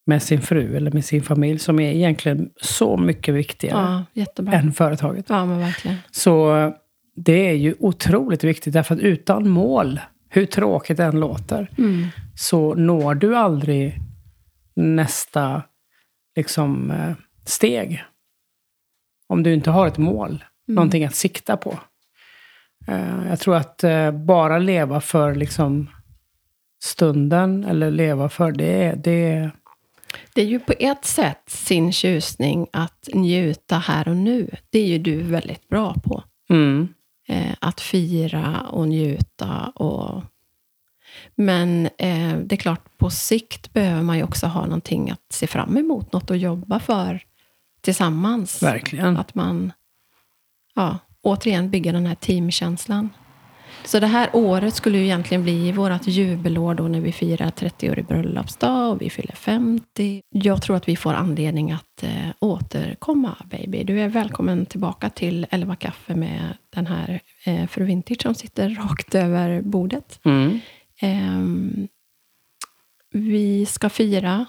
med 0.06 0.22
sin 0.22 0.40
fru 0.40 0.76
eller 0.76 0.90
med 0.90 1.04
sin 1.04 1.22
familj 1.22 1.58
som 1.58 1.80
är 1.80 1.92
egentligen 1.92 2.50
så 2.60 2.96
mycket 2.96 3.34
viktigare 3.34 4.04
Ja, 4.12 4.26
än 4.52 4.72
företaget. 4.72 5.26
Ja, 5.28 5.46
men 5.46 5.58
verkligen. 5.58 5.96
Så 6.10 6.56
eh, 6.56 6.70
det 7.16 7.48
är 7.48 7.54
ju 7.54 7.74
otroligt 7.78 8.44
viktigt 8.44 8.72
därför 8.72 8.94
att 8.94 9.00
utan 9.00 9.48
mål, 9.48 10.00
hur 10.28 10.46
tråkigt 10.46 10.96
det 10.96 11.04
än 11.04 11.20
låter, 11.20 11.70
Mm. 11.78 12.06
så 12.34 12.74
når 12.74 13.14
du 13.14 13.36
aldrig 13.36 13.98
nästa 14.76 15.62
liksom, 16.36 16.90
eh, 16.90 17.12
steg. 17.44 18.04
Om 19.28 19.42
du 19.42 19.54
inte 19.54 19.70
har 19.70 19.86
ett 19.86 19.98
mål, 19.98 20.44
Mm. 20.68 20.74
någonting 20.74 21.04
att 21.04 21.14
sikta 21.14 21.56
på. 21.56 21.78
Eh, 22.88 23.28
Jag 23.28 23.40
tror 23.40 23.56
att 23.56 23.84
eh, 23.84 24.10
bara 24.10 24.58
leva 24.58 25.00
för 25.00 25.34
liksom, 25.34 25.90
stunden, 26.84 27.64
eller 27.64 27.90
leva 27.90 28.28
för 28.28 28.52
det, 28.52 28.94
det 29.04 29.50
Det 30.34 30.42
är 30.42 30.46
ju 30.46 30.58
på 30.60 30.74
ett 30.78 31.04
sätt 31.04 31.42
sin 31.46 31.92
tjusning 31.92 32.66
att 32.72 33.08
njuta 33.14 33.78
här 33.78 34.08
och 34.08 34.16
nu. 34.16 34.50
Det 34.70 34.78
är 34.78 34.86
ju 34.86 34.98
du 34.98 35.22
väldigt 35.22 35.68
bra 35.68 35.94
på. 36.04 36.22
mm, 36.50 36.88
att 37.60 37.80
fira 37.80 38.60
och 38.70 38.88
njuta. 38.88 39.72
Och... 39.74 40.22
Men 41.34 41.86
eh, 41.86 42.36
det 42.44 42.54
är 42.54 42.56
klart, 42.56 42.98
på 42.98 43.10
sikt 43.10 43.72
behöver 43.72 44.02
man 44.02 44.16
ju 44.16 44.22
också 44.22 44.46
ha 44.46 44.64
någonting 44.64 45.10
att 45.10 45.32
se 45.32 45.46
fram 45.46 45.76
emot, 45.76 46.12
något 46.12 46.30
att 46.30 46.38
jobba 46.38 46.80
för 46.80 47.22
tillsammans. 47.80 48.62
verkligen. 48.62 49.16
Att 49.16 49.34
man, 49.34 49.72
ja, 50.74 50.98
återigen 51.22 51.70
bygger 51.70 51.92
den 51.92 52.06
här 52.06 52.14
teamkänslan. 52.14 53.10
Så 53.84 54.00
det 54.00 54.06
här 54.06 54.28
året 54.32 54.74
skulle 54.74 54.98
ju 54.98 55.04
egentligen 55.04 55.42
bli 55.42 55.72
vårt 55.72 56.06
jubelår 56.06 56.74
då 56.74 56.88
när 56.88 57.00
vi 57.00 57.12
firar 57.12 57.50
30-årig 57.50 58.06
bröllopsdag 58.06 58.90
och 58.90 59.02
vi 59.02 59.10
fyller 59.10 59.34
50. 59.34 60.22
Jag 60.30 60.62
tror 60.62 60.76
att 60.76 60.88
vi 60.88 60.96
får 60.96 61.12
anledning 61.12 61.72
att 61.72 62.02
eh, 62.02 62.10
återkomma, 62.38 63.36
baby. 63.44 63.84
Du 63.84 64.00
är 64.00 64.08
välkommen 64.08 64.66
tillbaka 64.66 65.10
till 65.10 65.46
11 65.50 65.76
kaffe 65.76 66.14
med 66.14 66.56
den 66.74 66.86
här 66.86 67.20
eh, 67.44 67.66
fru 67.66 67.84
Vintage 67.84 68.22
som 68.22 68.34
sitter 68.34 68.70
rakt 68.70 69.14
över 69.14 69.62
bordet. 69.62 70.20
Mm. 70.24 70.60
Ehm, 71.04 71.88
vi 73.12 73.66
ska 73.66 73.88
fira. 73.88 74.46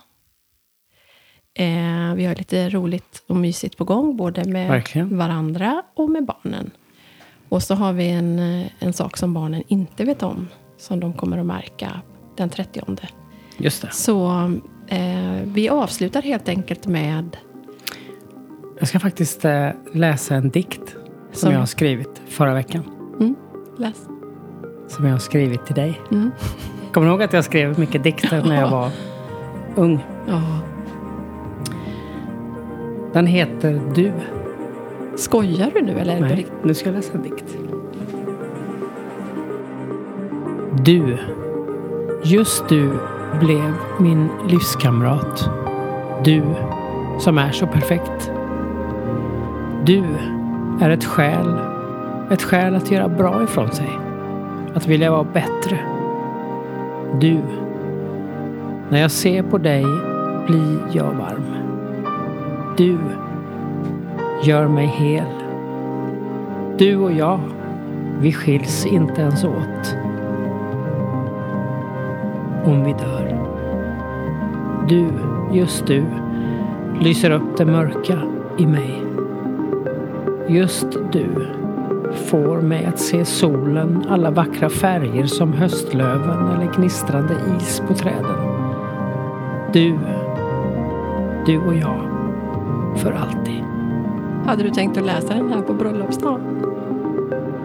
Eh, 1.53 2.13
vi 2.15 2.25
har 2.25 2.35
lite 2.35 2.69
roligt 2.69 3.23
och 3.27 3.35
mysigt 3.35 3.77
på 3.77 3.83
gång, 3.83 4.17
både 4.17 4.45
med 4.45 4.69
Verkligen. 4.69 5.17
varandra 5.17 5.83
och 5.95 6.09
med 6.09 6.25
barnen. 6.25 6.71
Och 7.49 7.63
så 7.63 7.75
har 7.75 7.93
vi 7.93 8.09
en, 8.09 8.39
eh, 8.39 8.65
en 8.79 8.93
sak 8.93 9.17
som 9.17 9.33
barnen 9.33 9.63
inte 9.67 10.03
vet 10.05 10.23
om, 10.23 10.47
som 10.77 10.99
de 10.99 11.13
kommer 11.13 11.37
att 11.37 11.45
märka 11.45 12.01
den 12.37 12.49
30. 12.49 12.81
Just 13.57 13.81
det. 13.81 13.91
Så 13.91 14.27
eh, 14.87 15.31
vi 15.43 15.69
avslutar 15.69 16.21
helt 16.21 16.49
enkelt 16.49 16.87
med 16.87 17.37
Jag 18.79 18.87
ska 18.87 18.99
faktiskt 18.99 19.45
eh, 19.45 19.69
läsa 19.93 20.35
en 20.35 20.49
dikt 20.49 20.89
som, 20.89 20.95
Som- 21.31 21.51
jag 21.51 21.59
har 21.59 21.65
skrivit 21.65 22.21
förra 22.27 22.53
veckan. 22.53 22.83
mm, 23.19 23.35
läs. 23.77 24.07
Som 24.87 25.05
jag 25.05 25.11
har 25.11 25.19
skrivit 25.19 25.65
till 25.65 25.75
dig. 25.75 26.01
Mm. 26.11 26.31
Kommer 26.91 27.07
du 27.07 27.11
ihåg 27.11 27.23
att 27.23 27.33
jag 27.33 27.45
skrev 27.45 27.79
mycket 27.79 28.03
dikter 28.03 28.43
när 28.43 28.61
jag 28.61 28.69
var 28.69 28.89
ung? 29.75 30.05
Ja. 30.27 30.41
Den 33.13 33.27
heter 33.27 33.81
Du. 33.95 34.11
Skojar 35.15 35.71
du 35.73 35.81
nu 35.81 35.99
eller? 35.99 36.19
Nej, 36.19 36.47
nu 36.63 36.73
ska 36.73 36.89
jag 36.89 36.95
läsa 36.95 37.13
en 37.13 37.23
dikt. 37.23 37.57
Du. 40.83 41.17
Just 42.23 42.69
du 42.69 42.89
blev 43.39 43.73
min 43.99 44.29
livskamrat. 44.49 45.49
Du 46.23 46.43
som 47.19 47.37
är 47.37 47.51
så 47.51 47.67
perfekt. 47.67 48.31
Du 49.85 50.03
är 50.81 50.89
ett 50.89 51.05
skäl. 51.05 51.59
Ett 52.31 52.43
skäl 52.43 52.75
att 52.75 52.91
göra 52.91 53.09
bra 53.09 53.43
ifrån 53.43 53.71
sig. 53.71 53.89
Att 54.75 54.87
vilja 54.87 55.11
vara 55.11 55.23
bättre. 55.23 55.79
Du. 57.19 57.39
När 58.89 59.01
jag 59.01 59.11
ser 59.11 59.43
på 59.43 59.57
dig 59.57 59.85
blir 60.47 60.79
jag 60.91 61.13
varm. 61.13 61.45
Du 62.77 62.97
gör 64.43 64.67
mig 64.67 64.85
hel. 64.85 65.27
Du 66.77 66.97
och 66.97 67.11
jag, 67.11 67.39
vi 68.19 68.33
skiljs 68.33 68.85
inte 68.85 69.21
ens 69.21 69.43
åt. 69.43 69.95
Om 72.65 72.83
vi 72.83 72.93
dör. 72.93 73.37
Du, 74.89 75.07
just 75.57 75.87
du, 75.87 76.03
lyser 77.01 77.31
upp 77.31 77.57
det 77.57 77.65
mörka 77.65 78.21
i 78.57 78.65
mig. 78.65 79.01
Just 80.47 80.97
du 81.11 81.47
får 82.15 82.61
mig 82.61 82.85
att 82.85 82.99
se 82.99 83.25
solen, 83.25 84.05
alla 84.09 84.31
vackra 84.31 84.69
färger 84.69 85.25
som 85.25 85.53
höstlöven 85.53 86.47
eller 86.47 86.73
gnistrande 86.77 87.35
is 87.59 87.81
på 87.87 87.93
träden. 87.93 88.55
Du, 89.73 89.99
du 91.45 91.57
och 91.57 91.75
jag, 91.75 92.01
för 92.97 93.11
alltid. 93.11 93.63
Hade 94.45 94.63
du 94.63 94.69
tänkt 94.69 94.97
att 94.97 95.05
läsa 95.05 95.33
den 95.33 95.49
här 95.49 95.61
på 95.61 95.73
bröllopsdagen? 95.73 96.41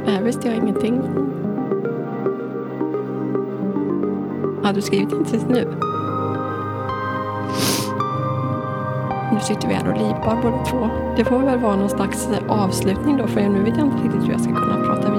Det 0.05 0.11
här 0.11 0.22
visste 0.22 0.48
jag 0.48 0.57
ingenting 0.57 1.01
om. 1.01 1.32
Hade 4.62 4.78
du 4.78 4.82
skrivit 4.82 5.11
den 5.11 5.24
tills 5.24 5.46
nu? 5.48 5.66
Nu 9.41 9.47
sitter 9.47 9.68
vi 9.68 9.74
här 9.74 9.88
och 9.88 9.99
lipar 9.99 10.43
båda 10.43 10.64
två. 10.64 10.91
Det 11.16 11.24
får 11.24 11.38
väl 11.38 11.59
vara 11.59 11.76
någon 11.76 11.91
slags 11.91 12.28
avslutning 12.49 13.16
då, 13.16 13.26
för 13.26 13.41
nu 13.41 13.62
vet 13.62 13.76
jag 13.76 13.86
inte 13.86 14.05
riktigt 14.05 14.28
hur 14.28 14.32
jag 14.32 14.41
ska 14.41 14.55
kunna 14.55 14.86
prata. 14.86 15.09